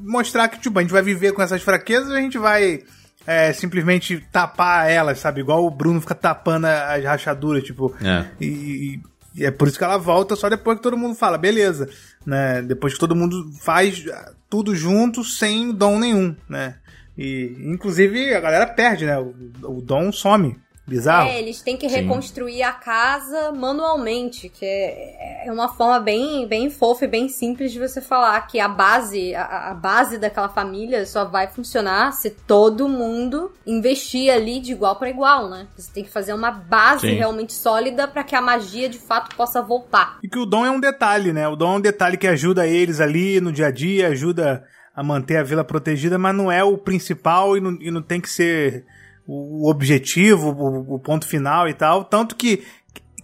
[0.01, 2.81] mostrar que, tipo, a gente vai viver com essas fraquezas ou a gente vai
[3.27, 5.41] é, simplesmente tapar elas, sabe?
[5.41, 7.95] Igual o Bruno fica tapando as rachaduras, tipo.
[8.03, 8.25] É.
[8.41, 9.01] E, e
[9.39, 11.89] é por isso que ela volta só depois que todo mundo fala, beleza,
[12.25, 12.63] né?
[12.63, 14.05] Depois que todo mundo faz
[14.49, 16.77] tudo junto sem dom nenhum, né?
[17.17, 19.19] E inclusive a galera perde, né?
[19.19, 20.57] O, o dom some.
[20.87, 21.31] Bizarro.
[21.31, 21.97] É, eles têm que Sim.
[21.97, 27.73] reconstruir a casa manualmente, que é, é uma forma bem, bem fofa e bem simples
[27.73, 32.29] de você falar que a base, a, a base daquela família só vai funcionar se
[32.29, 35.67] todo mundo investir ali de igual para igual, né?
[35.75, 37.15] Você tem que fazer uma base Sim.
[37.15, 40.19] realmente sólida para que a magia de fato possa voltar.
[40.23, 41.49] E que o dom é um detalhe, né?
[41.49, 44.63] O dom é um detalhe que ajuda eles ali no dia a dia, ajuda
[44.95, 48.21] a manter a vila protegida, mas não é o principal e não, e não tem
[48.21, 48.85] que ser
[49.27, 52.05] o objetivo, o, o ponto final e tal.
[52.05, 52.65] Tanto que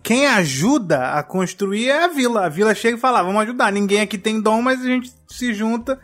[0.02, 2.46] quem ajuda a construir é a vila.
[2.46, 3.72] A vila chega e fala: "Ah, vamos ajudar.
[3.72, 5.98] Ninguém aqui tem dom, mas a gente se junta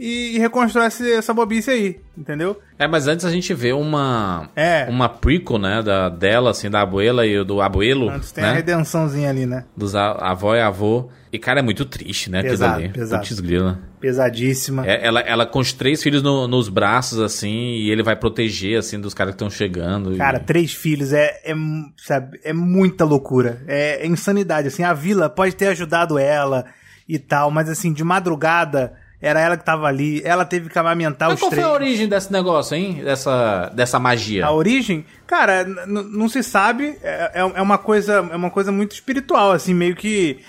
[0.00, 2.58] e, e reconstrói essa bobice aí, entendeu?
[2.78, 4.86] É, mas antes a gente vê uma É.
[4.88, 8.52] uma prequel, né, da, dela, assim, da abuela e do abuelo, Antes tem a né,
[8.54, 9.64] redençãozinha ali, né?
[9.76, 11.08] dos a, avó e avô.
[11.32, 12.92] E, cara, é muito triste, né, Pesado, aquilo ali.
[12.98, 13.22] pesado.
[13.28, 13.78] Putz grila.
[14.00, 14.84] Pesadíssima.
[14.86, 18.78] É, ela, ela com os três filhos no- nos braços, assim, e ele vai proteger,
[18.78, 20.12] assim, dos caras que estão chegando.
[20.12, 21.54] e- Cara, três filhos é, é,
[21.98, 23.62] sabe, é muita loucura.
[23.68, 24.66] É, é insanidade.
[24.68, 26.64] Assim, a vila pode ter ajudado ela
[27.08, 30.22] e tal, mas assim, de madrugada, era ela que tava ali.
[30.24, 31.64] Ela teve que amamentar Mas os qual três.
[31.64, 33.02] foi a origem desse negócio, hein?
[33.04, 34.46] Dessa, dessa magia?
[34.46, 36.96] A origem, cara, não se sabe.
[37.02, 40.40] É, é é uma coisa, é uma coisa muito espiritual, assim, meio que.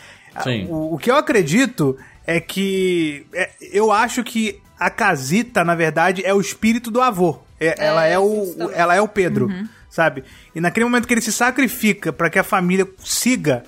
[0.43, 0.67] Sim.
[0.69, 6.25] O, o que eu acredito é que é, eu acho que a casita, na verdade,
[6.25, 7.39] é o espírito do avô.
[7.59, 8.75] É- ela é o, também.
[8.75, 9.47] ela é o Pedro,
[9.89, 10.23] sabe?
[10.55, 13.63] E naquele momento que ele se sacrifica para que a família siga,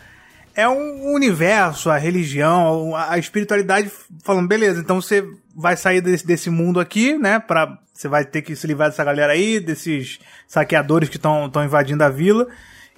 [0.55, 3.91] é um universo, a religião, a espiritualidade
[4.23, 5.25] falando, beleza, então você
[5.55, 7.39] vai sair desse, desse mundo aqui, né?
[7.39, 12.03] Pra, você vai ter que se livrar dessa galera aí, desses saqueadores que estão invadindo
[12.03, 12.47] a vila.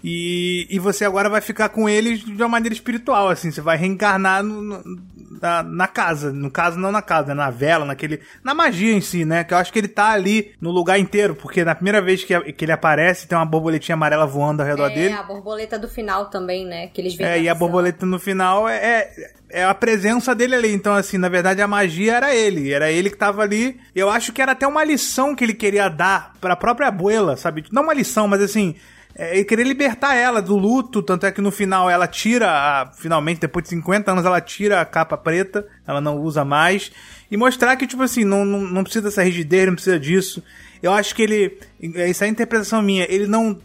[0.07, 3.49] E, e você agora vai ficar com eles de uma maneira espiritual, assim.
[3.51, 4.83] Você vai reencarnar no- no-
[5.41, 6.31] na, na casa.
[6.31, 7.33] No caso, não na casa, né?
[7.33, 8.19] na vela, naquele.
[8.43, 9.43] Na magia em si, né?
[9.43, 11.35] Que eu acho que ele tá ali no lugar inteiro.
[11.35, 14.91] Porque na primeira vez que, que ele aparece, tem uma borboletinha amarela voando ao redor
[14.91, 15.13] É, dele.
[15.13, 16.87] a borboleta do final também, né?
[16.87, 19.11] Que eles É, e a borboleta no final é, é,
[19.49, 20.71] é a presença dele ali.
[20.73, 22.71] Então, assim, na verdade a magia era ele.
[22.71, 23.77] Era ele que tava ali.
[23.93, 27.65] Eu acho que era até uma lição que ele queria dar pra própria abuela, sabe?
[27.71, 28.75] Não uma lição, mas assim.
[29.15, 32.91] É, Ele queria libertar ela do luto, tanto é que no final ela tira, a-
[32.93, 36.91] finalmente, depois de 50 anos, ela tira a capa preta, ela não usa mais,
[37.31, 40.43] e mostrar que, tipo assim, não, não, não precisa dessa rigidez, não precisa disso.
[40.83, 41.57] Eu acho que ele,
[41.95, 43.57] essa é a interpretação minha, ele não,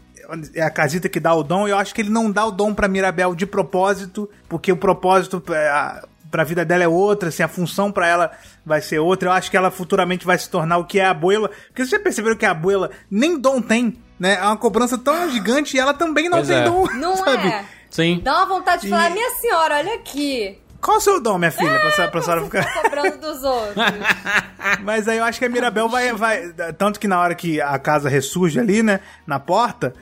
[0.55, 2.73] é a casita que dá o dom, eu acho que ele não dá o dom
[2.73, 7.43] pra Mirabel de propósito, porque o propósito é, a- pra vida dela é outra, assim,
[7.43, 8.31] a função pra ela
[8.65, 9.29] vai ser outra.
[9.29, 11.49] Eu acho que ela futuramente vai se tornar o que é a abuela.
[11.49, 14.35] Porque vocês já perceberam que a abuela nem dom tem, né?
[14.35, 16.65] É uma cobrança tão gigante e ela também não Pois tem é.
[16.65, 17.49] dom, Não sabe?
[17.49, 17.65] é?
[17.91, 18.21] Sim.
[18.23, 20.59] Dá uma vontade de E- falar, minha senhora, olha aqui.
[20.81, 22.65] Qual o seu dom, minha filha, pra, pra senhora ficar...
[22.65, 23.75] Tá cobrando dos outros.
[24.83, 26.53] Mas aí eu acho que a Mirabel vai, vai.
[26.79, 29.01] Tanto que na hora que a casa ressurge ali, né?
[29.27, 29.93] Na porta,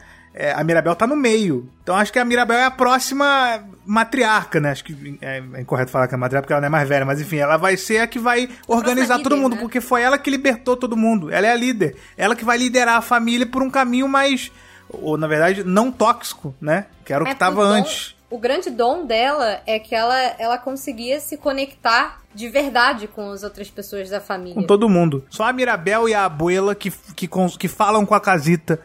[0.41, 1.69] é, a Mirabel tá no meio.
[1.83, 4.71] Então acho que a Mirabel é a próxima matriarca, né?
[4.71, 7.05] Acho que é, é incorreto falar que é matriarca porque ela não é mais velha,
[7.05, 9.61] mas enfim, ela vai ser a que vai organizar líder, todo mundo, né?
[9.61, 11.29] porque foi ela que libertou todo mundo.
[11.33, 11.97] Ela é a líder.
[12.17, 14.53] Ela que vai liderar a família por um caminho mais.
[14.89, 16.87] Ou, na verdade, não tóxico, né?
[17.05, 18.15] Que era o que É, tava o dom- antes.
[18.31, 23.43] O grande dom dela é que ela, ela conseguia se conectar de verdade com as
[23.43, 24.55] outras pessoas da família.
[24.55, 25.25] Com todo mundo.
[25.31, 27.29] Só a Mirabel e a abuela que, que,
[27.59, 28.79] que falam com a casita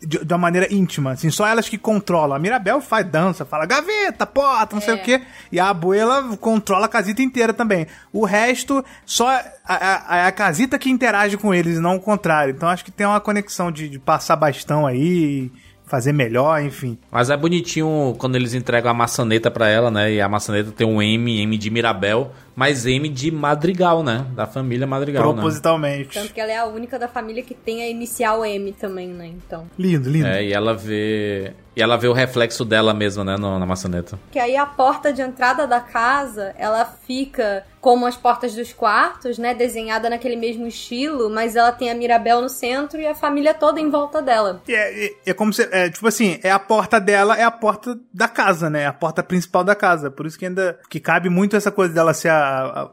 [0.00, 2.34] de, de uma maneira íntima, assim, só elas que controlam.
[2.36, 4.96] A Mirabel faz dança, fala gaveta, porta, não sei É.
[4.96, 5.22] o quê.
[5.52, 7.86] E a abuela controla a casita inteira também.
[8.12, 12.00] O resto, só a, a, a- a casita que interage com eles, e não o
[12.00, 12.52] contrário.
[12.54, 15.50] Então acho que tem uma conexão de, de passar bastão aí,
[15.90, 16.96] fazer melhor, enfim.
[17.10, 20.12] Mas é bonitinho quando eles entregam a maçaneta pra ela, né?
[20.12, 24.24] E a maçaneta tem um M, M de Mirabel, mas M de Madrigal, né?
[24.34, 25.32] Da família Madrigal, né?
[25.34, 26.14] propositalmente.
[26.14, 29.26] Tanto que ela é a única da família que tem a inicial M também, né?
[29.26, 29.66] Então.
[29.76, 30.28] Lindo, lindo.
[30.28, 31.52] É, e ela vê.
[31.80, 33.36] E ela vê o reflexo dela mesma, né?
[33.38, 34.18] no- na maçaneta.
[34.30, 39.38] Que aí a porta de entrada da casa, ela fica como as portas dos quartos,
[39.38, 39.54] né?
[39.54, 43.80] Desenhada naquele mesmo estilo, mas ela tem a Mirabel no centro e a família toda
[43.80, 44.60] em volta dela.
[44.68, 45.66] E É, é- é como se.
[45.72, 48.82] É, tipo assim, é a porta dela, é a porta da casa, né?
[48.82, 50.10] É a porta principal da casa.
[50.10, 50.78] Por isso que ainda.
[50.90, 52.34] Que cabe muito essa coisa dela ser a.
[52.82, 52.90] a-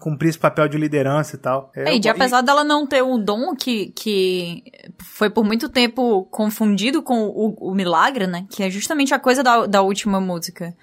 [0.00, 1.70] cumprir esse papel de liderança e tal.
[1.74, 4.62] É, e de, apesar dela não ter um dom que, que
[5.02, 8.46] foi por muito tempo confundido com o, o milagre, né?
[8.50, 10.74] Que é justamente a coisa da, da última música.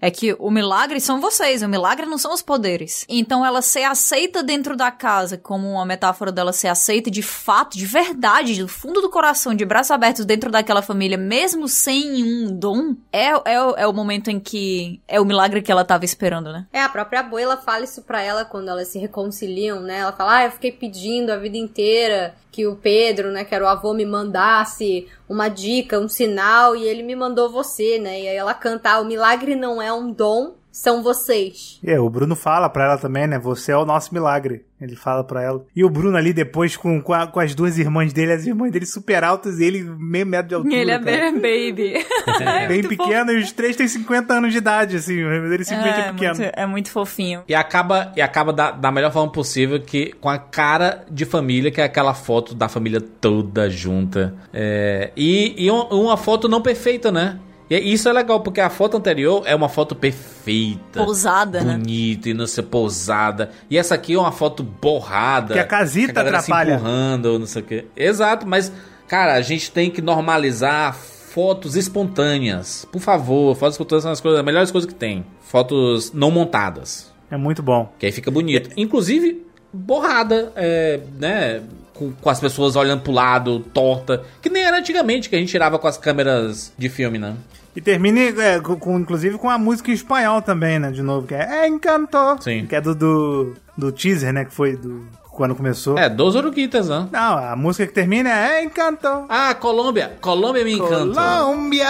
[0.00, 3.04] É que o milagre são vocês, o milagre não são os poderes.
[3.08, 7.76] Então ela ser aceita dentro da casa, como uma metáfora dela ser aceita de fato,
[7.76, 12.56] de verdade, do fundo do coração, de braços abertos dentro daquela família, mesmo sem um
[12.56, 16.04] dom, é, é, o- é o momento em que é o milagre que ela tava
[16.04, 16.66] esperando, né?
[16.72, 19.98] É, a própria abuela fala isso pra ela quando elas se reconciliam, né?
[19.98, 23.64] Ela fala, ah, eu fiquei pedindo a vida inteira que o Pedro, né, que era
[23.64, 28.20] o avô, me mandasse uma dica, um sinal, e ele me mandou você, né?
[28.22, 31.80] E aí ela canta, ah, o milagre não é um dom, são vocês.
[31.84, 33.38] É, o Bruno fala pra ela também, né?
[33.40, 34.64] Você é o nosso milagre.
[34.80, 35.62] Ele fala pra ela.
[35.76, 38.70] E o Bruno ali depois com, com, a- com as duas irmãs dele, as irmãs
[38.72, 40.74] dele super altas e ele meio metro de altura.
[40.74, 41.32] Ele é cara.
[41.32, 41.34] bem
[41.74, 41.94] baby.
[42.40, 45.14] É Bem muito pequeno e os três têm 50 anos de idade, assim.
[45.18, 46.34] Ele simplesmente é, é, pequeno.
[46.38, 47.42] muito, é muito fofinho.
[47.48, 51.70] E acaba, e acaba da, da melhor forma possível, que com a cara de família,
[51.70, 54.34] que é aquela foto da família toda junta.
[54.54, 57.38] É, e e um- uma foto não perfeita, né?
[57.70, 61.04] E isso é legal, porque a foto anterior é uma foto perfeita.
[61.04, 61.74] Pousada, né?
[61.74, 63.50] bonita e não sei, pousada.
[63.70, 65.54] E essa aqui é uma foto borrada.
[65.54, 66.74] Que a casita galera se atrapalha.
[66.74, 67.84] empurrando, não sei o quê.
[67.96, 68.72] Exato, mas,
[69.06, 72.84] cara, a gente tem que normalizar fotos espontâneas.
[72.90, 75.24] Por favor, fotos espontâneas são as, coisas, as melhores coisas que tem.
[75.40, 77.12] Fotos não montadas.
[77.30, 77.92] É muito bom.
[78.00, 78.70] Que aí fica bonito.
[78.76, 81.62] Inclusive, borrada, é, né?
[81.94, 84.24] Com, com as pessoas olhando pro lado, torta.
[84.42, 87.36] Que nem era antigamente que a gente tirava com as câmeras de filme, né?
[87.74, 90.90] E termina, é, com, com- inclusive, com a música em espanhol também, né?
[90.90, 92.18] De novo, que é Encanto.
[92.42, 92.66] Sim.
[92.66, 94.44] Que é do, do, do teaser, né?
[94.44, 95.96] Que foi do, quando começou.
[95.96, 97.06] É, dos Oruguitas, né?
[97.12, 99.06] Não, a música que termina é Encanto.
[99.28, 100.16] Ah, Colômbia.
[100.20, 101.14] Colômbia me encanta.
[101.20, 101.86] Colômbia,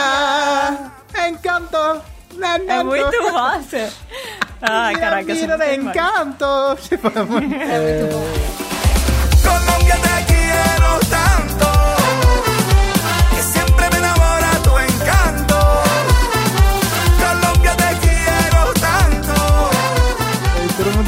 [1.28, 2.02] Encanto.
[2.36, 3.32] na, na, É muito na.
[3.32, 3.90] massa.
[4.62, 5.78] Ai, caraca, é de demais.
[5.78, 6.44] Encanto.
[6.89, 8.69] Tipo, é muito- Colombia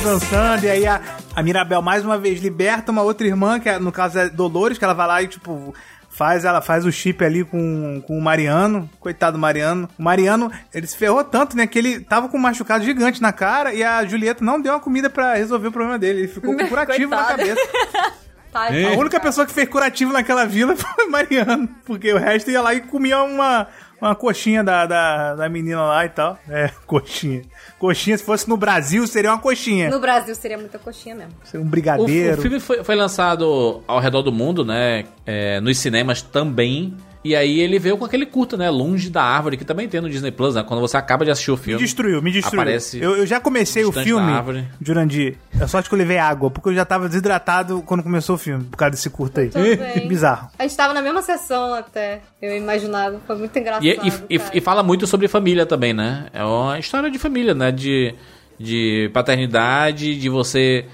[0.02, 1.00] dançando, e aí a,
[1.34, 4.76] a Mirabel mais uma vez liberta uma outra irmã, que é, no caso é Dolores,
[4.76, 5.74] que ela vai lá e, tipo,
[6.10, 8.88] faz ela faz o chip ali com, com o Mariano.
[9.00, 9.88] Coitado do Mariano.
[9.98, 13.32] O Mariano, ele se ferrou tanto, né, que ele tava com um machucado gigante na
[13.32, 16.20] cara e a Julieta não deu uma comida pra resolver o problema dele.
[16.20, 17.38] Ele ficou com curativo na Coitado.
[17.38, 18.12] cabeça.
[18.52, 22.60] A única pessoa que fez curativo naquela vila foi o Mariano, porque o resto ia
[22.60, 23.66] lá e comia uma,
[24.08, 26.38] uma coxinha da, da, da menina lá e tal.
[26.48, 27.42] É, coxinha.
[27.78, 29.90] Coxinha, se fosse no Brasil, seria uma coxinha.
[29.90, 31.32] No Brasil seria muita coxinha mesmo.
[31.44, 32.38] Seria um O, brigadeiro.
[32.38, 35.04] o filme foi, foi lançado ao redor do mundo, né?
[35.26, 36.96] é, nos cinemas também.
[37.24, 38.68] E aí ele veio com aquele curta, né?
[38.68, 40.64] Longe da Árvore, que também tem no Disney Plus, né?
[40.66, 41.80] Quando você acaba de assistir o Me filme.
[41.82, 42.60] destruiu, me destruiu.
[42.60, 44.64] Aparece eu, eu já comecei o filme, da árvore.
[44.80, 45.36] Jurandir.
[45.60, 48.64] É sorte que eu levei água, porque eu já tava desidratado quando começou o filme,
[48.64, 49.50] por causa desse curto aí.
[50.08, 50.48] Bizarro.
[50.58, 53.20] A gente tava na mesma sessão até, eu imaginava.
[53.26, 53.84] Foi muito engraçado.
[53.84, 53.90] E,
[54.28, 56.26] e- e- e fala muito sobre família também, né?
[56.32, 57.70] É uma história de família, né?
[57.70, 58.14] De,
[58.58, 60.86] de paternidade, de você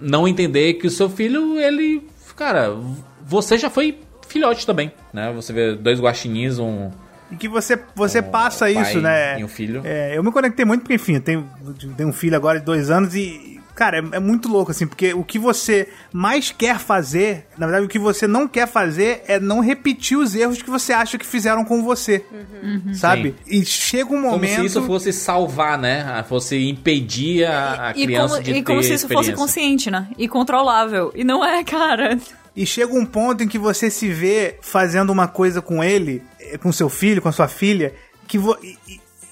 [0.00, 2.06] não entender que o seu filho, ele.
[2.36, 2.76] Cara,
[3.26, 3.98] você já foi
[4.28, 5.32] filhote também, né?
[5.34, 6.90] Você vê dois guaxinins, um.
[7.30, 9.38] E que você, você Um passa pai isso, né?
[9.38, 9.82] e um filho.
[9.84, 11.46] É, eu me conectei muito porque, enfim, eu tenho,
[11.96, 15.12] tenho um filho agora de dois anos e, cara, é, é muito louco, assim, porque
[15.12, 19.38] o que você mais quer fazer, na verdade, o que você não quer fazer é
[19.38, 22.24] não repetir os erros que você acha que fizeram com você,
[22.94, 23.34] sabe?
[23.46, 24.60] E chega um Como momento...
[24.60, 26.24] se isso fosse salvar, né?
[26.30, 29.90] Fosse impedir a, a E criança como, de e ter como se isso fosse consciente,
[29.90, 30.08] né?
[30.16, 31.12] E controlável.
[31.14, 32.16] E não é, cara.
[32.60, 36.58] E chega um ponto em que você se vê fazendo uma coisa com ele, eh,
[36.58, 37.94] com seu filho, com sua filha,
[38.26, 38.76] que vo- e,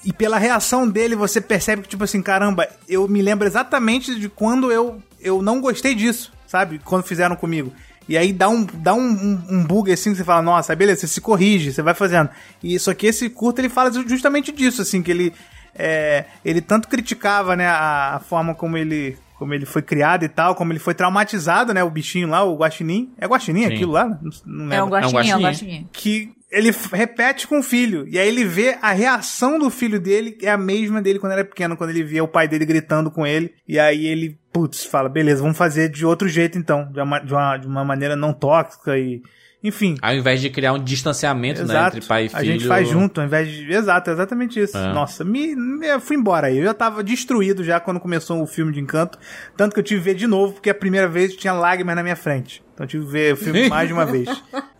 [0.05, 4.29] e- pela reação dele você percebe que, tipo assim, caramba, eu me lembro exatamente de
[4.29, 6.79] quando eu, eu não gostei disso, sabe?
[6.85, 7.73] Quando fizeram comigo.
[8.07, 11.01] E aí dá um, dá um, um, um bug assim que você fala, nossa, beleza,
[11.01, 12.29] você se corrige, você vai fazendo.
[12.63, 15.33] E isso aqui, esse curto, ele fala justamente disso, assim, que ele.
[15.75, 19.17] é, ele tanto criticava, né, a, a forma como ele.
[19.37, 21.83] Como ele foi criado e tal, como ele foi traumatizado, né?
[21.83, 23.13] O bichinho lá, o guaxinim.
[23.19, 23.73] É guaxinim Sim.
[23.73, 24.05] aquilo lá?
[24.05, 24.89] Não, não É um lembro.
[24.89, 25.43] guaxinim, é um guaxinim.
[25.43, 25.89] guaxinim.
[25.93, 28.07] Que ele repete com o filho.
[28.07, 31.43] E aí ele vê a reação do filho dele, é a mesma dele quando era
[31.45, 33.53] pequeno, quando ele via o pai dele gritando com ele.
[33.67, 36.89] E aí ele, putz, fala, beleza, vamos fazer de outro jeito então.
[36.91, 39.21] De uma, de uma, de uma maneira não tóxica e.
[39.63, 39.95] Enfim.
[40.01, 41.97] Ao invés de criar um distanciamento né, Exato.
[41.97, 42.39] entre pai e filho.
[42.41, 43.71] A gente faz junto, ao invés de.
[43.73, 44.77] Exato, exatamente isso.
[44.77, 44.93] É.
[44.93, 46.59] Nossa, me, me- eu fui embora aí.
[46.59, 49.17] Eu já tava destruído já quando começou o filme de encanto.
[49.57, 52.03] Tanto que eu tive que ver de novo, porque a primeira vez tinha lágrimas na
[52.03, 52.63] minha frente.
[52.73, 54.29] Então eu tive que ver o filme mais de uma vez.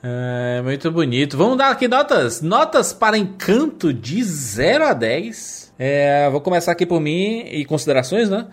[0.03, 1.35] É, muito bonito.
[1.37, 2.41] Vamos dar aqui notas.
[2.43, 5.73] Notas para Encanto de 0 a 10.
[5.79, 8.47] É, vou começar aqui por mim e considerações, né?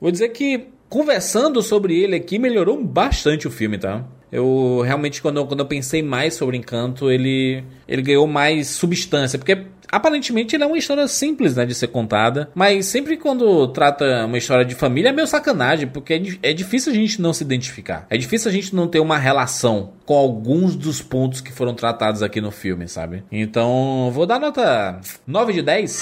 [0.00, 4.04] Vou dizer que conversando sobre ele aqui melhorou bastante o filme, tá?
[4.32, 9.38] Eu realmente, quando eu, quando eu pensei mais sobre Encanto, ele, ele ganhou mais substância.
[9.38, 12.48] Porque aparentemente ele é uma história simples, né, de ser contada.
[12.54, 16.90] Mas sempre quando trata uma história de família é meio sacanagem, porque é, é difícil
[16.90, 18.06] a gente não se identificar.
[18.08, 22.22] É difícil a gente não ter uma relação com alguns dos pontos que foram tratados
[22.22, 23.22] aqui no filme, sabe?
[23.30, 26.00] Então, vou dar nota 9 de 10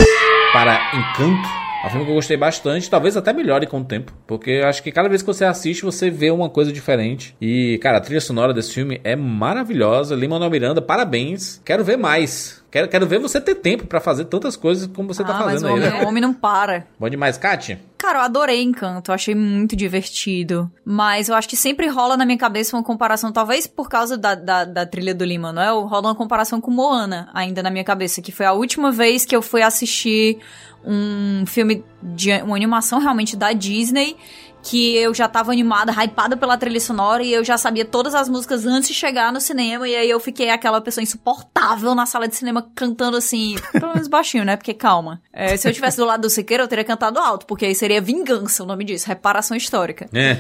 [0.52, 1.69] para Encanto.
[1.82, 4.66] É um filme que eu gostei bastante, talvez até melhore com o tempo, porque eu
[4.66, 7.34] acho que cada vez que você assiste, você vê uma coisa diferente.
[7.40, 10.14] E, cara, a trilha sonora desse filme é maravilhosa.
[10.14, 11.58] Lin-Manuel Miranda, parabéns.
[11.64, 12.60] Quero ver mais.
[12.70, 15.44] Quero, quero ver você ter tempo pra fazer tantas coisas como você tá ah, mas
[15.54, 15.80] fazendo o aí.
[15.80, 16.04] homem, né?
[16.04, 16.86] o homem não para.
[16.98, 17.80] Bom demais, Kátia?
[17.98, 20.70] Cara, eu adorei Encanto, eu achei muito divertido.
[20.84, 24.34] Mas eu acho que sempre rola na minha cabeça uma comparação, talvez por causa da,
[24.34, 28.30] da, da trilha do Lin-Manuel, rola uma comparação com Moana ainda na minha cabeça, que
[28.30, 30.38] foi a última vez que eu fui assistir
[30.84, 34.16] um filme de uma animação realmente da Disney.
[34.62, 38.28] Que eu já tava animada, hypada pela trilha sonora e eu já sabia todas as
[38.28, 39.88] músicas antes de chegar no cinema.
[39.88, 44.08] E aí eu fiquei aquela pessoa insuportável na sala de cinema cantando assim, pelo menos
[44.08, 44.56] baixinho, né?
[44.56, 45.22] Porque calma.
[45.32, 48.00] É, se eu tivesse do lado do Siqueira, eu teria cantado alto, porque aí seria
[48.00, 50.08] vingança o nome disso, reparação histórica.
[50.12, 50.38] É.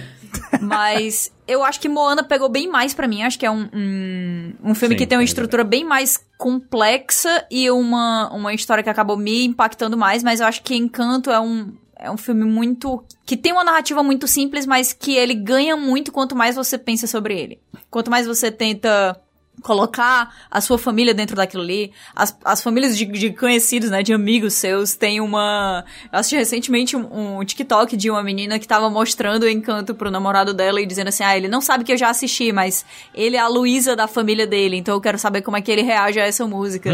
[0.60, 3.22] Mas eu acho que Moana pegou bem mais pra mim.
[3.22, 6.18] Acho que é um, um, um filme Sim, que tem uma é estrutura bem mais
[6.38, 10.22] complexa e uma, uma história que acabou me impactando mais.
[10.22, 13.04] Mas eu acho que Encanto é um, é um filme muito.
[13.26, 17.06] que tem uma narrativa muito simples, mas que ele ganha muito quanto mais você pensa
[17.06, 17.60] sobre ele.
[17.90, 19.20] Quanto mais você tenta
[19.60, 21.92] colocar a sua família dentro daquilo ali.
[22.14, 25.84] As, as famílias de, de conhecidos, né, de amigos seus, tem uma...
[26.10, 30.10] Eu assisti recentemente um, um TikTok de uma menina que tava mostrando o encanto pro
[30.10, 33.36] namorado dela e dizendo assim, ah, ele não sabe que eu já assisti, mas ele
[33.36, 36.18] é a Luísa da família dele, então eu quero saber como é que ele reage
[36.18, 36.90] a essa música.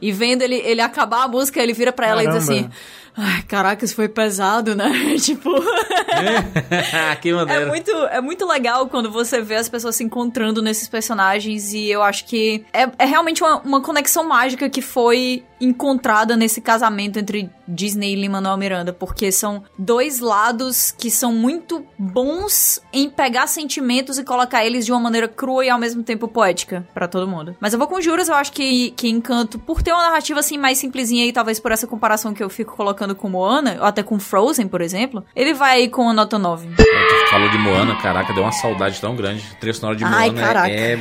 [0.00, 2.66] E vendo ele, ele acabar a música, ele vira pra ela e diz Caramba.
[2.66, 2.98] assim...
[3.20, 4.88] Ai, caraca, isso foi pesado, né?
[5.18, 5.50] tipo.
[7.20, 7.66] que É maneiro.
[7.66, 12.00] muito, é muito legal quando você vê as pessoas se encontrando nesses personagens e eu
[12.02, 17.50] acho que é, é realmente uma, uma conexão mágica que foi encontrada nesse casamento entre
[17.66, 24.18] Disney e Lin-Manuel Miranda, porque são dois lados que são muito bons em pegar sentimentos
[24.18, 27.56] e colocar eles de uma maneira crua e ao mesmo tempo poética pra todo mundo.
[27.60, 30.56] Mas eu vou com juras, eu acho que, que Encanto, por ter uma narrativa assim
[30.56, 34.02] mais simplesinha e talvez por essa comparação que eu fico colocando com Moana, ou até
[34.02, 36.68] com Frozen, por exemplo, ele vai aí com a nota 9.
[36.76, 39.44] Tu falou de Moana, caraca, deu uma saudade tão grande.
[39.52, 40.68] O trecho sonoro de Ai, Moana caraca.
[40.70, 40.98] é.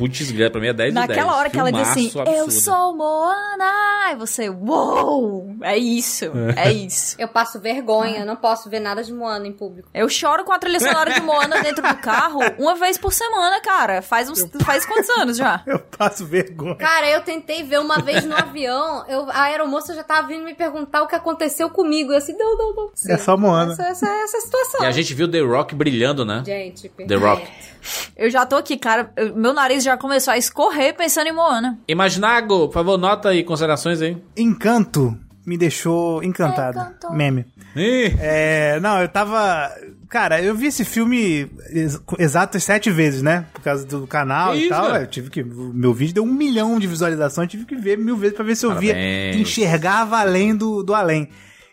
[0.00, 0.94] Putz, pra mim é 10 de 10.
[0.94, 6.24] Naquela hora que ela diz assim, eu sou Moana, e você, uou, é isso,
[6.56, 7.16] é isso.
[7.18, 9.90] Eu passo vergonha, não posso ver nada de Moana em público.
[9.92, 13.60] Eu choro com a trilha sonora de Moana dentro do carro uma vez por semana,
[13.60, 14.00] cara.
[14.00, 15.62] Faz uns, faz quantos anos já?
[15.66, 16.76] Eu passo vergonha.
[16.76, 20.54] Cara, eu tentei ver uma vez no avião, eu, a aeromoça já tava vindo me
[20.54, 22.10] perguntar o que aconteceu comigo.
[22.10, 22.90] Eu assim, não, não, não.
[23.06, 23.72] É só Moana.
[23.74, 24.82] Essa, essa, essa é a situação.
[24.82, 26.42] E a gente viu The Rock brilhando, né?
[26.46, 27.46] Gente, The Rock.
[28.16, 29.10] Eu já tô aqui, cara.
[29.16, 31.78] eu- meu nariz já começou a escorrer pensando em Moana.
[31.88, 34.16] Imaginago, por favor, nota e considerações aí.
[34.36, 35.16] Encanto
[35.46, 36.78] me deixou encantado.
[36.78, 37.12] Encanto.
[37.12, 37.46] Meme.
[37.76, 39.70] Ih, É, não, eu tava.
[40.08, 43.46] Cara, eu vi esse filme ex exatas sete vezes, né?
[43.54, 44.96] Por causa do canal Que e isso, tal.
[44.96, 45.42] Eu tive que.
[45.42, 48.56] Meu vídeo deu um milhão de visualizações, eu tive que ver mil vezes pra ver
[48.56, 48.92] se eu via.
[48.92, 49.36] Parabéns.
[49.36, 51.28] Enxergava além do, do além.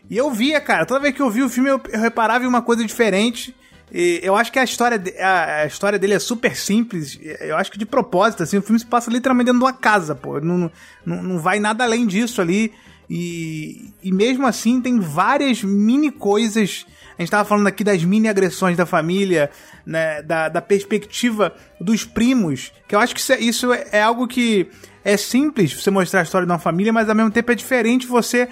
[0.08, 2.48] E eu via, cara, toda vez que eu vi o filme, eu, eu reparava em
[2.48, 3.54] uma coisa diferente.
[3.92, 7.18] E eu acho que a história, de- a, a história dele é super simples.
[7.40, 10.14] Eu acho que de propósito, assim, o filme se passa literalmente dentro de uma casa,
[10.14, 10.40] pô.
[10.40, 10.70] Não,
[11.04, 12.72] não, não vai nada além disso ali.
[13.10, 16.84] E, e mesmo assim tem várias mini coisas.
[17.18, 19.50] A gente tava falando aqui das mini agressões da família,
[19.86, 24.02] né, da, da perspectiva dos primos, que eu acho que isso é, isso é- é
[24.02, 24.68] algo que
[25.02, 28.06] é simples você mostrar a história de uma família, mas ao mesmo tempo é diferente
[28.06, 28.46] você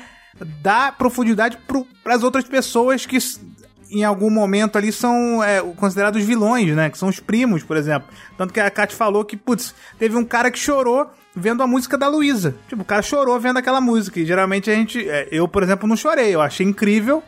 [0.63, 1.59] dar profundidade
[2.03, 3.19] para as outras pessoas que
[3.91, 6.91] em algum momento ali são é, considerados vilões, né?
[6.91, 8.09] Que são os primos, por exemplo.
[8.37, 11.99] Tanto que a Kat falou que, putz, teve um cara que chorou vendo a música
[11.99, 12.55] da Luísa.
[12.69, 14.19] Tipo, o cara chorou vendo aquela música.
[14.19, 15.09] E geralmente a gente.
[15.09, 16.35] é, eu, por exemplo, não chorei.
[16.35, 17.23] Eu achei incrível,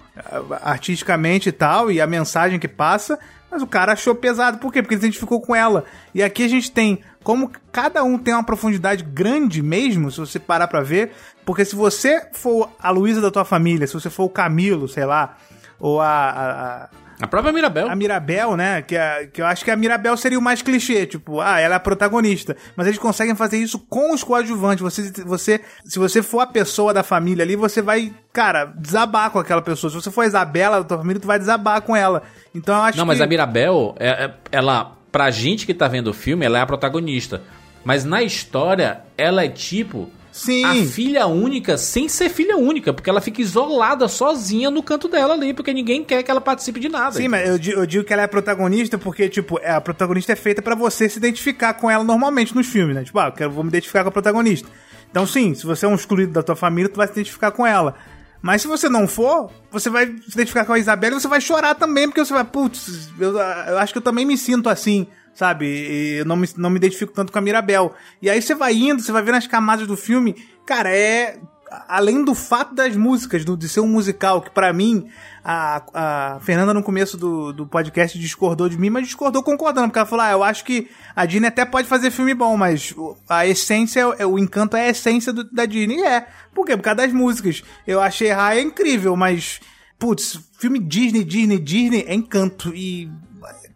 [0.63, 3.19] artisticamente e tal, e a mensagem que passa.
[3.51, 4.59] Mas o cara achou pesado.
[4.59, 4.83] Por quê?
[4.83, 5.85] Porque ele se identificou com ela.
[6.15, 10.39] E aqui a gente tem como cada um tem uma profundidade grande mesmo, se você
[10.39, 11.13] parar pra ver.
[11.45, 15.05] Porque se você for a Luísa da tua família, se você for o Camilo, sei
[15.05, 15.37] lá,
[15.81, 16.89] ou a- a- a
[17.21, 17.91] a própria Mirabel.
[17.91, 18.81] a Mirabel, né?
[18.81, 21.75] Que, a- que eu acho que a Mirabel seria o mais clichê, tipo, ah, ela
[21.75, 22.57] é a protagonista.
[22.77, 24.83] Mas eles conseguem fazer isso com os coadjuvantes.
[24.83, 29.39] Você, você, se você for a pessoa da família ali, você vai, cara, desabar com
[29.41, 29.91] aquela pessoa.
[29.91, 32.23] Se você for a Isabela da tua família, tu vai desabar com ela.
[32.55, 33.09] Então eu acho Não, que.
[33.09, 36.63] mas a Mirabel, é- é- ela, pra gente que tá vendo o filme, ela é
[36.63, 37.43] a protagonista.
[37.85, 40.09] Mas na história, ela é tipo
[40.39, 40.65] Sim.
[40.65, 45.35] a filha única sem ser filha única, porque ela fica isolada sozinha no canto dela
[45.35, 47.13] ali, porque ninguém quer que ela participe de nada.
[47.13, 50.33] Sim, mas eu, eu digo que ela é a protagonista porque, tipo, é, a protagonista
[50.33, 53.03] é feita pra você se identificar com ela normalmente nos filmes, né?
[53.03, 54.69] Tipo, ah, eu quero, vou me identificar com a protagonista.
[55.11, 57.67] Então, sim, se você é um excluído da tua família, tu vai se identificar com
[57.67, 57.97] ela.
[58.41, 61.41] Mas se você não for, você vai se identificar com a Isabela e você vai
[61.41, 65.09] chorar também, porque você vai, putz, eu, eu acho que eu também me sinto assim,
[65.39, 65.67] sabe?
[65.67, 67.95] E eu não me, não me identifico tanto com a Mirabel.
[68.21, 70.35] E aí você vai indo, você vai vendo as camadas do filme,
[70.67, 71.39] cara, é.
[71.87, 75.07] Além do fato das músicas, do, de ser um musical, que pra mim,
[75.45, 79.99] a, a Fernanda no começo do, do podcast discordou de mim, mas discordou concordando, porque
[79.99, 82.95] ela falou: ah, eu acho que a Disney até pode fazer filme bom, mas
[83.29, 85.97] a essência, é- o encanto é a essência do- da Disney.
[85.99, 86.27] E é.
[86.55, 86.75] Por quê?
[86.75, 87.63] Por causa das músicas.
[87.87, 89.61] Eu achei Raya incrível, mas,
[89.99, 92.75] putz, filme Disney, Disney, Disney é encanto.
[92.75, 93.11] E,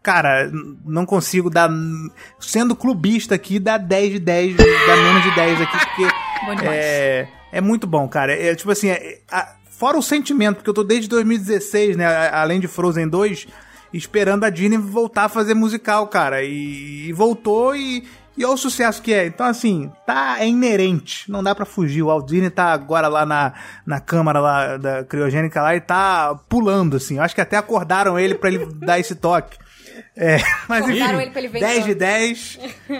[0.02, 0.50] cara,
[0.84, 1.70] não consigo dar.
[2.40, 6.02] Sendo clubista aqui, dar 10 de 10, dar menos de 10 aqui, porque.
[6.64, 8.32] É, é muito bom, cara.
[8.32, 12.04] É tipo assim, é- a- fora o sentimento, porque eu tô desde 2016, né?
[12.04, 13.46] a- Além de Frozen 2,
[13.92, 16.42] esperando a Disney voltar a fazer musical, cara.
[16.42, 18.02] E, e voltou e,
[18.36, 19.24] e olha o sucesso que é.
[19.26, 21.30] Então, assim, tá é inerente.
[21.30, 22.02] Não dá pra fugir.
[22.02, 23.52] O Walt Disney tá agora lá na,
[23.86, 27.18] na câmara lá da criogênica lá e tá pulando, assim.
[27.18, 29.56] Eu acho que até acordaram ele pra ele dar esse toque.
[30.16, 30.38] É,
[30.68, 31.98] mas enfim, ele pra ele ver 10 de Encanto.
[31.98, 32.58] 10.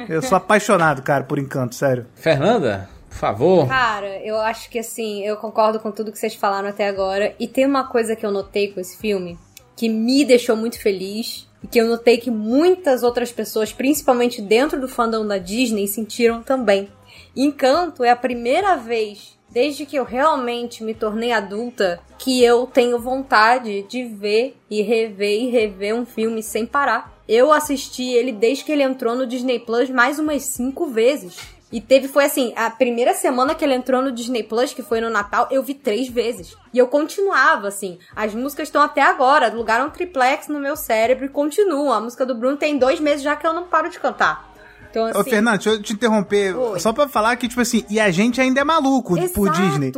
[0.09, 2.07] Eu sou apaixonado, cara, por encanto, sério.
[2.15, 3.69] Fernanda, por favor.
[3.69, 7.35] Cara, eu acho que assim, eu concordo com tudo que vocês falaram até agora.
[7.39, 9.39] E tem uma coisa que eu notei com esse filme
[9.77, 11.49] que me deixou muito feliz.
[11.63, 16.43] E que eu notei que muitas outras pessoas, principalmente dentro do fandom da Disney, sentiram
[16.43, 16.89] também.
[17.37, 22.99] Encanto é a primeira vez, desde que eu realmente me tornei adulta, que eu tenho
[22.99, 27.13] vontade de ver e rever e rever um filme sem parar.
[27.29, 31.37] Eu assisti ele desde que ele entrou no Disney Plus mais umas cinco vezes.
[31.71, 35.01] E teve, foi assim, a primeira semana que ele entrou no Disney Plus, que foi
[35.01, 36.55] no Natal, eu vi três vezes.
[36.73, 37.99] E eu continuava, assim.
[38.15, 41.93] As músicas estão até agora, lugaram um triplex no meu cérebro e continuam.
[41.93, 44.52] A música do Bruno tem dois meses já que eu não paro de cantar.
[44.93, 46.55] Então, Ô, assim, Fernando, deixa eu te interromper.
[46.55, 46.79] Oi.
[46.79, 49.63] Só pra falar que, tipo assim, e a gente ainda é maluco por Exato.
[49.63, 49.93] Disney.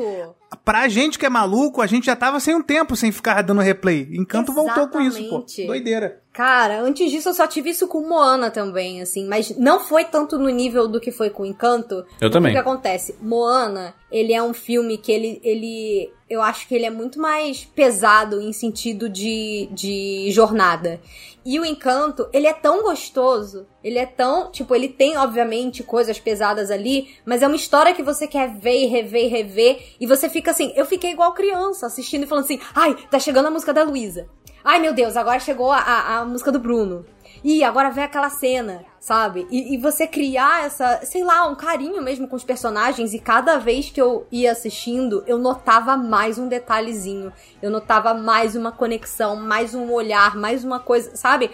[0.65, 3.61] Pra gente que é maluco, a gente já tava sem um tempo sem ficar dando
[3.61, 4.09] replay.
[4.13, 5.39] Encanto voltou com isso, pô.
[5.39, 5.67] Exatamente.
[5.67, 6.23] Doideira.
[6.35, 10.37] Cara, antes disso eu só tive isso com Moana também, assim, mas não foi tanto
[10.37, 12.05] no nível do que foi com Encanto.
[12.21, 12.51] Eu também.
[12.51, 13.15] O que acontece?
[13.23, 17.65] Moana, ele é um filme que ele, ele eu acho que ele é muito mais
[17.65, 21.01] pesado em sentido de, de jornada.
[21.47, 26.19] E o Encanto, ele é tão gostoso, ele é tão, tipo, ele tem obviamente coisas
[26.19, 30.07] pesadas ali, mas é uma história que você quer ver e rever e rever, e
[30.07, 33.51] você fica assim, eu fiquei igual criança, assistindo e falando assim, ai, tá chegando a
[33.53, 34.27] música da Luísa.
[34.67, 37.05] Ai, meu Deus, agora chegou a, a, a música do Bruno.
[37.45, 39.47] Ih, agora vem aquela cena, sabe?
[39.51, 43.13] E, e você criar essa, sei lá, um carinho mesmo com os personagens.
[43.13, 47.31] E cada vez que eu ia assistindo, eu notava mais um detalhezinho.
[47.61, 51.51] Eu notava mais uma conexão, mais um olhar, mais uma coisa, sabe?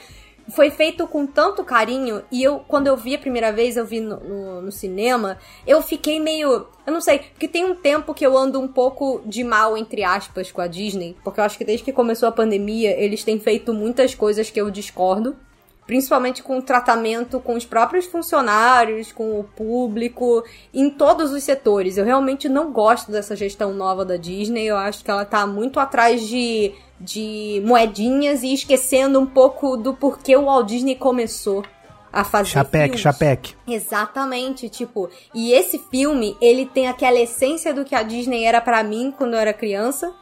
[0.55, 2.23] Foi feito com tanto carinho.
[2.31, 5.83] E eu, quando eu vi a primeira vez, eu vi no, no, no cinema, eu
[5.83, 6.67] fiquei meio.
[6.87, 10.03] Eu não sei, porque tem um tempo que eu ando um pouco de mal, entre
[10.03, 11.17] aspas, com a Disney.
[11.23, 14.61] Porque eu acho que desde que começou a pandemia, eles têm feito muitas coisas que
[14.61, 15.37] eu discordo
[15.91, 21.97] principalmente com o tratamento com os próprios funcionários, com o público, em todos os setores.
[21.97, 24.67] Eu realmente não gosto dessa gestão nova da Disney.
[24.67, 29.93] Eu acho que ela tá muito atrás de, de moedinhas e esquecendo um pouco do
[29.93, 31.65] porquê o Walt Disney começou
[32.13, 33.01] a fazer Chapeque, filmes.
[33.01, 33.57] chapeque.
[33.67, 38.85] Exatamente, tipo, e esse filme, ele tem aquela essência do que a Disney era pra
[38.85, 40.15] mim quando eu era criança.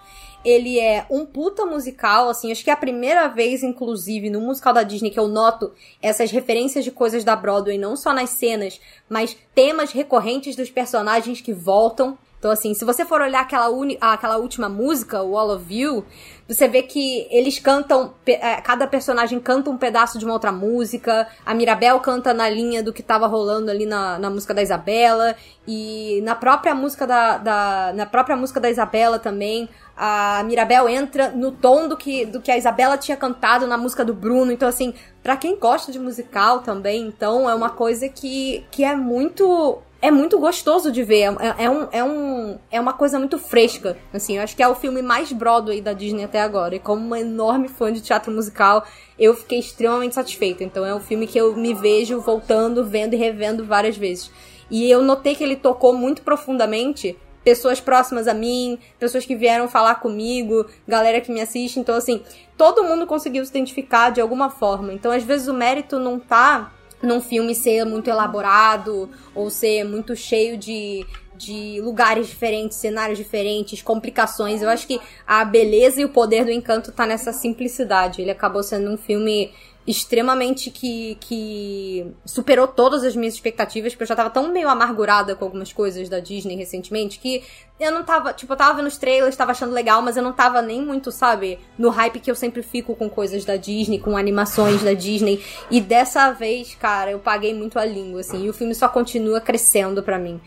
[0.45, 4.73] Ele é um puta musical, assim, acho que é a primeira vez, inclusive, no musical
[4.73, 8.81] da Disney que eu noto essas referências de coisas da Broadway, não só nas cenas,
[9.09, 12.17] mas temas recorrentes dos personagens que voltam.
[12.39, 16.05] Então, assim, se você for olhar aquela, uni- aquela última música, o All of You,
[16.47, 21.27] você vê que eles cantam, eh, cada personagem canta um pedaço de uma outra música,
[21.45, 25.35] a Mirabel canta na linha do que tava rolando ali na, na música da Isabela,
[25.67, 31.31] e na própria música da, da- na própria música da Isabela também, a Mirabel entra
[31.31, 34.53] no tom do que, do que a Isabela tinha cantado na música do Bruno.
[34.53, 38.95] Então, assim, pra quem gosta de musical também, então é uma coisa que, que é
[38.95, 39.79] muito.
[40.01, 41.23] É muito gostoso de ver.
[41.41, 43.99] É, é um, é, um, é uma coisa muito fresca.
[44.15, 46.77] Assim, eu acho que é o filme mais Broadway da Disney até agora.
[46.77, 48.87] E como uma enorme fã de teatro musical,
[49.19, 50.63] eu fiquei extremamente satisfeita.
[50.63, 54.31] Então é um filme que eu me vejo voltando, vendo e revendo várias vezes.
[54.71, 57.19] E eu notei que ele tocou muito profundamente
[57.49, 61.81] pessoas próximas a mim, pessoas que vieram falar comigo, galera que me assiste.
[61.81, 62.23] Então, assim,
[62.59, 64.93] todo mundo conseguiu se identificar de alguma forma.
[64.93, 66.71] Então, às vezes, o mérito não tá
[67.03, 73.81] num filme ser muito elaborado ou ser muito cheio de, de lugares diferentes, cenários diferentes,
[73.81, 74.61] complicações.
[74.61, 78.21] Eu acho que a beleza e o poder do encanto tá nessa simplicidade.
[78.21, 79.53] Ele acabou sendo um filme
[79.89, 85.35] extremamente que, que superou todas as minhas expectativas, porque eu já tava tão meio amargurada
[85.35, 87.43] com algumas coisas da Disney recentemente que
[87.81, 90.33] eu não tava, tipo, eu tava vendo os trailers, tava achando legal, mas eu não
[90.33, 94.15] tava nem muito, sabe, no hype que eu sempre fico com coisas da Disney, com
[94.15, 95.43] animações da Disney.
[95.71, 99.41] E dessa vez, cara, eu paguei muito a língua, assim, e o filme só continua
[99.41, 100.39] crescendo pra mim.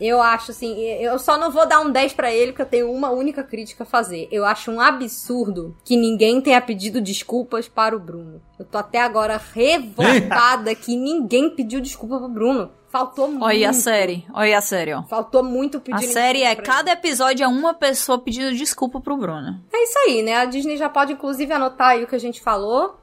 [0.00, 2.92] Eu acho assim, eu só não vou dar um 10 pra ele porque eu tenho
[2.92, 4.28] uma única crítica a fazer.
[4.30, 8.40] Eu acho um absurdo que ninguém tenha pedido desculpas para o Bruno.
[8.58, 12.70] Eu tô até agora revoltada que ninguém pediu desculpa pro Bruno.
[12.88, 13.44] Faltou muito.
[13.44, 15.02] Olha a série, olha a série, ó.
[15.02, 19.60] Faltou muito pedir A série é cada episódio é uma pessoa pedindo desculpa pro Bruno.
[19.72, 20.36] É isso aí, né?
[20.36, 22.96] A Disney já pode, inclusive, anotar aí o que a gente falou.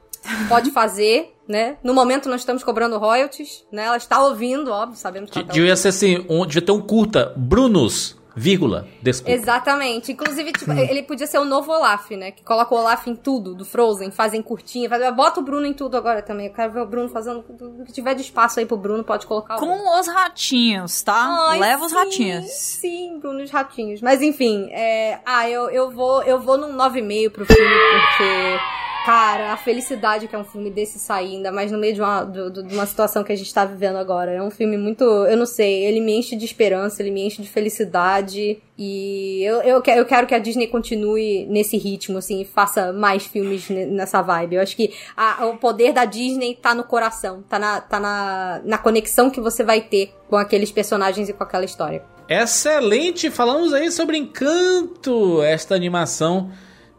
[0.48, 1.76] Pode fazer, né?
[1.82, 3.84] No momento nós estamos cobrando royalties, né?
[3.84, 6.80] Ela está ouvindo, óbvio, sabemos que ela tá Devia ser assim, um, devia ter um
[6.80, 9.32] curta, Brunos, vírgula, desculpa.
[9.32, 10.12] Exatamente.
[10.12, 12.30] Inclusive, tipo, ele podia ser o novo Olaf, né?
[12.30, 15.14] Que coloca o Olaf em tudo, do Frozen, fazem curtinha, faz...
[15.14, 16.46] bota o Bruno em tudo agora também.
[16.46, 19.26] Eu quero ver o Bruno fazendo o que tiver de espaço aí pro Bruno, pode
[19.26, 21.48] colocar o Com os ratinhos, tá?
[21.50, 22.50] Ai, Leva os sim, ratinhos.
[22.50, 24.00] Sim, Bruno os ratinhos.
[24.00, 25.20] Mas enfim, é...
[25.24, 28.58] ah, eu, eu vou eu vou num 9,5 pro filme, porque,
[29.04, 32.24] cara, a felicidade que é um filme desse sair, ainda mais no meio de uma,
[32.24, 34.30] do- de uma situação que a gente tá vivendo agora.
[34.30, 37.42] É um filme muito, eu não sei, ele me enche de esperança, ele me enche
[37.42, 38.58] de felicidade.
[38.78, 42.92] E eu, eu, quero, eu quero que a Disney continue nesse ritmo, assim, e faça
[42.92, 44.56] mais filmes ne- nessa vibe.
[44.56, 48.60] Eu acho que a- o poder da Disney tá no coração, tá, na, tá na,
[48.64, 52.02] na conexão que você vai ter com aqueles personagens e com aquela história.
[52.28, 53.30] Excelente!
[53.30, 56.50] Falamos aí sobre Encanto, esta animação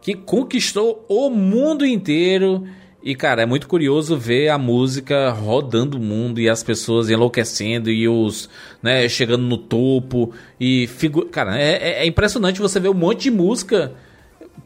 [0.05, 2.63] que conquistou o mundo inteiro
[3.03, 7.89] E, cara, é muito curioso ver a música rodando o mundo e as pessoas enlouquecendo
[7.89, 8.47] e os,
[8.83, 10.31] né, chegando no topo.
[10.59, 11.25] E, figu...
[11.25, 13.93] cara, é, é- é impressionante você ver um monte de música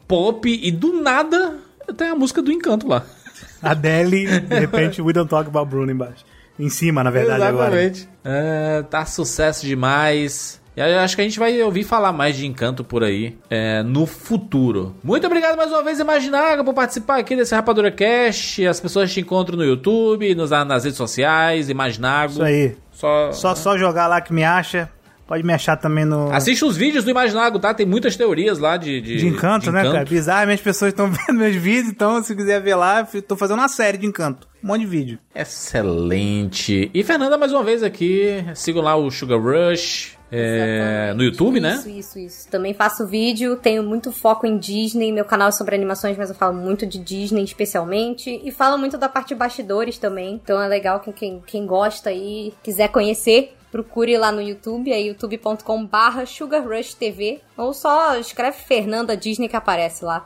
[0.08, 1.56] pop e do nada
[1.96, 3.04] tem a música do Encanto lá.
[3.62, 6.24] Adele, de repente, We Don't Talk About Bruno embaixo.
[6.58, 7.82] Em cima, na verdade, agora.
[7.82, 8.08] Exatamente.
[8.24, 10.59] É, tá sucesso demais.
[10.76, 14.06] E acho que a gente vai ouvir falar mais de Encanto por aí é, no
[14.06, 14.94] futuro.
[15.02, 18.66] Muito obrigado mais uma vez, Imaginaga, por participar aqui desse Rapadura Cast.
[18.66, 22.32] As pessoas te encontram no YouTube, nos, nas redes sociais, Imaginago.
[22.32, 22.76] Isso aí.
[22.92, 24.88] Só, Só, só jogar lá que me acha.
[25.26, 26.30] Pode me achar também no.
[26.32, 27.72] Assiste os vídeos do Imaginago, tá?
[27.72, 29.00] Tem muitas teorias lá de...
[29.00, 30.04] De, De encanto, né, cara?
[30.04, 33.68] Bizarro, as pessoas estão vendo meus vídeos, então se quiser ver lá, tô fazendo uma
[33.68, 34.48] série de encanto.
[34.62, 35.18] Um monte de vídeo.
[35.32, 36.90] Excelente.
[36.92, 38.44] E Fernanda, mais uma vez aqui.
[38.54, 41.74] Sigam lá o Sugar Rush é, no YouTube, né?
[41.74, 42.48] Isso, isso, isso.
[42.48, 45.10] Também faço vídeo, tenho muito foco em Disney.
[45.12, 48.40] Meu canal é sobre animações, mas eu falo muito de Disney especialmente.
[48.44, 50.34] E falo muito da parte de bastidores também.
[50.34, 53.56] Então é legal que quem, quem gosta e quiser conhecer.
[53.72, 57.40] Procure lá no YouTube, é youtube.com barra SugarRushTV.
[57.56, 60.24] Ou só escreve Fernanda Disney que aparece lá.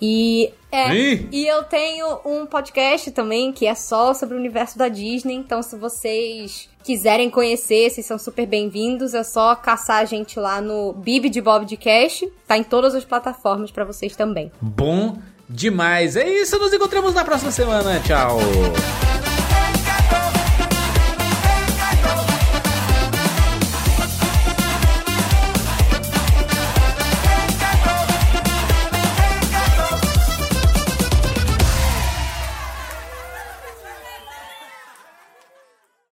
[0.00, 1.28] E é, Ih!
[1.32, 5.34] e eu tenho um podcast também que é só sobre o universo da Disney.
[5.34, 9.14] Então, se vocês quiserem conhecer, vocês são super bem-vindos.
[9.14, 12.24] É só caçar a gente lá no Bibi de Bob de Cash.
[12.46, 14.52] Tá em todas as plataformas pra vocês também.
[14.60, 15.18] Bom
[15.48, 16.16] demais.
[16.16, 18.00] É isso, nos encontramos na próxima semana.
[18.00, 18.38] Tchau.